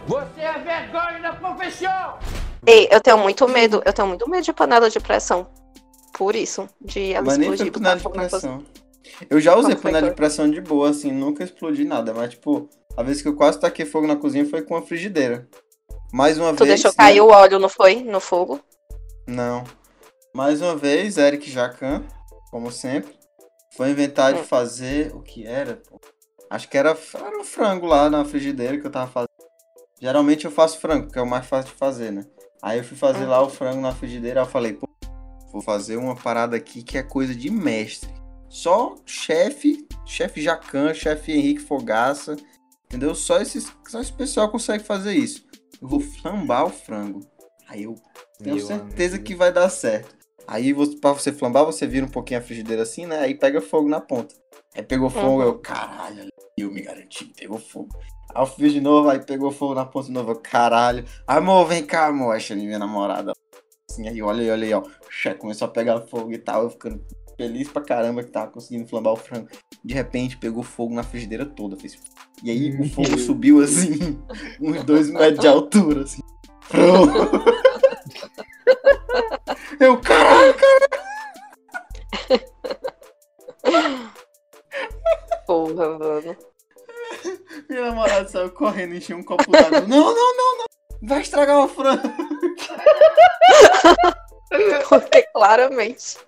Você 0.06 0.40
é 0.40 0.58
vergonha 0.58 1.20
da 1.20 1.32
profissão! 1.34 2.18
Ei, 2.66 2.88
eu 2.90 3.00
tenho 3.00 3.18
muito 3.18 3.46
medo. 3.46 3.82
Eu 3.84 3.92
tenho 3.92 4.08
muito 4.08 4.28
medo 4.28 4.42
de 4.42 4.52
panela 4.52 4.88
de 4.88 4.98
pressão. 4.98 5.46
Por 6.18 6.34
isso. 6.34 6.68
De 6.80 7.12
ela 7.12 7.24
Mas 7.26 7.38
nem 7.38 7.48
foi 7.48 7.54
explodir. 7.54 7.72
panela 7.72 7.96
de 8.00 8.08
pressão. 8.28 8.64
Eu 9.30 9.40
já 9.40 9.56
usei 9.56 9.76
panela 9.76 10.08
de 10.10 10.14
pressão 10.16 10.50
de 10.50 10.60
boa, 10.60 10.90
assim, 10.90 11.12
nunca 11.12 11.44
explodi 11.44 11.84
nada. 11.84 12.12
Mas, 12.12 12.30
tipo, 12.30 12.68
a 12.96 13.02
vez 13.04 13.22
que 13.22 13.28
eu 13.28 13.36
quase 13.36 13.60
taquei 13.60 13.86
fogo 13.86 14.06
na 14.08 14.16
cozinha 14.16 14.44
foi 14.44 14.62
com 14.62 14.74
a 14.76 14.82
frigideira. 14.82 15.48
Mais 16.12 16.36
uma 16.36 16.52
Tu 16.52 16.64
vez. 16.64 16.70
deixou 16.70 16.90
né? 16.90 16.96
cair 16.96 17.20
o 17.20 17.28
óleo, 17.28 17.60
não 17.60 17.68
foi? 17.68 18.02
No 18.02 18.18
fogo? 18.18 18.60
Não. 19.28 19.62
Mais 20.34 20.60
uma 20.60 20.74
vez, 20.74 21.16
Eric 21.16 21.48
Jacan, 21.50 22.02
como 22.50 22.72
sempre, 22.72 23.14
foi 23.76 23.90
inventar 23.90 24.32
de 24.34 24.40
Hum. 24.40 24.44
fazer 24.44 25.14
o 25.14 25.20
que 25.22 25.46
era, 25.46 25.76
pô. 25.88 26.00
Acho 26.50 26.68
que 26.68 26.76
era, 26.76 26.96
era 27.14 27.38
um 27.38 27.44
frango 27.44 27.86
lá 27.86 28.10
na 28.10 28.24
frigideira 28.24 28.76
que 28.78 28.86
eu 28.86 28.90
tava 28.90 29.10
fazendo. 29.10 29.28
Geralmente 30.00 30.44
eu 30.46 30.50
faço 30.50 30.80
frango, 30.80 31.10
que 31.12 31.18
é 31.18 31.22
o 31.22 31.26
mais 31.26 31.46
fácil 31.46 31.70
de 31.70 31.76
fazer, 31.78 32.10
né? 32.10 32.24
Aí 32.62 32.78
eu 32.78 32.84
fui 32.84 32.96
fazer 32.96 33.24
Uhum. 33.24 33.30
lá 33.30 33.42
o 33.42 33.48
frango 33.50 33.80
na 33.80 33.92
frigideira, 33.92 34.40
eu 34.40 34.46
falei, 34.46 34.72
pô, 34.72 34.88
vou 35.52 35.60
fazer 35.62 35.96
uma 35.96 36.14
parada 36.16 36.56
aqui 36.56 36.82
que 36.82 36.96
é 36.98 37.02
coisa 37.02 37.34
de 37.34 37.50
mestre. 37.50 38.08
Só 38.48 38.94
chefe, 39.04 39.86
chefe 40.06 40.40
Jacan, 40.40 40.94
chefe 40.94 41.32
Henrique 41.32 41.60
Fogaça, 41.60 42.36
entendeu? 42.86 43.14
Só 43.14 43.40
esses, 43.40 43.70
só 43.86 44.00
esse 44.00 44.12
pessoal 44.12 44.50
consegue 44.50 44.82
fazer 44.84 45.12
isso. 45.14 45.44
Eu 45.80 45.86
vou 45.88 46.00
flambar 46.00 46.64
o 46.66 46.70
frango. 46.70 47.20
Aí 47.68 47.82
eu 47.84 47.94
tenho 48.42 48.56
Meu 48.56 48.66
certeza 48.66 49.16
amigo. 49.16 49.26
que 49.28 49.34
vai 49.34 49.52
dar 49.52 49.68
certo. 49.68 50.16
Aí 50.46 50.72
você, 50.72 50.96
pra 50.96 51.12
você 51.12 51.30
flambar, 51.30 51.66
você 51.66 51.86
vira 51.86 52.06
um 52.06 52.10
pouquinho 52.10 52.40
a 52.40 52.42
frigideira 52.42 52.82
assim, 52.82 53.04
né? 53.04 53.18
Aí 53.20 53.34
pega 53.34 53.60
fogo 53.60 53.86
na 53.88 54.00
ponta. 54.00 54.34
Aí 54.74 54.82
pegou 54.82 55.10
fogo, 55.10 55.42
Uhum. 55.42 55.42
eu, 55.42 55.58
caralho, 55.58 56.28
eu 56.56 56.70
me 56.70 56.80
garanti, 56.80 57.26
pegou 57.36 57.58
fogo. 57.58 57.90
Aí 58.34 58.42
eu 58.42 58.46
fiz 58.46 58.72
de 58.72 58.80
novo, 58.80 59.10
aí 59.10 59.18
pegou 59.22 59.50
fogo 59.50 59.74
na 59.74 59.84
ponta 59.84 60.06
de 60.06 60.12
novo, 60.12 60.30
eu, 60.30 60.36
caralho. 60.36 61.04
Amor, 61.26 61.66
vem 61.66 61.84
cá, 61.84 62.06
amor. 62.06 62.40
Chamei 62.40 62.64
minha 62.64 62.78
namorada. 62.78 63.32
Assim, 63.98 64.08
aí 64.08 64.22
olha 64.22 64.42
aí, 64.42 64.50
olha 64.50 64.64
aí, 64.64 64.74
ó. 64.74 64.82
Começou 65.38 65.66
a 65.66 65.70
pegar 65.70 66.00
fogo 66.02 66.32
e 66.32 66.38
tal, 66.38 66.62
eu 66.62 66.70
ficando 66.70 67.04
feliz 67.36 67.68
pra 67.68 67.82
caramba 67.82 68.22
que 68.22 68.30
tava 68.30 68.52
conseguindo 68.52 68.88
flambar 68.88 69.12
o 69.12 69.16
frango. 69.16 69.48
De 69.84 69.92
repente 69.92 70.36
pegou 70.36 70.62
fogo 70.62 70.94
na 70.94 71.02
frigideira 71.02 71.44
toda. 71.44 71.76
Fez... 71.76 71.98
E 72.42 72.50
aí 72.50 72.80
o 72.80 72.88
fogo 72.88 73.18
subiu 73.18 73.60
assim, 73.60 74.22
uns 74.62 74.84
dois 74.84 75.10
metros 75.10 75.40
de 75.40 75.48
altura, 75.48 76.02
assim. 76.02 76.22
Eu, 79.80 80.00
caralho, 80.00 80.54
Porra, 85.46 85.98
mano. 85.98 86.36
Minha 87.68 87.82
namorada 87.82 88.28
saiu 88.28 88.50
correndo, 88.50 88.94
encheu 88.94 89.16
um 89.16 89.22
copo 89.22 89.50
d'água. 89.50 89.80
Não, 89.80 90.14
não, 90.14 90.36
não, 90.36 90.58
não. 90.58 90.66
Vai 91.02 91.22
estragar 91.22 91.64
o 91.64 91.68
frango. 91.68 92.27
Claramente. 95.48 96.18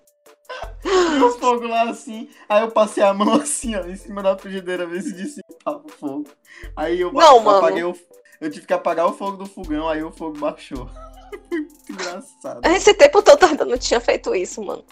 E 0.83 1.23
o 1.23 1.31
fogo 1.31 1.67
lá 1.67 1.83
assim. 1.83 2.29
Aí 2.49 2.61
eu 2.61 2.71
passei 2.71 3.03
a 3.03 3.13
mão 3.13 3.33
assim, 3.39 3.75
ó, 3.75 3.85
em 3.85 3.95
cima 3.95 4.23
da 4.23 4.37
frigideira, 4.37 4.85
ver 4.85 5.01
se 5.01 5.13
dissipava 5.13 5.81
o 5.85 5.89
fogo. 5.89 6.27
Aí 6.75 6.99
eu 6.99 7.13
Não, 7.13 7.39
mano. 7.39 7.57
apaguei 7.59 7.83
o. 7.83 7.95
Eu 8.39 8.49
tive 8.49 8.65
que 8.65 8.73
apagar 8.73 9.05
o 9.05 9.13
fogo 9.13 9.37
do 9.37 9.45
fogão, 9.45 9.87
aí 9.87 10.03
o 10.03 10.11
fogo 10.11 10.39
baixou. 10.39 10.89
Muito 11.51 11.73
engraçado. 11.91 12.65
Esse 12.65 12.93
tempo 12.95 13.21
todo 13.21 13.43
eu 13.43 13.49
ainda 13.49 13.65
não 13.65 13.77
tinha 13.77 13.99
feito 13.99 14.33
isso, 14.35 14.63
mano. 14.63 14.83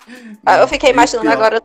Aí 0.45 0.61
eu 0.61 0.67
fiquei 0.67 0.91
imaginando 0.91 1.27
pior. 1.27 1.33
agora 1.37 1.61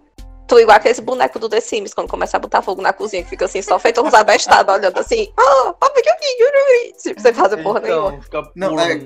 tu 0.49 0.59
igual 0.59 0.77
aqueles 0.77 0.99
bonecos 1.01 1.41
do 1.41 1.49
The 1.49 1.61
Sims, 1.61 1.93
quando 1.93 2.09
começa 2.09 2.37
a 2.37 2.41
botar 2.41 2.63
fogo 2.63 2.81
na 2.81 2.93
cozinha, 2.93 3.23
que 3.23 3.29
fica 3.29 3.45
assim, 3.45 3.61
só 3.61 3.79
feito 3.79 4.03
uns 4.03 4.15
abestados, 4.15 4.75
olhando 4.75 4.99
assim. 4.99 5.31
Ah, 5.39 5.75
eu 5.81 6.95
Tipo, 7.03 7.21
sem 7.21 7.35
fazer 7.35 7.59
porra 7.59 7.81
nenhuma. 7.81 8.15
Então, 8.15 8.23
fica 8.23 8.53
Não, 8.57 8.81
é, 8.81 8.99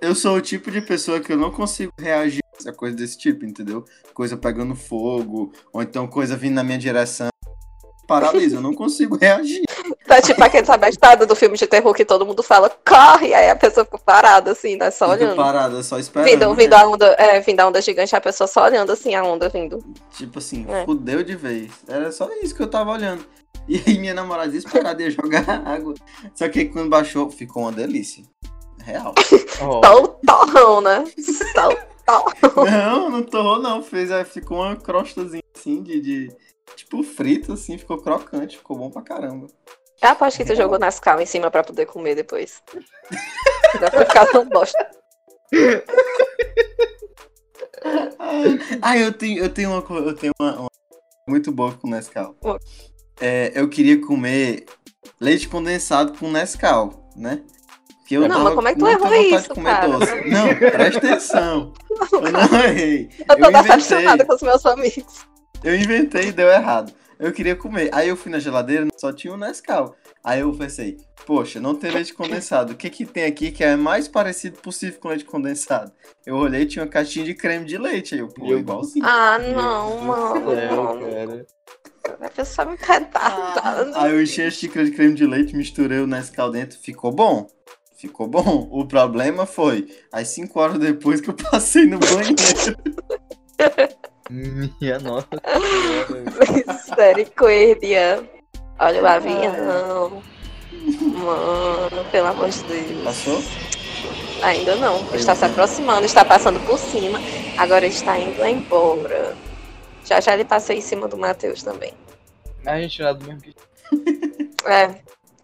eu 0.00 0.14
sou 0.14 0.36
o 0.36 0.40
tipo 0.42 0.70
de 0.70 0.82
pessoa 0.82 1.20
que 1.20 1.32
eu 1.32 1.36
não 1.38 1.50
consigo 1.50 1.92
reagir 1.98 2.42
essa 2.60 2.72
coisa 2.72 2.96
desse 2.96 3.18
tipo, 3.18 3.44
entendeu? 3.44 3.84
Coisa 4.14 4.36
pegando 4.36 4.74
fogo, 4.74 5.52
ou 5.72 5.82
então 5.82 6.06
coisa 6.06 6.36
vindo 6.36 6.54
na 6.54 6.64
minha 6.64 6.78
direção. 6.78 7.28
Paralisa, 8.06 8.56
eu 8.56 8.60
não 8.60 8.74
consigo 8.74 9.16
reagir. 9.16 9.62
Tá 10.04 10.20
tipo 10.20 10.42
aqueles 10.42 10.68
abestados 10.68 11.28
do 11.28 11.36
filme 11.36 11.56
de 11.56 11.64
terror 11.68 11.94
que 11.94 12.04
todo 12.04 12.26
mundo 12.26 12.42
fala, 12.42 12.68
corre, 12.84 13.32
aí 13.32 13.48
a 13.48 13.54
pessoa 13.54 13.84
fica 13.84 13.98
parada, 13.98 14.50
assim, 14.50 14.74
né? 14.74 14.90
Só 14.90 15.10
olhando. 15.10 15.36
parada, 15.36 15.80
só 15.84 15.96
esperando. 15.96 16.28
Vindo, 16.28 16.54
vindo 16.56 16.74
a 16.74 16.88
onda, 16.88 17.06
é, 17.16 17.38
vindo 17.40 17.60
a 17.60 17.68
onda 17.68 17.80
gigante, 17.80 18.16
a 18.16 18.20
pessoa 18.20 18.48
só 18.48 18.64
olhando 18.64 18.90
assim, 18.90 19.14
a 19.14 19.22
onda 19.22 19.48
vindo. 19.48 19.78
Tipo 20.16 20.40
assim, 20.40 20.66
É. 20.68 20.84
fudeu 20.84 21.22
de 21.22 21.36
vez. 21.36 21.70
Era 21.86 22.10
só 22.10 22.28
isso 22.42 22.52
que 22.52 22.62
eu 22.62 22.68
tava 22.68 22.90
olhando. 22.90 23.24
E 23.68 23.80
aí 23.86 23.96
minha 23.98 24.14
namorada 24.14 24.48
desesperada 24.50 25.00
ia 25.00 25.10
jogar 25.10 25.44
água. 25.64 25.94
Só 26.34 26.48
que 26.48 26.58
aí 26.58 26.68
quando 26.68 26.88
baixou, 26.90 27.30
ficou 27.30 27.62
uma 27.62 27.70
delícia. 27.72 28.24
Real. 28.82 29.14
Ó, 29.60 29.80
Só 29.84 30.02
o 30.02 30.08
torrão, 30.08 30.80
né? 30.80 31.04
Só 31.54 31.68
o 31.68 31.76
não, 32.70 33.10
não 33.10 33.22
torrou 33.22 33.60
não. 33.60 33.82
Fez, 33.82 34.10
ficou 34.28 34.58
uma 34.58 34.76
crostazinha 34.76 35.42
assim 35.54 35.82
de, 35.82 36.00
de. 36.00 36.36
Tipo 36.76 37.02
frito, 37.02 37.52
assim, 37.52 37.76
ficou 37.76 37.98
crocante, 37.98 38.56
ficou 38.56 38.76
bom 38.76 38.90
pra 38.90 39.02
caramba. 39.02 39.48
Eu 40.00 40.08
aposto 40.08 40.38
que 40.38 40.44
tu 40.44 40.54
jogou 40.54 40.78
Nascal 40.78 41.20
em 41.20 41.26
cima 41.26 41.50
pra 41.50 41.62
poder 41.62 41.86
comer 41.86 42.14
depois. 42.14 42.62
Deve 43.78 43.90
ter 43.90 44.06
ficado 44.06 44.32
tão 44.32 44.48
bosta. 44.48 44.90
Ah, 48.82 48.96
eu 48.96 49.12
tenho, 49.12 49.42
eu 49.42 49.48
tenho 49.48 49.70
uma 49.70 49.82
coisa, 49.82 50.08
eu 50.08 50.14
tenho 50.14 50.32
uma, 50.38 50.60
uma 50.60 50.70
muito 51.26 51.50
boa 51.50 51.72
com 51.72 51.88
Nescau. 51.88 52.36
É, 53.20 53.52
eu 53.54 53.68
queria 53.68 54.00
comer 54.00 54.66
leite 55.20 55.48
condensado 55.48 56.12
com 56.18 56.30
Nescau, 56.30 57.10
né? 57.16 57.42
Porque 58.10 58.16
eu 58.16 58.22
Não, 58.22 58.28
tava 58.28 58.44
mas 58.44 58.54
como 58.56 58.68
é 58.68 58.72
que 58.74 58.80
tu 58.80 58.88
errou 58.88 59.14
isso, 59.14 59.54
cara? 59.54 59.86
doce. 59.86 60.28
Não, 60.28 60.48
presta 60.56 60.98
atenção. 60.98 61.72
Eu 62.12 62.32
não 62.32 62.64
errei. 62.64 63.08
Eu 63.28 63.36
tô 63.36 63.44
Eu 63.44 63.52
decepcionada 63.52 64.24
com 64.24 64.34
os 64.34 64.42
meus 64.42 64.66
amigos. 64.66 65.26
Eu 65.62 65.76
inventei 65.76 66.28
e 66.28 66.32
deu 66.32 66.48
errado. 66.48 66.92
Eu 67.20 67.32
queria 67.32 67.54
comer. 67.54 67.88
Aí 67.92 68.08
eu 68.08 68.16
fui 68.16 68.32
na 68.32 68.40
geladeira, 68.40 68.88
só 68.96 69.12
tinha 69.12 69.32
o 69.32 69.36
Nescau. 69.36 69.94
Aí 70.24 70.40
eu 70.40 70.52
pensei, 70.52 70.96
poxa, 71.24 71.60
não 71.60 71.76
tem 71.76 71.92
leite 71.92 72.12
condensado. 72.12 72.72
O 72.72 72.76
que 72.76 72.90
que 72.90 73.06
tem 73.06 73.26
aqui 73.26 73.52
que 73.52 73.62
é 73.62 73.76
mais 73.76 74.08
parecido 74.08 74.58
possível 74.58 74.98
com 74.98 75.08
leite 75.08 75.24
condensado? 75.24 75.92
Eu 76.26 76.34
olhei, 76.34 76.66
tinha 76.66 76.84
uma 76.84 76.90
caixinha 76.90 77.24
de 77.24 77.34
creme 77.34 77.64
de 77.64 77.78
leite. 77.78 78.14
Aí 78.16 78.20
eu, 78.20 78.28
pô, 78.28 78.56
igualzinho. 78.56 79.06
Ah, 79.06 79.38
não, 79.38 80.00
mano. 80.00 80.52
não. 80.52 80.98
cara. 80.98 81.46
A 82.20 82.28
pessoa 82.28 82.66
me 82.66 82.76
retardando. 82.76 83.96
Aí 83.96 84.10
eu 84.10 84.20
enchi 84.20 84.42
a 84.42 84.50
xícara 84.50 84.84
de 84.84 84.90
creme 84.90 85.14
de 85.14 85.26
leite, 85.26 85.54
misturei 85.54 86.00
o 86.00 86.08
Nescau 86.08 86.50
dentro, 86.50 86.76
ficou 86.76 87.12
bom. 87.12 87.46
Ficou 88.00 88.26
bom. 88.26 88.66
O 88.72 88.86
problema 88.86 89.44
foi, 89.44 89.86
às 90.10 90.28
5 90.28 90.58
horas 90.58 90.78
depois 90.78 91.20
que 91.20 91.28
eu 91.28 91.34
passei 91.34 91.84
no 91.84 91.98
banheiro. 91.98 92.76
Minha 94.30 94.98
nossa. 95.00 95.28
Misericórdia. 96.88 98.26
Olha 98.78 99.02
o 99.02 99.06
avião. 99.06 100.22
Mano, 101.02 102.04
pelo 102.10 102.28
amor 102.28 102.48
de 102.48 102.62
Deus. 102.62 103.04
Passou? 103.04 103.42
Ainda 104.42 104.76
não. 104.76 105.14
Está 105.14 105.34
se 105.34 105.44
aproximando, 105.44 106.06
está 106.06 106.24
passando 106.24 106.58
por 106.60 106.78
cima. 106.78 107.20
Agora 107.58 107.86
está 107.86 108.18
indo 108.18 108.42
embora. 108.46 109.36
Já 110.06 110.20
já 110.20 110.32
ele 110.32 110.46
passou 110.46 110.74
em 110.74 110.80
cima 110.80 111.06
do 111.06 111.18
Matheus 111.18 111.62
também. 111.62 111.92
A 112.64 112.80
gente 112.80 113.02
é 113.02 113.12
do 113.12 113.26
mesmo 113.26 113.42
que. 113.42 113.54
É, 114.64 114.94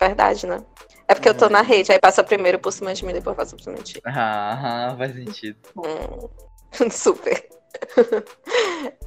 verdade, 0.00 0.46
né? 0.46 0.62
É 1.08 1.14
porque 1.14 1.28
eu 1.28 1.34
tô 1.34 1.48
na 1.48 1.62
rede, 1.62 1.92
aí 1.92 2.00
passa 2.00 2.24
primeiro 2.24 2.58
por 2.58 2.72
cima 2.72 2.92
de 2.92 3.04
mim, 3.04 3.12
depois 3.12 3.36
passa 3.36 3.54
por 3.54 3.62
cima 3.62 3.76
de 3.76 3.82
ti. 3.82 4.02
Ah, 4.04 4.94
faz 4.98 5.14
sentido. 5.14 5.58
Hum, 5.76 6.90
super. 6.90 7.48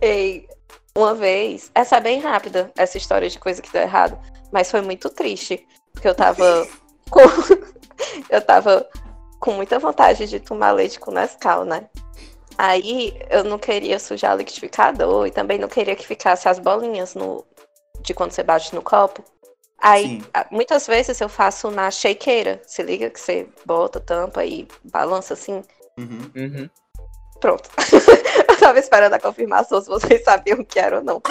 Ei, 0.02 0.48
uma 0.96 1.14
vez, 1.14 1.72
essa 1.76 1.98
é 1.98 2.02
bem 2.02 2.20
rápida, 2.20 2.72
essa 2.78 2.98
história 2.98 3.30
de 3.30 3.40
coisa 3.40 3.62
que 3.62 3.72
deu 3.72 3.82
errado, 3.82 4.18
mas 4.52 4.72
foi 4.72 4.82
muito 4.82 5.10
triste, 5.10 5.66
porque 5.92 6.08
eu 6.08 6.16
tava 6.16 6.68
com 7.10 7.20
eu 8.30 8.42
tava 8.42 8.88
com 9.40 9.54
muita 9.54 9.80
vontade 9.80 10.28
de 10.28 10.40
tomar 10.40 10.72
leite 10.72 11.00
com 11.00 11.12
Nescau, 11.12 11.66
né? 11.66 11.90
Aí 12.58 13.18
eu 13.30 13.44
não 13.44 13.58
queria 13.58 13.98
sujar 14.00 14.36
o 14.36 14.38
liquidificador 14.38 15.28
e 15.28 15.32
também 15.32 15.58
não 15.58 15.70
queria 15.70 15.96
que 15.96 16.06
ficasse 16.06 16.48
as 16.50 16.60
bolinhas 16.60 17.16
no 17.16 17.46
de 18.02 18.14
quando 18.14 18.32
você 18.32 18.44
bate 18.44 18.76
no 18.76 18.82
copo. 18.82 19.24
Aí, 19.82 20.04
Sim. 20.04 20.24
a- 20.34 20.46
muitas 20.52 20.86
vezes 20.88 21.20
eu 21.22 21.30
faço 21.30 21.72
na 21.72 21.90
shakeira. 21.92 22.62
Se 22.66 22.84
liga 22.84 23.10
que 23.10 23.20
você 23.20 23.48
bota, 23.66 24.00
tampa 24.00 24.44
e 24.46 24.68
balança 24.84 25.34
assim. 25.34 25.64
Uhum. 25.98 26.32
Uhum. 26.36 26.70
Pronto. 27.40 27.70
eu 28.50 28.58
tava 28.60 28.80
esperando 28.80 29.14
a 29.14 29.20
confirmação 29.20 29.82
se 29.82 29.88
vocês 29.88 30.24
sabiam 30.24 30.60
o 30.60 30.66
que 30.66 30.80
era 30.80 30.98
ou 30.98 31.04
não. 31.04 31.22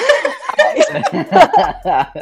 Aí, 0.59 0.79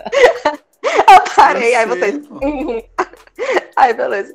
eu 0.83 1.23
parei, 1.35 1.75
Eu 1.75 1.79
aí 1.79 1.87
vocês. 1.87 2.27
pô. 2.27 2.35
Uhum. 2.45 2.83
Aí, 3.77 3.93
beleza. 3.93 4.35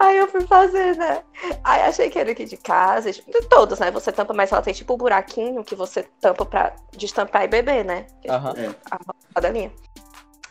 Aí 0.00 0.16
eu 0.16 0.26
fui 0.26 0.44
fazer, 0.48 0.96
né? 0.96 1.22
Aí 1.62 1.82
achei 1.82 2.10
que 2.10 2.18
era 2.18 2.32
aqui 2.32 2.44
de 2.44 2.56
casa, 2.56 3.12
de 3.12 3.22
todos, 3.48 3.78
né? 3.78 3.88
Você 3.92 4.10
tampa, 4.10 4.34
mas 4.34 4.50
ela 4.50 4.60
tem 4.60 4.74
tipo 4.74 4.94
um 4.94 4.96
buraquinho 4.96 5.62
que 5.62 5.76
você 5.76 6.02
tampa 6.20 6.44
pra 6.44 6.74
destampar 6.96 7.44
e 7.44 7.48
beber, 7.48 7.84
né? 7.84 8.06
É 8.24 8.32
Aham. 8.32 8.74
a 8.90 8.98
rodelinha. 9.36 9.70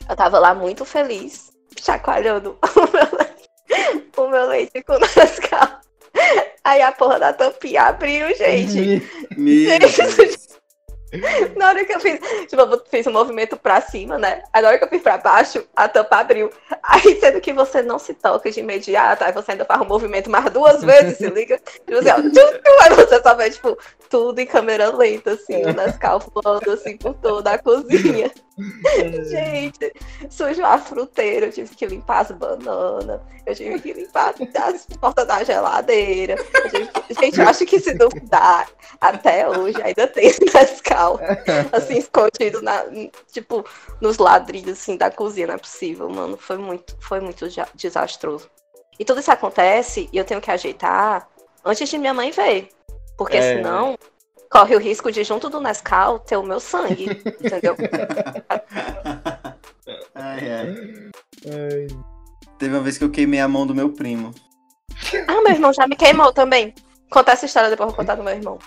Eu 0.10 0.16
tava 0.16 0.40
lá 0.40 0.54
muito 0.54 0.86
feliz, 0.86 1.52
chacoalhando 1.82 2.58
o 2.76 2.92
meu 2.92 3.18
leite, 3.18 4.14
o 4.18 4.28
meu 4.28 4.48
leite 4.48 4.84
com 4.84 4.94
Nescau. 5.00 5.82
Aí 6.64 6.82
a 6.82 6.92
porra 6.92 7.20
da 7.20 7.34
tampinha 7.34 7.84
abriu, 7.84 8.34
gente. 8.36 9.02
Meu 9.36 9.70
Gente. 9.82 10.54
Na 11.56 11.68
hora 11.68 11.86
que 11.86 11.94
eu 11.94 12.00
fiz, 12.00 12.20
tipo, 12.48 12.62
eu 12.62 12.84
fiz 12.90 13.06
um 13.06 13.12
movimento 13.12 13.56
pra 13.56 13.80
cima, 13.82 14.18
né? 14.18 14.42
Aí 14.52 14.62
na 14.62 14.70
hora 14.70 14.78
que 14.80 14.84
eu 14.84 14.90
fiz 14.90 15.02
pra 15.02 15.18
baixo, 15.18 15.64
a 15.76 15.88
tampa 15.88 16.18
abriu. 16.18 16.50
Aí, 16.82 17.20
sendo 17.20 17.40
que 17.40 17.54
você 17.54 17.84
não 17.84 18.00
se 18.00 18.16
toca 18.16 18.50
de 18.50 18.60
imediato, 18.60 19.24
aí 19.24 19.32
você 19.32 19.52
ainda 19.52 19.66
faz 19.66 19.80
um 19.82 19.86
movimento 19.86 20.30
mais 20.30 20.50
duas 20.52 20.82
vezes, 20.84 21.18
se 21.18 21.30
liga. 21.30 21.60
Tipo 21.86 22.00
assim, 22.00 22.10
ó, 22.10 22.16
tchum, 22.16 22.32
tchum, 22.32 22.82
aí 22.82 22.90
você 22.96 23.22
só 23.22 23.36
vê, 23.36 23.50
tipo, 23.52 23.78
tudo 24.10 24.40
em 24.40 24.46
câmera 24.48 24.96
lenta, 24.96 25.34
assim, 25.34 25.64
o 25.64 25.74
Nescau 25.74 26.20
voando, 26.20 26.72
assim, 26.72 26.98
por 26.98 27.14
toda 27.16 27.52
a 27.52 27.58
cozinha. 27.60 28.32
Gente, 29.26 29.94
sujou 30.30 30.66
a 30.66 30.78
fruteira, 30.78 31.48
eu 31.48 31.52
tive 31.52 31.76
que 31.76 31.86
limpar 31.86 32.20
as 32.22 32.32
bananas, 32.32 33.20
eu 33.46 33.56
tive 33.56 33.80
que 33.80 33.94
limpar 33.94 34.34
as 34.56 34.86
portas 35.00 35.26
da 35.28 35.44
geladeira. 35.44 36.36
eu 36.64 36.70
que- 36.88 37.14
Gente, 37.14 37.40
eu 37.40 37.48
acho 37.48 37.66
que 37.66 37.80
se 37.80 37.94
duvidar, 37.96 38.70
até 39.02 39.50
hoje 39.50 39.82
ainda 39.82 40.08
tem 40.08 40.28
esse 40.28 40.44
Nescau, 40.54 41.20
assim, 41.72 41.98
escondido 41.98 42.62
na, 42.62 42.86
tipo, 43.32 43.66
nos 44.00 44.18
ladrilhos, 44.18 44.80
assim, 44.80 44.98
da 44.98 45.10
cozinha, 45.10 45.48
não 45.48 45.56
é 45.56 45.58
possível, 45.58 46.08
mano. 46.10 46.38
Foi 46.38 46.58
muito, 46.58 46.96
foi 47.00 47.20
muito 47.20 47.46
desastroso. 47.76 48.50
E 49.00 49.04
tudo 49.04 49.20
isso 49.20 49.32
acontece 49.32 50.08
e 50.14 50.18
eu 50.18 50.24
tenho 50.24 50.40
que 50.40 50.52
ajeitar 50.52 51.28
antes 51.66 51.90
de 51.90 51.98
minha 51.98 52.14
mãe 52.14 52.30
ver. 52.32 52.70
Porque 53.18 53.38
É. 53.38 53.56
senão 53.56 53.98
corre 54.54 54.76
o 54.76 54.80
risco 54.80 55.12
de, 55.12 55.24
junto 55.24 55.50
do 55.50 55.60
Nescau, 55.60 56.20
ter 56.20 56.38
o 56.38 56.44
meu 56.44 56.60
sangue, 56.60 57.06
entendeu? 57.44 57.76
Ai, 60.16 60.52
ai. 60.52 61.88
Teve 62.60 62.76
uma 62.76 62.84
vez 62.84 62.98
que 63.00 63.04
eu 63.04 63.10
queimei 63.10 63.40
a 63.40 63.48
mão 63.48 63.66
do 63.66 63.74
meu 63.76 63.90
primo. 63.92 64.32
Ah, 65.28 65.42
meu 65.42 65.52
irmão 65.52 65.74
já 65.74 65.88
me 65.88 65.96
queimou 65.96 66.32
também. 66.32 66.74
Conta 67.10 67.32
essa 67.32 67.46
história 67.48 67.70
depois 67.70 67.88
eu 67.90 67.96
vou 67.96 67.98
contar 67.98 68.16
do 68.16 68.24
meu 68.24 68.34
irmão. 68.34 68.60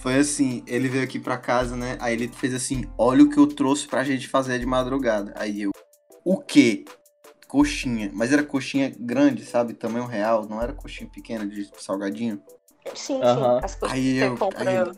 Foi 0.00 0.14
assim, 0.14 0.62
ele 0.66 0.88
veio 0.88 1.02
aqui 1.04 1.18
pra 1.18 1.36
casa, 1.36 1.76
né? 1.76 1.98
Aí 2.00 2.14
ele 2.14 2.28
fez 2.28 2.54
assim, 2.54 2.84
olha 2.96 3.24
o 3.24 3.28
que 3.28 3.36
eu 3.38 3.46
trouxe 3.48 3.86
pra 3.88 4.04
gente 4.04 4.28
fazer 4.28 4.58
de 4.60 4.64
madrugada. 4.66 5.34
Aí 5.36 5.62
eu, 5.62 5.72
o 6.24 6.38
quê? 6.38 6.84
Coxinha. 7.48 8.10
Mas 8.14 8.32
era 8.32 8.42
coxinha 8.44 8.92
grande, 8.98 9.44
sabe? 9.44 9.74
Tamanho 9.74 10.06
real. 10.06 10.46
Não 10.48 10.62
era 10.62 10.72
coxinha 10.72 11.10
pequena 11.10 11.44
de 11.46 11.68
salgadinho. 11.78 12.40
Sim, 12.94 13.20
Aham. 13.22 13.58
sim. 13.58 13.64
As 13.64 13.74
coisas 13.74 13.96
Aí 13.98 14.04
que 14.14 14.18
você 14.20 14.26
eu- 14.26 14.36
compra. 14.38 14.70
aí 14.70 14.76
eu- 14.76 14.92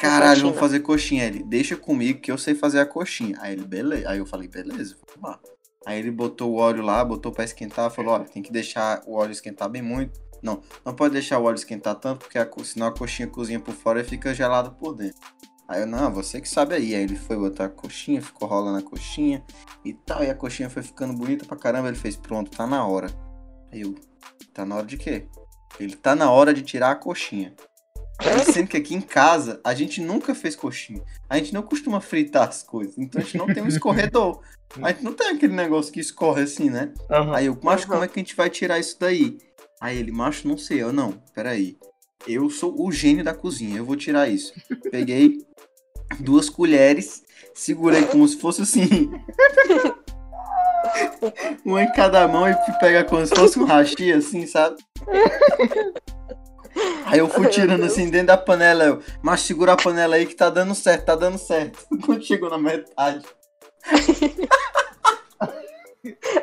Caralho, 0.00 0.42
vamos 0.42 0.58
fazer 0.58 0.80
coxinha. 0.80 1.24
Ele, 1.24 1.42
deixa 1.42 1.76
comigo 1.76 2.20
que 2.20 2.32
eu 2.32 2.38
sei 2.38 2.54
fazer 2.54 2.80
a 2.80 2.86
coxinha. 2.86 3.36
Aí 3.40 3.52
ele, 3.52 3.64
beleza. 3.64 4.08
Aí 4.08 4.18
eu 4.18 4.26
falei, 4.26 4.48
beleza, 4.48 4.96
vamos 5.14 5.30
lá. 5.30 5.40
Aí 5.86 5.98
ele 5.98 6.10
botou 6.10 6.52
o 6.52 6.56
óleo 6.56 6.82
lá, 6.82 7.04
botou 7.04 7.32
pra 7.32 7.44
esquentar, 7.44 7.90
falou, 7.90 8.14
olha, 8.14 8.24
tem 8.24 8.42
que 8.42 8.52
deixar 8.52 9.02
o 9.06 9.14
óleo 9.14 9.32
esquentar 9.32 9.68
bem 9.68 9.82
muito. 9.82 10.20
Não, 10.42 10.62
não 10.84 10.94
pode 10.94 11.12
deixar 11.12 11.38
o 11.38 11.44
óleo 11.44 11.56
esquentar 11.56 11.94
tanto, 11.96 12.20
porque 12.20 12.38
a 12.38 12.48
senão 12.64 12.86
a 12.86 12.92
coxinha 12.92 13.28
cozinha 13.28 13.60
por 13.60 13.74
fora 13.74 14.00
e 14.00 14.04
fica 14.04 14.32
gelada 14.34 14.70
por 14.70 14.94
dentro. 14.94 15.20
Aí 15.68 15.82
eu, 15.82 15.86
não, 15.86 16.12
você 16.12 16.40
que 16.40 16.48
sabe 16.48 16.74
aí. 16.74 16.94
Aí 16.94 17.02
ele 17.02 17.16
foi 17.16 17.36
botar 17.36 17.66
a 17.66 17.68
coxinha, 17.68 18.20
ficou 18.20 18.48
rolando 18.48 18.78
a 18.78 18.82
coxinha 18.82 19.44
e 19.84 19.94
tal. 19.94 20.24
E 20.24 20.30
a 20.30 20.34
coxinha 20.34 20.68
foi 20.68 20.82
ficando 20.82 21.14
bonita 21.14 21.44
pra 21.44 21.56
caramba. 21.56 21.88
Ele 21.88 21.96
fez, 21.96 22.16
pronto, 22.16 22.50
tá 22.50 22.66
na 22.66 22.84
hora. 22.84 23.08
Aí 23.70 23.82
eu, 23.82 23.94
tá 24.52 24.64
na 24.64 24.76
hora 24.76 24.86
de 24.86 24.96
quê? 24.96 25.28
Ele 25.78 25.94
tá 25.94 26.16
na 26.16 26.30
hora 26.30 26.52
de 26.52 26.62
tirar 26.62 26.90
a 26.90 26.96
coxinha. 26.96 27.54
Sendo 28.52 28.68
que 28.68 28.76
aqui 28.76 28.94
em 28.94 29.00
casa 29.00 29.60
a 29.64 29.74
gente 29.74 30.00
nunca 30.00 30.34
fez 30.34 30.54
coxinha. 30.56 31.02
A 31.28 31.36
gente 31.38 31.54
não 31.54 31.62
costuma 31.62 32.00
fritar 32.00 32.48
as 32.48 32.62
coisas. 32.62 32.96
Então 32.98 33.20
a 33.20 33.24
gente 33.24 33.36
não 33.38 33.46
tem 33.46 33.62
um 33.62 33.68
escorredor. 33.68 34.40
A 34.82 34.88
gente 34.92 35.02
não 35.02 35.12
tem 35.12 35.28
aquele 35.28 35.54
negócio 35.54 35.92
que 35.92 36.00
escorre 36.00 36.42
assim, 36.42 36.70
né? 36.70 36.92
Aham. 37.10 37.34
Aí 37.34 37.46
eu, 37.46 37.58
macho, 37.62 37.84
Uhum. 37.84 37.90
como 37.92 38.04
é 38.04 38.08
que 38.08 38.18
a 38.18 38.22
gente 38.22 38.36
vai 38.36 38.48
tirar 38.50 38.78
isso 38.78 38.96
daí? 39.00 39.38
Aí 39.80 39.98
ele, 39.98 40.12
macho, 40.12 40.46
não 40.46 40.56
sei. 40.58 40.82
Eu, 40.82 40.92
não, 40.92 41.12
peraí. 41.34 41.76
Eu 42.28 42.50
sou 42.50 42.74
o 42.80 42.92
gênio 42.92 43.24
da 43.24 43.32
cozinha, 43.34 43.78
eu 43.78 43.84
vou 43.84 43.96
tirar 43.96 44.28
isso. 44.28 44.52
Peguei 44.90 45.38
duas 46.20 46.50
colheres, 46.50 47.22
segurei 47.54 48.02
como 48.04 48.28
se 48.28 48.36
fosse 48.36 48.60
assim. 48.62 49.10
uma 51.64 51.82
em 51.82 51.92
cada 51.92 52.26
mão 52.28 52.48
e 52.48 52.52
fui 52.64 52.74
pegar 52.74 53.04
como 53.04 53.26
se 53.26 53.34
fosse 53.34 53.58
um 53.58 53.64
hashi, 53.64 54.12
assim, 54.12 54.46
sabe? 54.46 54.76
Aí 57.04 57.18
eu 57.18 57.28
fui 57.28 57.48
tirando 57.48 57.84
assim 57.84 58.08
dentro 58.08 58.28
da 58.28 58.36
panela, 58.36 58.84
eu, 58.84 59.02
mas 59.22 59.40
segura 59.40 59.72
a 59.72 59.76
panela 59.76 60.14
aí 60.16 60.26
que 60.26 60.34
tá 60.34 60.48
dando 60.48 60.74
certo, 60.74 61.06
tá 61.06 61.16
dando 61.16 61.38
certo. 61.38 61.84
Quando 62.04 62.22
chegou 62.22 62.48
na 62.48 62.58
metade, 62.58 63.24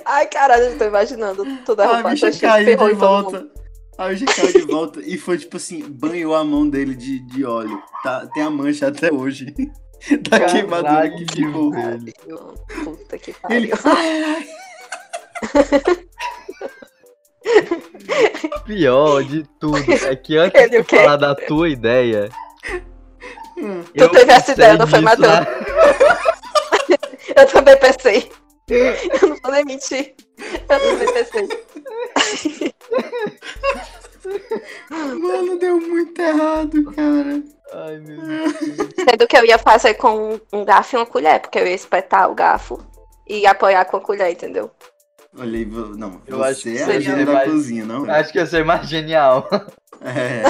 Ai, 0.06 0.28
caralho, 0.28 0.66
eu 0.66 0.78
tô 0.78 0.86
imaginando 0.86 1.44
tudo 1.66 1.82
a 1.82 1.86
arrumado. 1.86 2.10
bicha 2.10 2.32
cheio 2.32 2.52
caiu 2.52 2.78
de 2.90 2.94
volta. 2.94 3.48
A 3.98 4.10
bicha 4.10 4.26
caiu 4.26 4.52
de 4.54 4.62
volta 4.72 5.02
e 5.02 5.18
foi 5.18 5.38
tipo 5.38 5.58
assim, 5.58 5.82
banhou 5.90 6.36
a 6.36 6.44
mão 6.44 6.70
dele 6.70 6.96
de, 6.96 7.20
de 7.28 7.44
óleo. 7.46 7.82
Tá, 8.04 8.28
tem 8.28 8.44
a 8.44 8.50
mancha 8.50 8.88
até 8.88 9.12
hoje. 9.12 9.54
da 10.30 10.40
queimadura 10.46 11.10
que 11.10 11.26
ficou. 11.34 11.72
Puta 12.84 13.18
que 13.18 13.36
Ele. 13.50 13.68
pariu. 13.70 13.78
Ai, 13.86 14.48
ai. 17.48 18.60
Pior 18.66 19.24
de 19.24 19.44
tudo 19.60 19.78
é 19.92 20.16
que 20.16 20.38
antes 20.38 20.60
Ele 20.62 20.70
de 20.70 20.78
o 20.80 20.86
quê? 20.86 20.98
falar 20.98 21.16
da 21.18 21.36
tua 21.36 21.70
ideia. 21.70 22.30
Hum. 23.58 23.84
eu 23.96 24.10
teve 24.10 24.32
essa 24.32 24.52
ideia, 24.52 24.78
não 24.78 24.86
foi, 24.88 25.02
Matheus? 25.02 25.28
na- 25.34 25.48
Eu 27.36 27.48
também 27.48 27.78
pensei. 27.78 28.32
Eu 28.70 29.30
não 29.30 29.38
vou 29.42 29.52
nem 29.52 29.66
mentir. 29.66 30.14
Eu 30.70 30.80
também 30.80 31.14
pensei. 31.14 31.48
Mano, 34.90 35.58
deu 35.58 35.80
muito 35.80 36.20
errado, 36.22 36.84
cara. 36.92 37.42
Ai, 37.74 37.98
meu 38.00 38.22
Deus. 38.22 38.54
Sendo 39.10 39.28
que 39.28 39.38
eu 39.38 39.46
ia 39.46 39.58
fazer 39.58 39.94
com 39.96 40.34
um- 40.34 40.40
um 40.54 40.66
garfo 40.66 40.96
e 40.96 41.00
uma 41.00 41.06
colher, 41.06 41.40
porque 41.42 41.58
eu 41.60 41.66
ia 41.68 41.74
espetar 41.74 42.30
o 42.30 42.36
garfo 42.36 42.80
e 43.28 43.46
apoiar 43.46 43.86
com 43.86 43.98
a 43.98 44.02
colher, 44.02 44.32
entendeu? 44.32 44.70
Vo- 45.66 45.96
não, 45.98 46.22
Eu 46.26 46.38
você 46.38 46.44
acho 46.50 46.62
que 46.64 46.78
é 46.78 46.84
a 46.84 47.00
gênia 47.00 47.26
da 47.26 47.34
mais- 47.34 47.52
cozinha, 47.52 47.86
não? 47.86 48.10
Acho 48.12 48.32
que 48.32 48.38
ia 48.40 48.46
ser 48.46 48.66
mais 48.66 48.88
genial. 48.88 49.48
É. 50.02 50.44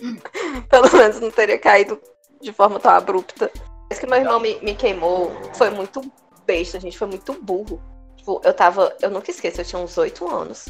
Pelo 0.68 0.92
menos 0.96 1.20
não 1.20 1.30
teria 1.30 1.58
caído 1.58 2.00
de 2.40 2.52
forma 2.52 2.78
tão 2.80 2.92
abrupta. 2.92 3.50
Mas 3.88 3.98
que 3.98 4.06
meu 4.06 4.18
irmão 4.18 4.40
me, 4.40 4.58
me 4.60 4.74
queimou 4.74 5.30
foi 5.54 5.70
muito 5.70 6.00
besta, 6.46 6.78
gente. 6.80 6.98
Foi 6.98 7.06
muito 7.08 7.32
burro. 7.42 7.80
Tipo, 8.16 8.40
eu 8.44 8.52
tava. 8.52 8.94
Eu 9.00 9.10
nunca 9.10 9.30
esqueço, 9.30 9.60
eu 9.60 9.64
tinha 9.64 9.80
uns 9.80 9.96
8 9.96 10.28
anos. 10.28 10.66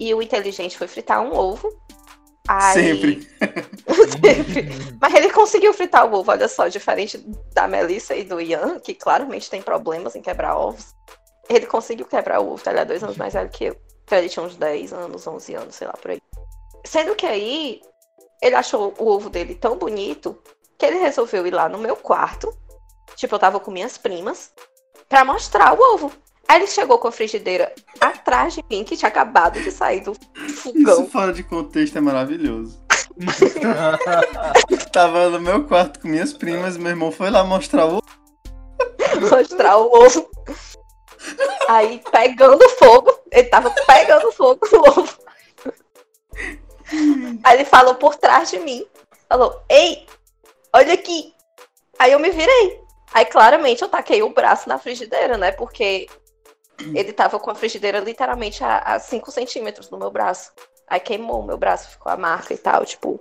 E 0.00 0.12
o 0.14 0.20
inteligente 0.22 0.76
foi 0.78 0.86
fritar 0.88 1.20
um 1.22 1.34
ovo. 1.36 1.68
Aí... 2.48 2.74
Sempre. 2.74 3.28
Sempre. 4.10 4.68
Mas 5.00 5.14
ele 5.14 5.30
conseguiu 5.30 5.72
fritar 5.72 6.06
o 6.06 6.14
ovo, 6.18 6.30
olha 6.30 6.46
só, 6.48 6.68
diferente 6.68 7.18
da 7.54 7.66
Melissa 7.66 8.14
e 8.14 8.24
do 8.24 8.40
Ian, 8.40 8.78
que 8.80 8.94
claramente 8.94 9.48
tem 9.48 9.62
problemas 9.62 10.14
em 10.14 10.20
quebrar 10.22 10.56
ovos. 10.56 10.94
Ele 11.48 11.66
conseguiu 11.66 12.06
quebrar 12.06 12.40
o 12.40 12.52
ovo, 12.52 12.62
tá? 12.62 12.70
Ele 12.70 12.80
é 12.80 12.84
dois 12.84 13.02
anos 13.02 13.16
mais 13.16 13.34
velho 13.34 13.50
que 13.50 13.64
eu. 13.64 13.76
Então 14.04 14.18
ele 14.18 14.28
tinha 14.28 14.44
uns 14.44 14.56
10 14.56 14.92
anos, 14.92 15.26
11 15.26 15.54
anos, 15.54 15.74
sei 15.74 15.86
lá, 15.86 15.94
por 15.94 16.10
aí. 16.10 16.20
Sendo 16.84 17.14
que 17.14 17.26
aí, 17.26 17.80
ele 18.42 18.54
achou 18.54 18.94
o 18.98 19.08
ovo 19.08 19.30
dele 19.30 19.54
tão 19.54 19.76
bonito 19.76 20.38
que 20.78 20.84
ele 20.84 20.98
resolveu 20.98 21.46
ir 21.46 21.50
lá 21.50 21.68
no 21.68 21.78
meu 21.78 21.96
quarto. 21.96 22.54
Tipo, 23.16 23.36
eu 23.36 23.38
tava 23.38 23.60
com 23.60 23.70
minhas 23.70 23.96
primas, 23.96 24.52
pra 25.08 25.24
mostrar 25.24 25.72
o 25.72 25.94
ovo. 25.94 26.12
Aí 26.46 26.60
ele 26.60 26.66
chegou 26.66 26.98
com 26.98 27.08
a 27.08 27.12
frigideira 27.12 27.72
atrás 28.00 28.54
de 28.54 28.62
mim, 28.68 28.84
que 28.84 28.96
tinha 28.96 29.08
acabado 29.08 29.60
de 29.60 29.70
sair 29.70 30.00
do 30.00 30.14
fogão. 30.54 31.02
Isso 31.02 31.06
fora 31.06 31.32
de 31.32 31.42
contexto 31.42 31.96
é 31.96 32.00
maravilhoso. 32.00 32.84
Tava 34.92 35.30
no 35.30 35.40
meu 35.40 35.64
quarto 35.64 36.00
com 36.00 36.08
minhas 36.08 36.32
primas, 36.32 36.76
meu 36.76 36.90
irmão 36.90 37.10
foi 37.10 37.30
lá 37.30 37.44
mostrar 37.44 37.86
o. 37.86 38.02
mostrar 39.30 39.78
o 39.78 39.90
ovo. 39.90 40.28
Aí 41.68 42.02
pegando 42.10 42.68
fogo, 42.70 43.18
ele 43.30 43.48
tava 43.48 43.70
pegando 43.70 44.32
fogo 44.32 44.60
no 44.72 44.80
ovo. 44.80 45.18
Aí 47.42 47.56
ele 47.56 47.64
falou 47.64 47.94
por 47.94 48.16
trás 48.16 48.50
de 48.50 48.58
mim, 48.58 48.86
falou: 49.28 49.62
"Ei, 49.68 50.06
olha 50.72 50.94
aqui". 50.94 51.34
Aí 51.98 52.12
eu 52.12 52.18
me 52.18 52.30
virei. 52.30 52.80
Aí 53.12 53.24
claramente 53.24 53.82
eu 53.82 53.88
taquei 53.88 54.22
o 54.22 54.30
braço 54.30 54.68
na 54.68 54.78
frigideira, 54.78 55.38
né? 55.38 55.52
Porque 55.52 56.08
ele 56.94 57.12
tava 57.12 57.38
com 57.38 57.50
a 57.50 57.54
frigideira 57.54 58.00
literalmente 58.00 58.62
a 58.64 58.98
5 58.98 59.30
centímetros 59.30 59.88
do 59.88 59.96
meu 59.96 60.10
braço. 60.10 60.52
Aí 60.86 61.00
queimou 61.00 61.40
o 61.40 61.46
meu 61.46 61.56
braço, 61.56 61.90
ficou 61.90 62.10
a 62.10 62.16
marca 62.16 62.52
e 62.52 62.58
tal, 62.58 62.84
tipo. 62.84 63.18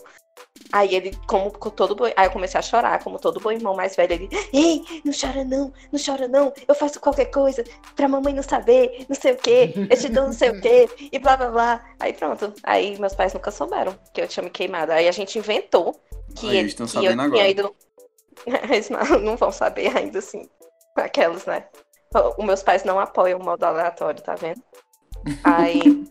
Aí 0.73 0.95
ele, 0.95 1.15
como 1.27 1.51
com 1.51 1.69
todo 1.69 1.95
bom. 1.95 2.05
Aí 2.05 2.25
eu 2.25 2.31
comecei 2.31 2.57
a 2.57 2.63
chorar, 2.63 3.03
como 3.03 3.19
todo 3.19 3.39
bom 3.39 3.51
irmão 3.51 3.75
mais 3.75 3.95
velho. 3.95 4.13
Ele, 4.13 4.29
ei, 4.51 4.83
não 5.05 5.13
chora 5.13 5.45
não, 5.45 5.71
não 5.91 6.03
chora 6.03 6.27
não. 6.27 6.51
Eu 6.67 6.73
faço 6.73 6.99
qualquer 6.99 7.25
coisa 7.25 7.63
pra 7.95 8.07
mamãe 8.07 8.33
não 8.33 8.41
saber, 8.41 9.05
não 9.07 9.15
sei 9.15 9.33
o 9.33 9.37
quê, 9.37 9.71
eu 9.87 9.95
te 9.95 10.09
dou 10.09 10.23
não 10.25 10.33
sei 10.33 10.49
o 10.49 10.59
quê, 10.59 10.89
e 11.11 11.19
blá 11.19 11.37
blá 11.37 11.51
blá. 11.51 11.85
Aí 11.99 12.11
pronto. 12.11 12.51
Aí 12.63 12.97
meus 12.99 13.13
pais 13.13 13.35
nunca 13.35 13.51
souberam 13.51 13.95
que 14.15 14.19
eu 14.19 14.27
tinha 14.27 14.43
me 14.43 14.49
queimado. 14.49 14.91
Aí 14.91 15.07
a 15.07 15.11
gente 15.11 15.37
inventou 15.37 15.93
que, 16.35 16.47
Aí 16.47 16.53
ele, 16.53 16.59
eles 16.61 16.71
estão 16.71 16.87
que 16.87 16.97
eu 16.97 17.03
sabendo 17.03 17.31
tinha 17.31 17.43
agora. 17.43 17.49
ido. 17.49 17.75
Eles 18.73 18.89
não 18.89 18.99
não 19.21 19.37
vão 19.37 19.51
saber 19.51 19.95
ainda 19.95 20.17
assim. 20.17 20.49
Aquelas, 20.95 21.45
né? 21.45 21.65
Os 22.35 22.43
meus 22.43 22.63
pais 22.63 22.83
não 22.83 22.99
apoiam 22.99 23.39
o 23.39 23.43
modo 23.43 23.63
aleatório, 23.63 24.21
tá 24.23 24.33
vendo? 24.33 24.61
Aí. 25.43 26.03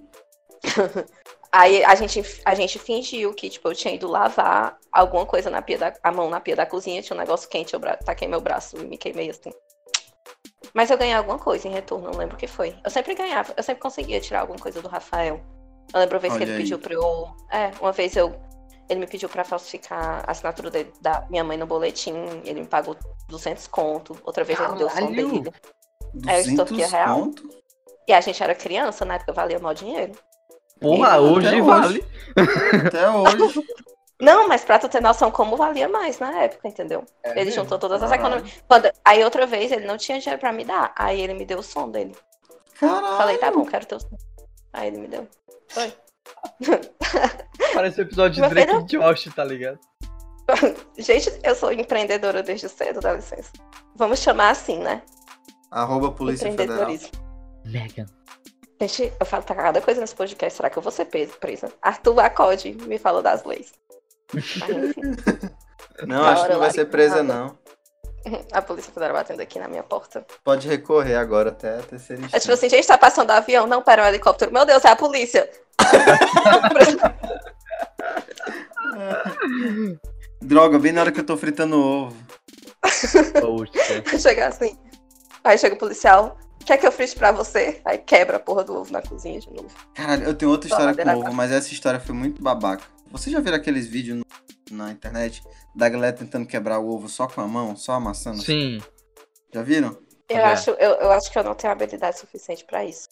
Aí 1.54 1.84
a 1.84 1.94
gente, 1.94 2.22
a 2.46 2.54
gente 2.54 2.78
fingiu 2.78 3.34
que, 3.34 3.50
tipo, 3.50 3.68
eu 3.68 3.74
tinha 3.74 3.92
ido 3.94 4.08
lavar 4.08 4.78
alguma 4.90 5.26
coisa 5.26 5.50
na 5.50 5.60
pia 5.60 5.76
da, 5.76 5.92
a 6.02 6.10
mão 6.10 6.30
na 6.30 6.40
pia 6.40 6.56
da 6.56 6.64
cozinha, 6.64 7.02
tinha 7.02 7.14
um 7.14 7.20
negócio 7.20 7.46
quente, 7.48 7.74
eu 7.74 7.80
bra- 7.80 7.96
taquei 7.96 8.26
meu 8.26 8.40
braço 8.40 8.76
e 8.78 8.84
me 8.86 8.96
queimei 8.96 9.28
assim. 9.28 9.50
Mas 10.72 10.90
eu 10.90 10.96
ganhei 10.96 11.12
alguma 11.14 11.38
coisa 11.38 11.68
em 11.68 11.70
retorno, 11.72 12.10
não 12.10 12.18
lembro 12.18 12.36
o 12.36 12.38
que 12.38 12.46
foi. 12.46 12.74
Eu 12.82 12.90
sempre 12.90 13.14
ganhava, 13.14 13.52
eu 13.56 13.62
sempre 13.62 13.82
conseguia 13.82 14.18
tirar 14.20 14.40
alguma 14.40 14.58
coisa 14.58 14.80
do 14.80 14.88
Rafael. 14.88 15.42
Eu 15.92 16.00
lembro 16.00 16.14
uma 16.16 16.20
vez 16.20 16.32
que 16.32 16.38
Olha 16.38 16.44
ele 16.44 16.52
aí. 16.52 16.58
pediu 16.62 16.78
pra 16.78 16.94
eu. 16.94 17.28
É, 17.50 17.70
uma 17.80 17.92
vez 17.92 18.16
eu. 18.16 18.34
Ele 18.88 19.00
me 19.00 19.06
pediu 19.06 19.28
pra 19.28 19.44
falsificar 19.44 20.24
a 20.26 20.30
assinatura 20.30 20.70
dele- 20.70 20.92
da 21.02 21.26
minha 21.28 21.44
mãe 21.44 21.58
no 21.58 21.66
boletim. 21.66 22.14
Ele 22.44 22.60
me 22.62 22.66
pagou 22.66 22.96
200 23.28 23.66
conto. 23.66 24.16
Outra 24.24 24.42
vez 24.44 24.58
ele 24.58 24.68
me 24.72 24.78
deu 24.78 24.88
som 24.88 24.94
Caralho! 24.94 25.14
dele. 25.42 25.52
É, 26.28 26.36
eu 26.36 26.40
extorquia 26.40 26.86
200 26.86 26.92
real. 26.92 27.20
conto? 27.20 27.48
E 28.08 28.12
a 28.14 28.20
gente 28.22 28.42
era 28.42 28.54
criança, 28.54 29.04
na 29.04 29.14
época 29.16 29.32
valia 29.34 29.58
mó 29.58 29.72
dinheiro. 29.74 30.12
Porra, 30.82 31.18
hoje 31.20 31.46
hoje. 31.48 31.60
vale. 31.62 32.04
Até 32.86 33.08
hoje. 33.10 33.66
Não, 34.20 34.46
mas 34.46 34.64
pra 34.64 34.78
tu 34.78 34.88
ter 34.88 35.02
noção 35.02 35.32
como 35.32 35.56
valia 35.56 35.88
mais 35.88 36.20
na 36.20 36.30
época, 36.44 36.68
entendeu? 36.68 37.04
É 37.24 37.30
ele 37.30 37.46
mesmo? 37.46 37.62
juntou 37.64 37.76
todas 37.76 38.00
as 38.02 38.10
Caralho. 38.10 38.34
economias. 38.36 38.62
Quando- 38.68 38.92
Aí 39.04 39.24
outra 39.24 39.46
vez 39.46 39.72
ele 39.72 39.84
não 39.84 39.96
tinha 39.96 40.20
dinheiro 40.20 40.38
pra 40.40 40.52
me 40.52 40.64
dar. 40.64 40.92
Aí 40.96 41.20
ele 41.20 41.34
me 41.34 41.44
deu 41.44 41.58
o 41.58 41.62
som 41.62 41.90
dele. 41.90 42.14
Caralho. 42.78 43.16
Falei, 43.16 43.38
tá 43.38 43.50
bom, 43.50 43.64
quero 43.66 43.84
teu 43.84 43.98
som. 43.98 44.16
Aí 44.72 44.86
ele 44.88 44.98
me 44.98 45.08
deu. 45.08 45.26
Foi. 45.68 45.92
Parece 47.74 48.00
o 48.00 48.02
episódio 48.02 48.42
de 48.42 48.48
Drake 48.48 48.70
filho- 48.88 49.02
e 49.02 49.12
Josh, 49.12 49.24
tá 49.34 49.42
ligado? 49.44 49.78
Gente, 50.98 51.32
eu 51.42 51.54
sou 51.56 51.72
empreendedora 51.72 52.42
desde 52.44 52.68
cedo, 52.68 53.00
dá 53.00 53.14
licença. 53.14 53.50
Vamos 53.96 54.20
chamar 54.20 54.50
assim, 54.50 54.78
né? 54.78 55.02
Arroba 55.70 56.12
Polícia 56.12 56.50
Federal. 56.52 56.88
Megan. 57.64 58.06
Gente, 58.82 59.12
eu 59.20 59.26
falo 59.26 59.44
pra 59.44 59.54
cada 59.54 59.80
coisa 59.80 60.00
nesse 60.00 60.14
podcast. 60.14 60.56
Será 60.56 60.68
que 60.68 60.76
eu 60.76 60.82
vou 60.82 60.90
ser 60.90 61.04
presa? 61.04 61.72
Arthur 61.80 62.18
acode 62.18 62.72
me 62.88 62.98
fala 62.98 63.22
das 63.22 63.44
leis. 63.44 63.72
Mas, 64.34 64.42
Não, 66.08 66.24
acho 66.24 66.46
que 66.46 66.52
não 66.52 66.58
vai 66.58 66.72
ser 66.72 66.86
presa, 66.86 67.22
nada. 67.22 67.44
não. 67.44 67.58
a 68.52 68.60
polícia 68.60 68.92
federal 68.92 69.14
batendo 69.14 69.40
aqui 69.40 69.60
na 69.60 69.68
minha 69.68 69.84
porta. 69.84 70.26
Pode 70.42 70.66
recorrer 70.66 71.14
agora 71.14 71.50
até 71.50 71.78
a 71.78 71.82
terceira 71.82 72.22
É 72.22 72.24
tipo 72.24 72.36
instância. 72.38 72.54
assim, 72.54 72.68
gente, 72.70 72.86
tá 72.88 72.98
passando 72.98 73.30
avião. 73.30 73.68
Não, 73.68 73.82
pera, 73.82 74.02
um 74.02 74.06
helicóptero. 74.06 74.52
Meu 74.52 74.66
Deus, 74.66 74.84
é 74.84 74.88
a 74.88 74.96
polícia. 74.96 75.48
Droga, 80.40 80.78
bem 80.78 80.92
na 80.92 81.02
hora 81.02 81.12
que 81.12 81.20
eu 81.20 81.26
tô 81.26 81.36
fritando 81.36 81.78
ovo. 81.78 82.16
Poxa. 83.40 84.18
Chega 84.18 84.48
assim. 84.48 84.76
Aí 85.44 85.56
chega 85.56 85.76
o 85.76 85.78
policial. 85.78 86.36
Quer 86.64 86.78
que 86.78 86.86
eu 86.86 86.92
frite 86.92 87.14
pra 87.16 87.32
você? 87.32 87.80
Aí 87.84 87.98
quebra 87.98 88.36
a 88.36 88.40
porra 88.40 88.64
do 88.64 88.74
ovo 88.76 88.92
na 88.92 89.02
cozinha 89.02 89.40
de 89.40 89.50
novo. 89.50 89.68
Caralho, 89.94 90.24
eu 90.24 90.34
tenho 90.34 90.50
outra 90.50 90.68
história 90.68 90.94
com 90.94 91.18
ovo, 91.18 91.32
mas 91.34 91.50
essa 91.50 91.72
história 91.72 91.98
foi 92.00 92.14
muito 92.14 92.42
babaca. 92.42 92.84
Vocês 93.10 93.32
já 93.32 93.40
viram 93.40 93.56
aqueles 93.56 93.86
vídeos 93.86 94.18
no- 94.18 94.76
na 94.76 94.90
internet 94.90 95.42
da 95.74 95.88
galera 95.88 96.16
tentando 96.16 96.46
quebrar 96.46 96.78
o 96.78 96.88
ovo 96.88 97.08
só 97.08 97.26
com 97.26 97.40
a 97.40 97.48
mão, 97.48 97.76
só 97.76 97.92
amassando? 97.92 98.42
Sim. 98.42 98.80
Já 99.52 99.62
viram? 99.62 99.98
Eu, 100.28 100.36
Já. 100.36 100.52
acho, 100.52 100.70
eu, 100.70 100.90
eu 100.92 101.10
acho 101.12 101.30
que 101.30 101.38
eu 101.38 101.44
não 101.44 101.54
tenho 101.54 101.72
habilidade 101.72 102.18
suficiente 102.18 102.64
pra 102.64 102.84
isso. 102.84 103.06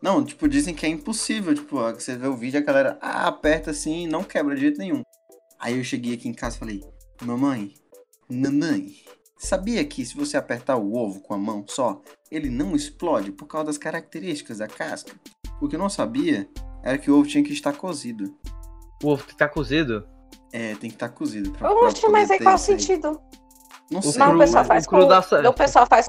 Não, 0.00 0.24
tipo, 0.24 0.48
dizem 0.48 0.74
que 0.74 0.86
é 0.86 0.88
impossível. 0.88 1.54
Tipo, 1.54 1.76
ó, 1.78 1.92
você 1.92 2.16
vê 2.16 2.26
o 2.26 2.34
vídeo 2.36 2.58
e 2.58 2.62
a 2.62 2.64
galera 2.64 2.98
ah, 3.00 3.28
aperta 3.28 3.70
assim 3.72 4.04
e 4.04 4.06
não 4.06 4.24
quebra 4.24 4.54
de 4.54 4.60
jeito 4.62 4.78
nenhum. 4.78 5.02
Aí 5.60 5.76
eu 5.76 5.84
cheguei 5.84 6.14
aqui 6.14 6.28
em 6.28 6.32
casa 6.34 6.56
e 6.56 6.58
falei, 6.58 6.84
mamãe, 7.20 7.74
mamãe, 8.28 8.94
sabia 9.46 9.84
que 9.84 10.04
se 10.04 10.16
você 10.16 10.36
apertar 10.36 10.76
o 10.76 10.94
ovo 10.94 11.20
com 11.20 11.34
a 11.34 11.38
mão 11.38 11.64
só, 11.66 12.00
ele 12.30 12.48
não 12.48 12.74
explode 12.74 13.32
por 13.32 13.46
causa 13.46 13.66
das 13.66 13.78
características 13.78 14.58
da 14.58 14.68
casca? 14.68 15.12
O 15.60 15.68
que 15.68 15.76
eu 15.76 15.80
não 15.80 15.88
sabia 15.88 16.48
era 16.82 16.96
que 16.96 17.10
o 17.10 17.18
ovo 17.18 17.28
tinha 17.28 17.42
que 17.42 17.52
estar 17.52 17.72
cozido. 17.72 18.34
O 19.02 19.08
ovo 19.08 19.24
que 19.24 19.36
tá 19.36 19.48
cozido? 19.48 20.06
É, 20.52 20.74
tem 20.76 20.90
que 20.90 20.96
estar 20.96 21.08
cozido. 21.08 21.50
Pra, 21.52 21.68
pra 21.68 21.86
Oxe, 21.86 22.00
poder 22.00 22.12
mas 22.12 22.30
aí 22.30 22.38
qual 22.38 22.54
o 22.54 22.58
sentido? 22.58 23.20
Não 23.90 24.00
O 24.00 24.02
sei. 24.02 24.18
Não, 24.18 24.34
o 24.34 24.38
pessoal 24.38 24.64
o 24.64 24.66
faz 24.66 24.86
cru 24.86 25.08
com. 25.08 25.48
O 25.48 25.52
pessoal 25.52 25.86
faz. 25.86 26.08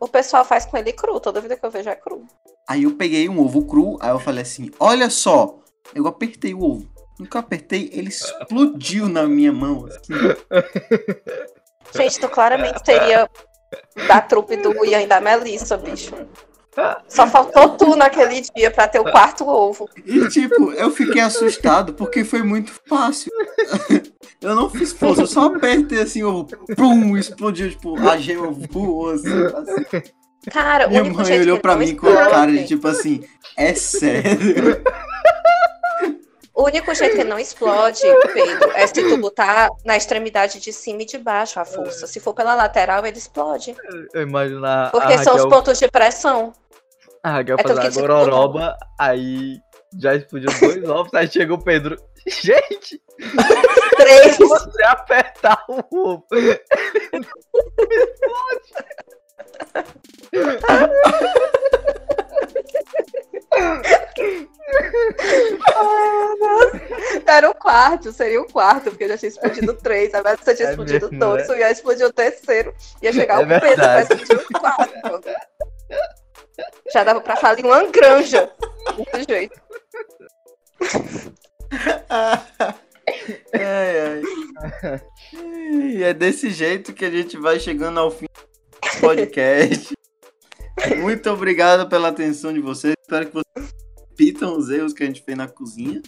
O 0.00 0.08
pessoal 0.08 0.44
faz 0.44 0.66
com 0.66 0.76
ele 0.76 0.92
cru. 0.92 1.20
Toda 1.20 1.40
vida 1.40 1.56
que 1.56 1.64
eu 1.64 1.70
vejo 1.70 1.88
é 1.88 1.94
cru. 1.96 2.26
Aí 2.68 2.82
eu 2.82 2.94
peguei 2.96 3.28
um 3.28 3.40
ovo 3.40 3.64
cru, 3.64 3.96
aí 4.00 4.10
eu 4.10 4.20
falei 4.20 4.42
assim, 4.42 4.70
olha 4.78 5.08
só, 5.08 5.58
eu 5.94 6.06
apertei 6.06 6.52
o 6.52 6.62
ovo. 6.62 6.88
No 7.18 7.26
que 7.26 7.36
eu 7.36 7.40
apertei, 7.40 7.88
ele 7.92 8.08
explodiu 8.08 9.08
na 9.08 9.26
minha 9.26 9.52
mão. 9.52 9.86
assim. 9.86 10.12
Gente, 11.94 12.20
tu 12.20 12.28
claramente 12.28 12.80
seria 12.84 13.28
da 14.06 14.20
trupe 14.20 14.56
do 14.56 14.84
Ian 14.84 15.02
e 15.02 15.06
da 15.06 15.20
Melissa, 15.20 15.76
bicho. 15.76 16.14
Só 17.08 17.26
faltou 17.26 17.70
tu 17.70 17.96
naquele 17.96 18.40
dia 18.54 18.70
pra 18.70 18.86
ter 18.86 19.00
o 19.00 19.10
quarto 19.10 19.48
ovo. 19.48 19.88
E 20.06 20.28
tipo, 20.28 20.72
eu 20.72 20.90
fiquei 20.90 21.20
assustado 21.20 21.92
porque 21.94 22.24
foi 22.24 22.42
muito 22.42 22.72
fácil. 22.88 23.32
Eu 24.40 24.54
não 24.54 24.70
fiz 24.70 24.92
força, 24.92 25.22
eu 25.22 25.26
só 25.26 25.46
apertei 25.46 26.00
assim, 26.00 26.22
o 26.22 26.28
ovo, 26.28 26.48
pum, 26.76 27.16
explodiu, 27.16 27.70
tipo, 27.70 27.98
a 28.08 28.16
gema 28.16 28.52
voou 28.70 29.10
assim. 29.10 29.28
assim. 29.28 30.02
Cara, 30.52 30.86
o 30.86 30.90
Minha 30.90 31.02
mãe 31.02 31.40
olhou 31.40 31.58
pra 31.58 31.74
mim 31.74 31.96
com 31.96 32.06
a 32.08 32.30
cara 32.30 32.52
de 32.52 32.64
tipo 32.64 32.86
assim, 32.86 33.24
é 33.56 33.74
sério? 33.74 34.80
O 36.58 36.64
único 36.64 36.92
jeito 36.92 37.14
que 37.14 37.22
não 37.22 37.38
explode, 37.38 38.02
Pedro, 38.34 38.72
é 38.72 38.84
se 38.84 38.94
tu 38.94 39.16
botar 39.18 39.68
na 39.84 39.96
extremidade 39.96 40.58
de 40.58 40.72
cima 40.72 41.02
e 41.02 41.04
de 41.04 41.16
baixo 41.16 41.60
a 41.60 41.64
força. 41.64 42.08
Se 42.08 42.18
for 42.18 42.34
pela 42.34 42.52
lateral, 42.52 43.06
ele 43.06 43.16
explode. 43.16 43.76
Eu 44.12 44.22
imagino 44.22 44.66
a, 44.66 44.88
Porque 44.90 45.12
a 45.12 45.22
são 45.22 45.36
os 45.36 45.44
Raquel, 45.44 45.56
pontos 45.56 45.78
de 45.78 45.88
pressão. 45.88 46.52
a 47.22 47.30
Raquel 47.30 47.56
é 47.60 47.62
fazer 47.62 48.00
a 48.00 48.02
gororoba, 48.02 48.76
aí 48.98 49.54
já 50.00 50.16
explodiu 50.16 50.50
dois 50.58 50.82
ovos, 50.90 51.14
aí 51.14 51.30
chega 51.30 51.54
o 51.54 51.62
Pedro. 51.62 51.96
Gente, 52.26 53.00
Três. 53.96 54.34
se 54.34 54.44
você 54.44 54.82
apertar 54.82 55.64
o 55.68 55.80
ovo. 55.92 56.26
Era 67.26 67.50
o 67.50 67.54
quarto, 67.54 68.12
seria 68.12 68.40
o 68.40 68.46
quarto, 68.46 68.90
porque 68.90 69.04
eu 69.04 69.08
já 69.08 69.18
tinha 69.18 69.28
explodido 69.28 69.74
três. 69.74 70.14
A 70.14 70.22
Melissa 70.22 70.54
tinha 70.54 70.68
É 70.68 70.70
explodido 70.70 71.10
mesmo, 71.10 71.18
dois, 71.18 71.48
ia 71.48 71.70
explodir 71.70 72.06
o 72.06 72.12
terceiro. 72.12 72.74
Ia 73.02 73.12
chegar 73.12 73.40
É 73.40 73.44
o 73.44 73.60
Pedro 73.60 73.76
pra 73.76 74.02
explodir 74.02 74.38
o 74.38 74.60
quarto. 74.60 75.24
Já 76.92 77.04
dava 77.04 77.20
pra 77.20 77.36
em 77.58 77.64
uma 77.64 77.84
granja. 77.86 78.50
Desse 79.12 79.26
jeito. 79.28 79.60
Ai, 83.54 84.00
ai. 84.00 84.22
E 85.72 86.02
é 86.02 86.12
desse 86.12 86.50
jeito 86.50 86.92
que 86.92 87.04
a 87.04 87.10
gente 87.10 87.38
vai 87.38 87.58
chegando 87.58 87.98
ao 87.98 88.10
fim 88.10 88.26
do 88.26 89.00
podcast. 89.00 89.97
Muito 91.00 91.30
obrigado 91.30 91.88
pela 91.88 92.08
atenção 92.08 92.52
de 92.52 92.60
vocês. 92.60 92.94
Espero 93.00 93.26
que 93.26 93.32
vocês 93.32 93.74
repitam 94.10 94.56
os 94.56 94.70
erros 94.70 94.92
que 94.92 95.02
a 95.02 95.06
gente 95.06 95.22
fez 95.22 95.36
na 95.36 95.48
cozinha. 95.48 96.02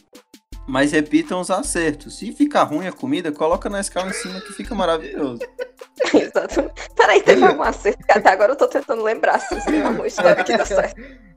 Mas 0.68 0.92
repitam 0.92 1.40
os 1.40 1.50
acertos. 1.50 2.18
Se 2.18 2.32
ficar 2.32 2.64
ruim 2.64 2.86
a 2.86 2.92
comida, 2.92 3.32
coloca 3.32 3.68
na 3.68 3.80
escala 3.80 4.10
em 4.10 4.12
cima 4.12 4.40
que 4.40 4.52
fica 4.52 4.74
maravilhoso. 4.74 5.40
Exato. 6.14 6.70
Peraí, 6.94 7.22
teve 7.22 7.44
algum 7.44 7.62
acerto 7.62 8.04
que 8.04 8.12
até 8.12 8.30
agora 8.30 8.52
eu 8.52 8.56
tô 8.56 8.68
tentando 8.68 9.02
lembrar 9.02 9.40
se 9.40 9.64
tem 9.64 9.82
alguma 9.82 10.06
história 10.06 10.44
que 10.44 10.56
deu 10.56 10.66
certo. 10.66 11.00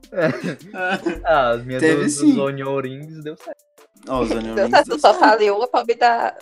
Ah, 1.26 1.50
as 1.50 1.66
minhas 1.66 1.82
Teve 1.82 2.04
dos, 2.04 2.14
sim. 2.14 2.36
dos 2.36 2.38
onion 2.38 2.80
rings 2.80 3.24
deu 3.24 3.36
certo. 3.36 3.64
Ó, 4.08 4.22
os 4.22 4.30
Deu 4.30 4.70
certo, 4.70 4.90
rings 4.90 5.02
só 5.02 5.12
faliu 5.16 5.60
a 5.64 5.68
pobre 5.68 5.96
da, 5.96 6.36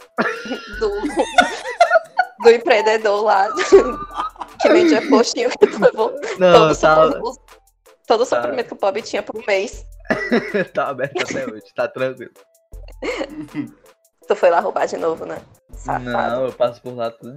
do, 0.78 0.92
do 2.44 2.50
empreendedor 2.50 3.24
lá 3.24 3.48
que 4.62 4.70
vendia 4.70 5.08
coxinha 5.08 5.50
que 5.50 5.66
levou 5.66 6.10
todo, 6.10 6.39
Não, 6.39 6.72
o 6.72 6.76
tá, 6.76 7.12
todo 8.08 8.22
o 8.22 8.26
suprimento 8.26 8.68
que 8.70 8.74
o 8.74 8.78
pobre 8.78 9.02
tinha 9.02 9.24
por 9.24 9.46
mês. 9.46 9.86
tá 10.74 10.89
aberto 10.89 11.22
até 11.22 11.46
hoje, 11.46 11.64
tá 11.76 11.88
tranquilo. 11.88 12.32
Tu 14.28 14.36
foi 14.36 14.50
lá 14.50 14.60
roubar 14.60 14.86
de 14.86 14.98
novo, 14.98 15.26
né? 15.26 15.42
Safado. 15.74 16.06
Não, 16.06 16.46
eu 16.46 16.54
passo 16.54 16.82
por 16.82 16.96
lá 16.96 17.12
tudo. 17.12 17.36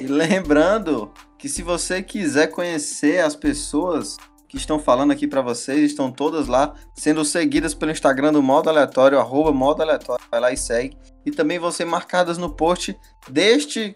E 0.00 0.06
lembrando 0.06 1.12
que 1.38 1.48
se 1.48 1.62
você 1.62 2.02
quiser 2.02 2.48
conhecer 2.48 3.20
as 3.20 3.36
pessoas 3.36 4.16
que 4.48 4.56
estão 4.56 4.78
falando 4.78 5.12
aqui 5.12 5.28
pra 5.28 5.42
vocês, 5.42 5.90
estão 5.90 6.10
todas 6.10 6.46
lá 6.46 6.74
sendo 6.94 7.24
seguidas 7.24 7.72
pelo 7.72 7.92
Instagram 7.92 8.32
do 8.32 8.42
Modo 8.42 8.68
Aleatório, 8.68 9.18
arroba 9.18 9.52
Modo 9.52 9.82
Aleatório, 9.82 10.24
vai 10.30 10.40
lá 10.40 10.52
e 10.52 10.56
segue. 10.56 10.96
E 11.24 11.30
também 11.30 11.58
vão 11.58 11.70
ser 11.70 11.84
marcadas 11.84 12.38
no 12.38 12.54
post 12.54 12.98
deste 13.28 13.94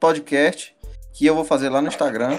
podcast 0.00 0.74
que 1.12 1.26
eu 1.26 1.34
vou 1.34 1.44
fazer 1.44 1.68
lá 1.68 1.80
no 1.80 1.88
Instagram. 1.88 2.38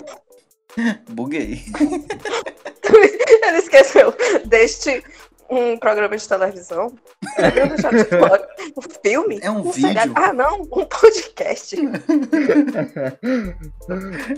Buguei. 1.09 1.63
Ele 3.43 3.57
esqueceu 3.57 4.13
deste 4.45 5.03
um 5.49 5.78
programa 5.78 6.15
de 6.15 6.28
televisão. 6.28 6.93
De 7.38 8.76
Um 8.78 8.82
filme? 9.03 9.39
É 9.41 9.49
um 9.49 9.72
seriado. 9.74 10.09
vídeo. 10.09 10.24
Ah, 10.24 10.32
não, 10.34 10.61
um 10.61 10.86
podcast. 10.86 11.76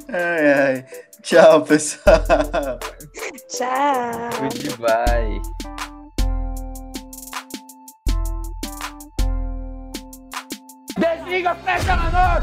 Ai, 0.10 0.54
ai. 0.54 0.86
Tchau, 1.22 1.64
pessoal. 1.64 2.80
Tchau. 3.50 4.30
Goodbye. 4.40 5.42
Desliga, 10.98 11.56
fecha 11.56 11.96
na 11.96 12.10
noite! 12.10 12.42